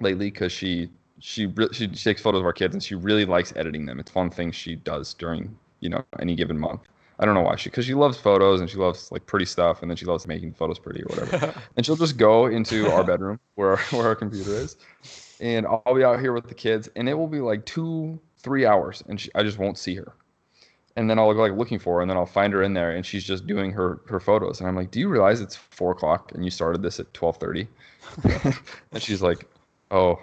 lately 0.00 0.30
because 0.30 0.52
she 0.52 0.90
she, 1.20 1.46
re- 1.46 1.68
she 1.72 1.88
takes 1.88 2.20
photos 2.20 2.40
of 2.40 2.44
our 2.44 2.52
kids 2.52 2.74
and 2.74 2.82
she 2.82 2.94
really 2.94 3.24
likes 3.24 3.52
editing 3.56 3.86
them. 3.86 3.98
It's 3.98 4.10
fun 4.10 4.30
thing 4.30 4.50
she 4.52 4.74
does 4.76 5.14
during 5.14 5.56
you 5.80 5.88
know 5.88 6.04
any 6.20 6.34
given 6.34 6.58
month. 6.58 6.82
I 7.18 7.24
don't 7.24 7.34
know 7.34 7.42
why 7.42 7.56
she 7.56 7.70
because 7.70 7.84
she 7.84 7.94
loves 7.94 8.16
photos 8.16 8.60
and 8.60 8.68
she 8.68 8.76
loves 8.76 9.12
like 9.12 9.26
pretty 9.26 9.44
stuff 9.44 9.82
and 9.82 9.90
then 9.90 9.96
she 9.96 10.04
loves 10.04 10.26
making 10.26 10.54
photos 10.54 10.78
pretty 10.78 11.02
or 11.02 11.06
whatever. 11.06 11.54
And 11.76 11.84
she'll 11.86 11.96
just 11.96 12.16
go 12.16 12.46
into 12.46 12.90
our 12.90 13.04
bedroom 13.04 13.38
where 13.54 13.76
where 13.90 14.06
our 14.06 14.16
computer 14.16 14.54
is, 14.54 14.76
and 15.40 15.66
I'll 15.66 15.94
be 15.94 16.04
out 16.04 16.20
here 16.20 16.32
with 16.32 16.48
the 16.48 16.54
kids, 16.54 16.88
and 16.96 17.08
it 17.08 17.14
will 17.14 17.28
be 17.28 17.40
like 17.40 17.64
two, 17.64 18.20
three 18.38 18.66
hours, 18.66 19.02
and 19.08 19.20
she, 19.20 19.30
I 19.34 19.42
just 19.42 19.58
won't 19.58 19.78
see 19.78 19.94
her. 19.96 20.12
And 20.96 21.10
then 21.10 21.18
I'll 21.18 21.32
go 21.34 21.40
like 21.40 21.52
looking 21.58 21.78
for 21.78 21.96
her, 21.96 22.02
and 22.02 22.10
then 22.10 22.16
I'll 22.16 22.26
find 22.26 22.52
her 22.52 22.62
in 22.62 22.72
there, 22.74 22.92
and 22.92 23.04
she's 23.04 23.24
just 23.24 23.46
doing 23.46 23.72
her 23.72 24.00
her 24.06 24.20
photos, 24.20 24.60
and 24.60 24.68
I'm 24.68 24.76
like, 24.76 24.90
"Do 24.90 25.00
you 25.00 25.08
realize 25.08 25.40
it's 25.40 25.56
four 25.56 25.92
o'clock 25.92 26.32
and 26.32 26.44
you 26.44 26.50
started 26.50 26.82
this 26.82 27.00
at 27.00 27.12
twelve 27.14 27.36
30? 27.38 27.66
and 28.92 29.02
she's 29.02 29.22
like, 29.22 29.46
"Oh." 29.90 30.18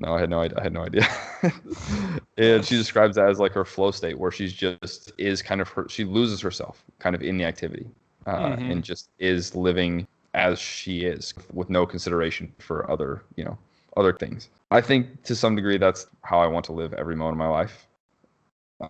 No, 0.00 0.14
I 0.14 0.20
had 0.20 0.30
no 0.30 0.38
idea. 0.38 0.58
I 0.60 0.62
had 0.62 0.72
no 0.72 0.82
idea. 0.82 1.08
and 2.38 2.64
she 2.64 2.76
describes 2.76 3.16
that 3.16 3.28
as 3.28 3.40
like 3.40 3.50
her 3.52 3.64
flow 3.64 3.90
state, 3.90 4.16
where 4.16 4.30
she's 4.30 4.52
just 4.52 5.10
is 5.18 5.42
kind 5.42 5.60
of 5.60 5.68
her. 5.70 5.88
She 5.88 6.04
loses 6.04 6.40
herself, 6.40 6.84
kind 7.00 7.16
of 7.16 7.22
in 7.22 7.36
the 7.36 7.44
activity, 7.44 7.84
uh, 8.26 8.54
Mhm. 8.56 8.70
and 8.70 8.84
just 8.84 9.10
is 9.18 9.56
living 9.56 10.06
as 10.34 10.58
she 10.60 11.00
is 11.00 11.34
with 11.52 11.68
no 11.70 11.86
consideration 11.86 12.52
for 12.58 12.88
other 12.90 13.22
you 13.36 13.44
know 13.44 13.58
other 13.96 14.12
things 14.12 14.50
i 14.70 14.80
think 14.80 15.22
to 15.24 15.34
some 15.34 15.56
degree 15.56 15.78
that's 15.78 16.06
how 16.22 16.38
i 16.38 16.46
want 16.46 16.64
to 16.64 16.72
live 16.72 16.92
every 16.94 17.16
moment 17.16 17.34
of 17.34 17.38
my 17.38 17.48
life 17.48 17.86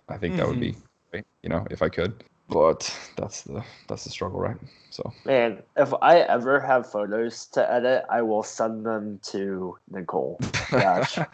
i 0.09 0.17
think 0.17 0.35
that 0.35 0.47
would 0.47 0.59
be 0.59 0.71
great 0.71 0.88
you 1.13 1.49
know 1.49 1.65
if 1.71 1.81
i 1.81 1.89
could. 1.89 2.23
But 2.49 2.91
that's 3.15 3.43
the 3.43 3.63
that's 3.87 4.03
the 4.05 4.09
struggle 4.09 4.39
right? 4.39 4.57
So. 4.89 5.13
Man, 5.25 5.61
if 5.77 5.93
I 6.01 6.21
ever 6.21 6.59
have 6.59 6.91
photos 6.91 7.45
to 7.47 7.71
edit, 7.71 8.05
I 8.09 8.23
will 8.23 8.41
send 8.41 8.83
them 8.83 9.19
to 9.25 9.77
Nicole. 9.91 10.39
Gosh. 10.71 11.19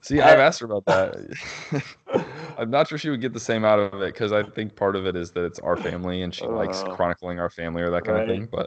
see 0.00 0.20
i've 0.20 0.38
asked 0.38 0.58
her 0.60 0.66
about 0.66 0.84
that. 0.86 1.84
I'm 2.58 2.70
not 2.70 2.88
sure 2.88 2.98
she 2.98 3.10
would 3.10 3.20
get 3.20 3.32
the 3.32 3.40
same 3.40 3.64
out 3.64 3.78
of 3.78 4.02
it 4.02 4.12
because 4.12 4.32
i 4.32 4.42
think 4.42 4.74
part 4.74 4.96
of 4.96 5.06
it 5.06 5.14
is 5.16 5.30
that 5.32 5.44
it's 5.44 5.60
our 5.60 5.76
family 5.76 6.22
and 6.22 6.34
she 6.34 6.46
likes 6.46 6.82
Uh, 6.82 6.94
chronicling 6.96 7.38
our 7.38 7.50
family 7.50 7.82
or 7.82 7.90
that 7.90 8.04
kind 8.04 8.20
of 8.20 8.26
thing 8.26 8.48
but 8.50 8.66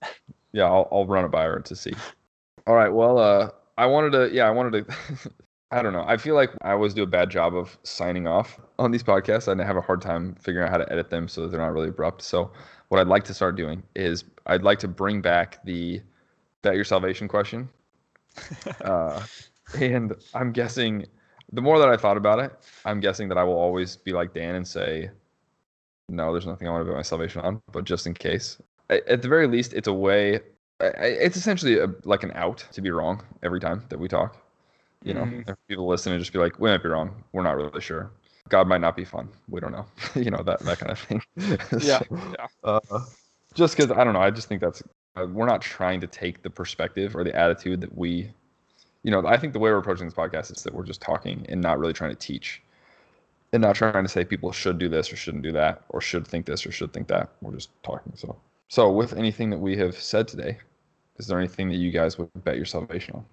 yeah 0.53 0.63
I'll, 0.65 0.87
I'll 0.91 1.05
run 1.05 1.25
it 1.25 1.31
by 1.31 1.43
her 1.43 1.59
to 1.59 1.75
see. 1.75 1.93
All 2.67 2.75
right 2.75 2.89
well 2.89 3.17
uh 3.17 3.49
i 3.77 3.85
wanted 3.85 4.11
to 4.11 4.33
yeah 4.33 4.47
i 4.47 4.51
wanted 4.51 4.87
to 4.87 4.93
i 5.71 5.81
don't 5.81 5.93
know 5.93 6.03
i 6.07 6.15
feel 6.17 6.35
like 6.35 6.51
i 6.61 6.71
always 6.71 6.93
do 6.93 7.03
a 7.03 7.07
bad 7.07 7.29
job 7.29 7.55
of 7.55 7.77
signing 7.83 8.27
off 8.27 8.59
on 8.79 8.91
these 8.91 9.03
podcasts 9.03 9.47
and 9.47 9.61
i 9.61 9.65
have 9.65 9.77
a 9.77 9.81
hard 9.81 10.01
time 10.01 10.35
figuring 10.39 10.65
out 10.65 10.71
how 10.71 10.77
to 10.77 10.91
edit 10.91 11.09
them 11.09 11.27
so 11.27 11.41
that 11.41 11.49
they're 11.49 11.59
not 11.59 11.73
really 11.73 11.89
abrupt 11.89 12.21
so 12.21 12.51
what 12.89 12.99
i'd 12.99 13.07
like 13.07 13.23
to 13.23 13.33
start 13.33 13.55
doing 13.55 13.81
is 13.95 14.25
i'd 14.47 14.63
like 14.63 14.79
to 14.79 14.87
bring 14.87 15.21
back 15.21 15.63
the 15.65 16.01
bet 16.61 16.75
your 16.75 16.85
salvation 16.85 17.27
question 17.27 17.69
uh, 18.81 19.21
and 19.79 20.13
I'm 20.33 20.51
guessing 20.51 21.05
the 21.51 21.61
more 21.61 21.79
that 21.79 21.89
I 21.89 21.97
thought 21.97 22.17
about 22.17 22.39
it, 22.39 22.53
I'm 22.85 22.99
guessing 22.99 23.29
that 23.29 23.37
I 23.37 23.43
will 23.43 23.57
always 23.57 23.95
be 23.95 24.13
like 24.13 24.33
Dan 24.33 24.55
and 24.55 24.67
say, 24.67 25.09
no, 26.09 26.31
there's 26.31 26.45
nothing 26.45 26.67
I 26.67 26.71
want 26.71 26.81
to 26.81 26.85
bet 26.85 26.95
my 26.95 27.01
salvation 27.01 27.41
on, 27.41 27.61
but 27.71 27.83
just 27.83 28.05
in 28.05 28.13
case. 28.13 28.57
At 28.89 29.21
the 29.21 29.27
very 29.27 29.47
least, 29.47 29.73
it's 29.73 29.87
a 29.87 29.93
way. 29.93 30.39
It's 30.79 31.37
essentially 31.37 31.79
a, 31.79 31.87
like 32.03 32.23
an 32.23 32.31
out 32.35 32.63
to 32.73 32.81
be 32.81 32.91
wrong 32.91 33.23
every 33.41 33.59
time 33.59 33.83
that 33.89 33.99
we 33.99 34.07
talk. 34.07 34.37
You 35.05 35.13
know, 35.13 35.21
Mhm. 35.23 35.49
if 35.49 35.55
people 35.67 35.87
listen 35.87 36.11
and 36.13 36.19
just 36.21 36.33
be 36.33 36.39
like, 36.39 36.59
we 36.59 36.69
might 36.69 36.81
be 36.83 36.89
wrong. 36.89 37.23
We're 37.31 37.43
not 37.43 37.55
really 37.55 37.79
sure. 37.81 38.11
God 38.49 38.67
might 38.67 38.81
not 38.81 38.95
be 38.95 39.05
fun. 39.05 39.29
We 39.47 39.59
don't 39.61 39.71
know. 39.71 39.85
you 40.15 40.31
know 40.31 40.43
that 40.43 40.59
that 40.61 40.79
kind 40.79 40.91
of 40.91 40.99
thing. 40.99 41.21
Yeah, 41.79 41.99
So, 41.99 42.05
yeah. 42.11 42.47
Uh, 42.63 42.79
just 43.53 43.77
because 43.77 43.91
I 43.91 44.03
don't 44.03 44.13
know, 44.13 44.19
I 44.21 44.31
just 44.31 44.47
think 44.47 44.61
that's 44.61 44.81
uh, 45.15 45.27
we're 45.31 45.45
not 45.45 45.61
trying 45.61 46.01
to 46.01 46.07
take 46.07 46.41
the 46.43 46.49
perspective 46.49 47.15
or 47.15 47.23
the 47.23 47.33
attitude 47.35 47.79
that 47.81 47.95
we, 47.97 48.31
you 49.03 49.11
know, 49.11 49.25
I 49.25 49.37
think 49.37 49.53
the 49.53 49.59
way 49.59 49.71
we're 49.71 49.77
approaching 49.77 50.05
this 50.07 50.13
podcast 50.13 50.51
is 50.55 50.63
that 50.63 50.73
we're 50.73 50.83
just 50.83 51.01
talking 51.01 51.45
and 51.49 51.61
not 51.61 51.79
really 51.79 51.93
trying 51.93 52.09
to 52.09 52.15
teach, 52.17 52.61
and 53.53 53.61
not 53.61 53.75
trying 53.75 54.03
to 54.03 54.09
say 54.09 54.25
people 54.25 54.51
should 54.51 54.77
do 54.79 54.89
this 54.89 55.13
or 55.13 55.15
shouldn't 55.15 55.43
do 55.43 55.51
that 55.53 55.83
or 55.89 56.01
should 56.01 56.27
think 56.27 56.45
this 56.47 56.65
or 56.65 56.71
should 56.71 56.91
think 56.93 57.07
that. 57.07 57.29
We're 57.41 57.53
just 57.53 57.69
talking. 57.83 58.11
So, 58.15 58.35
so 58.67 58.91
with 58.91 59.13
anything 59.13 59.49
that 59.51 59.59
we 59.59 59.77
have 59.77 59.95
said 59.97 60.27
today, 60.27 60.57
is 61.17 61.27
there 61.27 61.37
anything 61.39 61.69
that 61.69 61.77
you 61.77 61.91
guys 61.91 62.17
would 62.17 62.29
bet 62.43 62.57
your 62.57 62.65
salvation 62.65 63.15
on? 63.15 63.25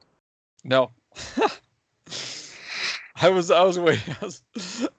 No. 0.65 0.91
I 3.17 3.29
was 3.29 3.51
I 3.51 3.63
was 3.63 3.79
waiting 3.79 4.15
I 4.21 4.25
was, 4.25 4.43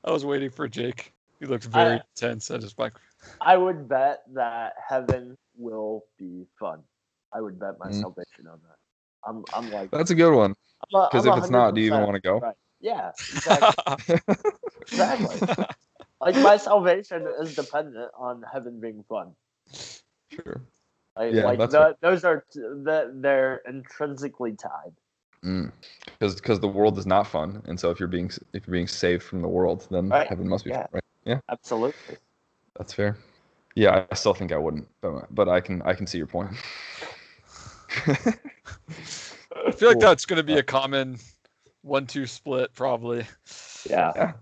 I 0.03 0.11
was 0.11 0.25
waiting 0.25 0.49
for 0.49 0.67
Jake. 0.67 1.13
He 1.39 1.45
looked 1.45 1.65
very 1.65 1.97
I- 1.97 2.01
tense. 2.15 2.51
I 2.51 2.57
just 2.57 2.79
like 2.79 2.93
I 3.41 3.57
would 3.57 3.89
bet 3.89 4.21
that 4.33 4.73
heaven 4.87 5.37
will 5.57 6.03
be 6.17 6.45
fun. 6.59 6.79
I 7.33 7.41
would 7.41 7.59
bet 7.59 7.77
my 7.79 7.87
Mm. 7.87 8.01
salvation 8.01 8.47
on 8.49 8.59
that. 8.67 8.77
I'm, 9.27 9.43
I'm 9.53 9.71
like, 9.71 9.91
That's 9.91 10.11
a 10.11 10.15
good 10.15 10.33
one. 10.33 10.55
Because 10.91 11.25
if 11.25 11.35
it's 11.35 11.49
not, 11.49 11.73
do 11.75 11.81
you 11.81 11.87
even 11.87 12.01
want 12.01 12.15
to 12.15 12.21
go? 12.21 12.39
Right. 12.39 12.55
Yeah, 12.79 13.11
exactly. 13.33 14.15
exactly. 14.91 15.65
Like 16.21 16.35
my 16.35 16.57
salvation 16.57 17.27
is 17.41 17.55
dependent 17.55 18.11
on 18.17 18.43
heaven 18.51 18.79
being 18.79 19.03
fun. 19.09 19.33
Sure. 20.29 20.61
Like, 21.17 21.33
Yeah, 21.33 21.45
like 21.45 21.59
that's 21.59 21.73
the, 21.73 21.97
those 22.01 22.23
are 22.23 22.45
t- 22.53 22.59
the, 22.59 23.11
they're 23.15 23.61
intrinsically 23.67 24.53
tied. 24.53 24.93
Mm. 25.43 25.71
Because 26.05 26.35
because 26.35 26.59
the 26.59 26.67
world 26.67 26.97
is 26.97 27.05
not 27.05 27.27
fun, 27.27 27.61
and 27.65 27.79
so 27.79 27.89
if 27.91 27.99
you're 27.99 28.07
being 28.07 28.31
if 28.53 28.65
you're 28.65 28.71
being 28.71 28.87
saved 28.87 29.23
from 29.23 29.41
the 29.41 29.47
world, 29.47 29.87
then 29.91 30.09
Right. 30.09 30.27
heaven 30.27 30.47
must 30.47 30.63
be 30.63 30.69
Yeah. 30.71 30.83
fun, 30.83 30.87
right? 30.93 31.03
Yeah, 31.25 31.39
Absolutely. 31.49 32.17
that's 32.77 32.93
fair. 32.93 33.17
Yeah, 33.75 34.05
I 34.09 34.15
still 34.15 34.33
think 34.33 34.51
I 34.51 34.57
wouldn't, 34.57 34.87
but, 35.01 35.33
but 35.33 35.49
I 35.49 35.59
can 35.59 35.81
I 35.81 35.93
can 35.93 36.07
see 36.07 36.17
your 36.17 36.27
point. 36.27 36.51
I 38.07 39.71
feel 39.71 39.89
like 39.89 39.99
that's 39.99 40.25
going 40.25 40.37
to 40.37 40.43
be 40.43 40.57
a 40.57 40.63
common 40.63 41.17
one-two 41.81 42.25
split, 42.25 42.73
probably. 42.73 43.25
Yeah. 43.89 44.11
Yeah. 44.15 44.33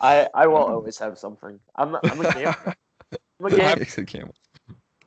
I 0.00 0.28
I 0.34 0.46
will 0.48 0.56
always 0.56 0.98
have 0.98 1.18
something. 1.18 1.60
I'm 1.76 1.96
I'm 1.96 2.20
a 2.20 2.32
gamer. 2.32 2.76
I'm 3.40 3.46
a 3.46 3.50
gamer. 3.56 3.84
Camel. 4.04 4.34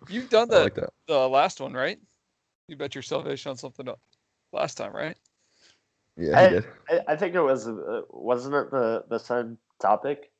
You've 0.07 0.29
done 0.29 0.47
the 0.49 0.61
like 0.61 0.75
that. 0.75 0.91
the 1.07 1.27
last 1.27 1.59
one, 1.59 1.73
right? 1.73 1.99
You 2.67 2.77
bet 2.77 2.95
your 2.95 3.01
salvation 3.01 3.51
on 3.51 3.57
something 3.57 3.87
el- 3.87 3.99
last 4.53 4.75
time, 4.77 4.93
right? 4.95 5.17
Yeah, 6.17 6.39
he 6.39 6.45
I- 6.45 6.49
did. 6.49 6.65
I, 6.89 7.01
I 7.09 7.15
think 7.15 7.35
it 7.35 7.41
was 7.41 7.67
uh, 7.67 8.01
wasn't 8.09 8.55
it 8.55 8.71
the 8.71 9.03
the 9.09 9.17
same 9.19 9.57
topic? 9.79 10.31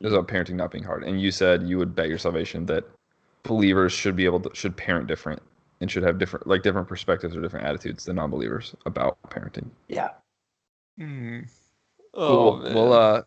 It 0.00 0.04
was 0.04 0.12
about 0.12 0.28
parenting 0.28 0.54
not 0.56 0.70
being 0.72 0.84
hard, 0.84 1.04
and 1.04 1.20
you 1.20 1.30
said 1.30 1.62
you 1.62 1.78
would 1.78 1.94
bet 1.94 2.08
your 2.08 2.18
salvation 2.18 2.66
that 2.66 2.84
believers 3.44 3.92
should 3.92 4.16
be 4.16 4.24
able 4.24 4.40
to 4.40 4.50
should 4.54 4.76
parent 4.76 5.06
different 5.06 5.40
and 5.80 5.90
should 5.90 6.02
have 6.02 6.18
different 6.18 6.46
like 6.46 6.62
different 6.62 6.88
perspectives 6.88 7.36
or 7.36 7.40
different 7.40 7.66
attitudes 7.66 8.04
than 8.04 8.16
non-believers 8.16 8.74
about 8.86 9.18
parenting. 9.30 9.68
Yeah. 9.88 10.10
Cool. 10.98 11.42
Oh, 12.14 12.60
well, 12.74 12.88
man. 12.90 12.92
uh, 12.92 13.22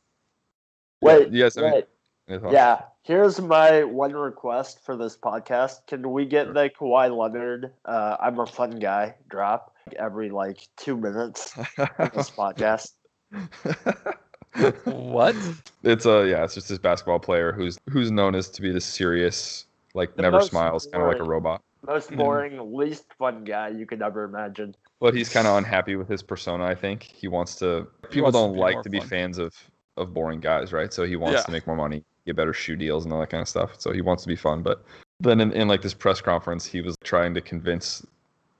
Wait. 1.01 1.31
you 1.31 1.43
guys 1.43 1.55
have 1.55 1.83
any- 2.27 2.37
wait. 2.37 2.41
any 2.41 2.41
thoughts? 2.41 2.53
Yeah. 2.53 2.81
Here's 3.03 3.39
my 3.39 3.83
one 3.83 4.13
request 4.13 4.83
for 4.83 4.97
this 4.97 5.15
podcast. 5.17 5.87
Can 5.87 6.11
we 6.11 6.25
get 6.25 6.53
the 6.53 6.69
Kawhi 6.69 7.15
Leonard? 7.15 7.71
Uh, 7.85 8.17
I'm 8.19 8.37
a 8.39 8.45
fun 8.45 8.79
guy. 8.79 9.15
Drop 9.29 9.73
every 9.97 10.29
like 10.29 10.67
two 10.75 10.97
minutes 10.97 11.57
of 11.77 12.11
this 12.13 12.29
podcast. 12.31 12.91
what? 14.85 15.35
it's 15.83 16.05
a 16.05 16.27
yeah, 16.27 16.43
it's 16.43 16.55
just 16.55 16.69
this 16.69 16.77
basketball 16.79 17.19
player 17.19 17.51
who's 17.53 17.77
who's 17.89 18.11
known 18.11 18.35
as 18.35 18.49
to 18.49 18.61
be 18.61 18.71
the 18.71 18.81
serious, 18.81 19.65
like 19.93 20.15
The 20.15 20.21
never 20.23 20.41
smiles, 20.41 20.87
kind 20.91 21.03
of 21.03 21.09
like 21.09 21.19
a 21.19 21.23
robot. 21.23 21.61
Most 21.85 22.09
Mhm. 22.11 22.17
boring, 22.17 22.75
least 22.75 23.05
fun 23.17 23.43
guy 23.43 23.69
you 23.69 23.85
could 23.85 24.01
ever 24.01 24.23
imagine. 24.23 24.75
But 24.99 25.13
he's 25.13 25.29
kind 25.29 25.47
of 25.47 25.55
unhappy 25.57 25.95
with 25.95 26.09
his 26.09 26.23
persona. 26.23 26.65
I 26.65 26.75
think 26.75 27.03
he 27.03 27.27
wants 27.27 27.55
to. 27.57 27.87
People 28.09 28.23
wants 28.23 28.37
don't 28.37 28.53
be 28.53 28.59
like 28.59 28.73
more 28.75 28.83
to 28.83 28.89
be 28.89 28.99
fun. 28.99 29.07
fans 29.07 29.37
of 29.37 29.53
of 29.95 30.13
boring 30.13 30.39
guys, 30.39 30.73
right? 30.73 30.91
So 30.91 31.05
he 31.05 31.15
wants 31.15 31.39
Yeah. 31.39 31.43
to 31.43 31.51
make 31.51 31.65
more 31.67 31.75
money, 31.75 32.03
get 32.27 32.35
better 32.35 32.53
shoe 32.53 32.75
deals, 32.75 33.05
and 33.05 33.13
all 33.13 33.19
that 33.19 33.29
kind 33.29 33.41
of 33.41 33.49
stuff. 33.49 33.71
So 33.79 33.91
he 33.91 34.01
wants 34.01 34.23
to 34.23 34.27
be 34.27 34.35
fun. 34.35 34.61
But 34.61 34.83
then 35.19 35.41
in, 35.41 35.51
in 35.53 35.67
like 35.67 35.81
this 35.81 35.93
press 35.93 36.21
conference, 36.21 36.65
he 36.65 36.81
was 36.81 36.95
trying 37.03 37.33
to 37.33 37.41
convince 37.41 38.05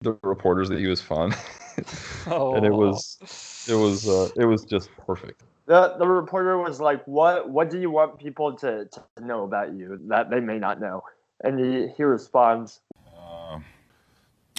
the 0.02 0.18
reporters 0.24 0.70
that 0.70 0.80
he 0.80 0.88
was 0.88 1.02
fun, 1.02 1.36
Oh. 2.28 2.56
and 2.56 2.66
it 2.66 2.74
was 2.74 3.18
it 3.70 3.76
was 3.76 4.08
uh, 4.08 4.30
it 4.36 4.46
was 4.46 4.64
just 4.66 4.90
perfect. 5.06 5.44
The 5.68 5.96
the 6.00 6.08
reporter 6.08 6.58
was 6.58 6.80
like, 6.80 7.06
"What 7.08 7.50
what 7.50 7.70
do 7.70 7.80
you 7.80 7.92
want 7.92 8.18
people 8.18 8.54
to, 8.58 8.86
to 8.86 9.04
know 9.26 9.44
about 9.44 9.74
you 9.74 10.00
that 10.08 10.30
they 10.30 10.40
may 10.40 10.58
not 10.58 10.80
know?" 10.80 11.04
And 11.44 11.60
he, 11.60 11.88
he 11.96 12.04
responds, 12.04 12.80
Uh, 13.16 13.60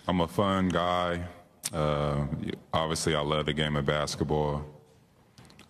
I'm 0.06 0.20
a 0.20 0.28
fun 0.28 0.68
guy. 0.68 1.24
Uh, 1.72 2.24
obviously, 2.72 3.14
I 3.16 3.20
love 3.20 3.46
the 3.46 3.52
game 3.52 3.74
of 3.76 3.84
basketball. 3.84 4.64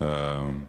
Um, 0.01 0.69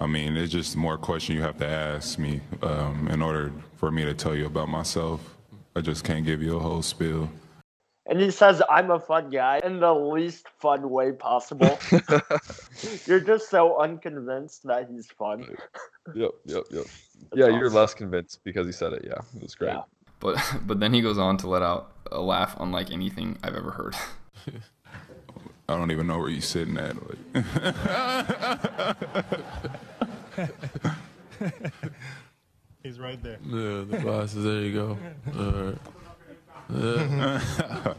I 0.00 0.06
mean, 0.06 0.36
it's 0.36 0.50
just 0.50 0.76
more 0.76 0.96
question 0.96 1.36
you 1.36 1.42
have 1.42 1.58
to 1.58 1.66
ask 1.68 2.18
me 2.18 2.40
um, 2.62 3.08
in 3.08 3.20
order 3.20 3.52
for 3.76 3.90
me 3.90 4.04
to 4.04 4.14
tell 4.14 4.34
you 4.34 4.46
about 4.46 4.68
myself. 4.70 5.36
I 5.76 5.82
just 5.82 6.04
can't 6.04 6.24
give 6.24 6.42
you 6.42 6.56
a 6.56 6.58
whole 6.58 6.82
spiel. 6.82 7.28
and 8.06 8.18
he 8.18 8.30
says, 8.30 8.62
"I'm 8.68 8.90
a 8.90 8.98
fun 8.98 9.30
guy" 9.30 9.60
in 9.62 9.78
the 9.78 9.94
least 9.94 10.48
fun 10.58 10.88
way 10.88 11.12
possible. 11.12 11.78
You're 13.06 13.20
just 13.20 13.50
so 13.50 13.78
unconvinced 13.78 14.62
that 14.64 14.88
he's 14.90 15.06
fun. 15.10 15.46
Yep, 16.14 16.30
yep, 16.46 16.64
yep. 16.70 16.86
That's 17.30 17.36
yeah, 17.36 17.48
you're 17.48 17.68
less 17.70 17.92
convinced 17.92 18.42
because 18.42 18.66
he 18.66 18.72
said 18.72 18.94
it. 18.94 19.04
Yeah, 19.04 19.20
it 19.36 19.42
was 19.42 19.54
great. 19.54 19.74
Yeah. 19.74 19.82
But 20.18 20.38
but 20.66 20.80
then 20.80 20.94
he 20.94 21.02
goes 21.02 21.18
on 21.18 21.36
to 21.38 21.48
let 21.48 21.62
out 21.62 21.92
a 22.10 22.20
laugh 22.20 22.56
unlike 22.58 22.90
anything 22.90 23.38
I've 23.42 23.54
ever 23.54 23.70
heard. 23.70 23.94
I 25.68 25.76
don't 25.76 25.90
even 25.92 26.06
know 26.08 26.18
where 26.18 26.30
you're 26.30 26.40
sitting 26.40 26.78
at. 26.78 26.96
He's 32.82 32.98
right 32.98 33.22
there. 33.22 33.38
Yeah, 33.44 33.84
the 33.88 33.98
glasses. 34.00 34.44
There 34.44 34.60
you 34.60 34.72
go. 34.72 34.98
All 35.38 35.52
right. 35.64 35.78
Yeah. 36.72 37.94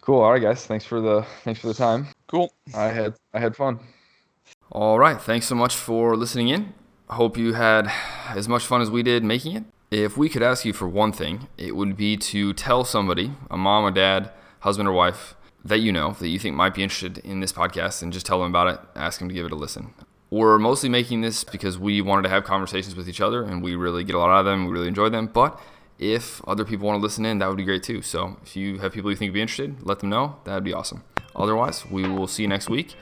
Cool. 0.00 0.20
All 0.20 0.32
right, 0.32 0.42
guys. 0.42 0.66
Thanks 0.66 0.84
for 0.84 1.00
the 1.00 1.24
thanks 1.44 1.60
for 1.60 1.68
the 1.68 1.74
time. 1.74 2.08
Cool. 2.26 2.52
I 2.74 2.88
had 2.88 3.14
I 3.32 3.40
had 3.40 3.54
fun. 3.56 3.78
All 4.70 4.98
right. 4.98 5.20
Thanks 5.20 5.46
so 5.46 5.54
much 5.54 5.74
for 5.76 6.16
listening 6.16 6.48
in. 6.48 6.74
I 7.08 7.14
hope 7.14 7.36
you 7.36 7.52
had 7.52 7.90
as 8.30 8.48
much 8.48 8.64
fun 8.64 8.80
as 8.80 8.90
we 8.90 9.02
did 9.02 9.22
making 9.22 9.56
it. 9.56 9.64
If 9.90 10.16
we 10.16 10.28
could 10.28 10.42
ask 10.42 10.64
you 10.64 10.72
for 10.72 10.88
one 10.88 11.12
thing, 11.12 11.48
it 11.58 11.76
would 11.76 11.96
be 11.96 12.16
to 12.16 12.52
tell 12.54 12.82
somebody, 12.84 13.32
a 13.50 13.56
mom, 13.56 13.84
or 13.84 13.90
dad, 13.90 14.30
husband 14.60 14.88
or 14.88 14.92
wife, 14.92 15.34
that 15.64 15.80
you 15.80 15.92
know 15.92 16.12
that 16.12 16.28
you 16.28 16.38
think 16.38 16.56
might 16.56 16.74
be 16.74 16.82
interested 16.82 17.18
in 17.18 17.40
this 17.40 17.52
podcast 17.52 18.02
and 18.02 18.12
just 18.12 18.24
tell 18.24 18.40
them 18.40 18.48
about 18.48 18.68
it. 18.68 18.80
Ask 18.96 19.18
them 19.18 19.28
to 19.28 19.34
give 19.34 19.46
it 19.46 19.52
a 19.52 19.56
listen. 19.56 19.92
We're 20.32 20.58
mostly 20.58 20.88
making 20.88 21.20
this 21.20 21.44
because 21.44 21.78
we 21.78 22.00
wanted 22.00 22.22
to 22.22 22.30
have 22.30 22.44
conversations 22.44 22.96
with 22.96 23.06
each 23.06 23.20
other 23.20 23.42
and 23.42 23.62
we 23.62 23.76
really 23.76 24.02
get 24.02 24.14
a 24.14 24.18
lot 24.18 24.30
out 24.30 24.38
of 24.38 24.46
them. 24.46 24.64
We 24.64 24.72
really 24.72 24.88
enjoy 24.88 25.10
them. 25.10 25.26
But 25.26 25.60
if 25.98 26.42
other 26.48 26.64
people 26.64 26.86
want 26.86 26.98
to 26.98 27.02
listen 27.02 27.26
in, 27.26 27.38
that 27.40 27.48
would 27.48 27.58
be 27.58 27.64
great 27.64 27.82
too. 27.82 28.00
So 28.00 28.38
if 28.42 28.56
you 28.56 28.78
have 28.78 28.94
people 28.94 29.10
you 29.10 29.16
think 29.18 29.28
would 29.28 29.34
be 29.34 29.42
interested, 29.42 29.82
let 29.82 29.98
them 29.98 30.08
know. 30.08 30.36
That 30.44 30.54
would 30.54 30.64
be 30.64 30.72
awesome. 30.72 31.04
Otherwise, 31.36 31.84
we 31.90 32.08
will 32.08 32.26
see 32.26 32.44
you 32.44 32.48
next 32.48 32.70
week. 32.70 32.94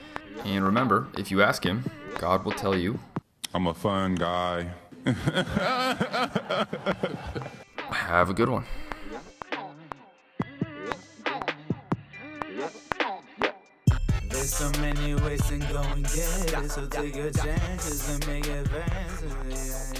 And 0.43 0.65
remember, 0.65 1.07
if 1.17 1.31
you 1.31 1.41
ask 1.41 1.63
Him, 1.63 1.89
God 2.17 2.43
will 2.43 2.51
tell 2.51 2.75
you. 2.75 2.99
I'm 3.53 3.65
a 3.65 3.73
fun 3.73 4.15
guy. 4.15 4.71
Have 7.91 8.29
a 8.29 8.33
good 8.33 8.49
one. 8.49 8.65
There's 14.41 14.55
so 14.55 14.71
many 14.81 15.13
ways 15.13 15.39
to 15.49 15.57
go 15.71 15.81
and 15.81 16.03
get 16.03 16.63
it, 16.63 16.71
so 16.71 16.87
take 16.87 17.15
your 17.15 17.29
chances 17.29 18.09
and 18.09 18.25
make 18.25 18.47
advances. 18.47 19.90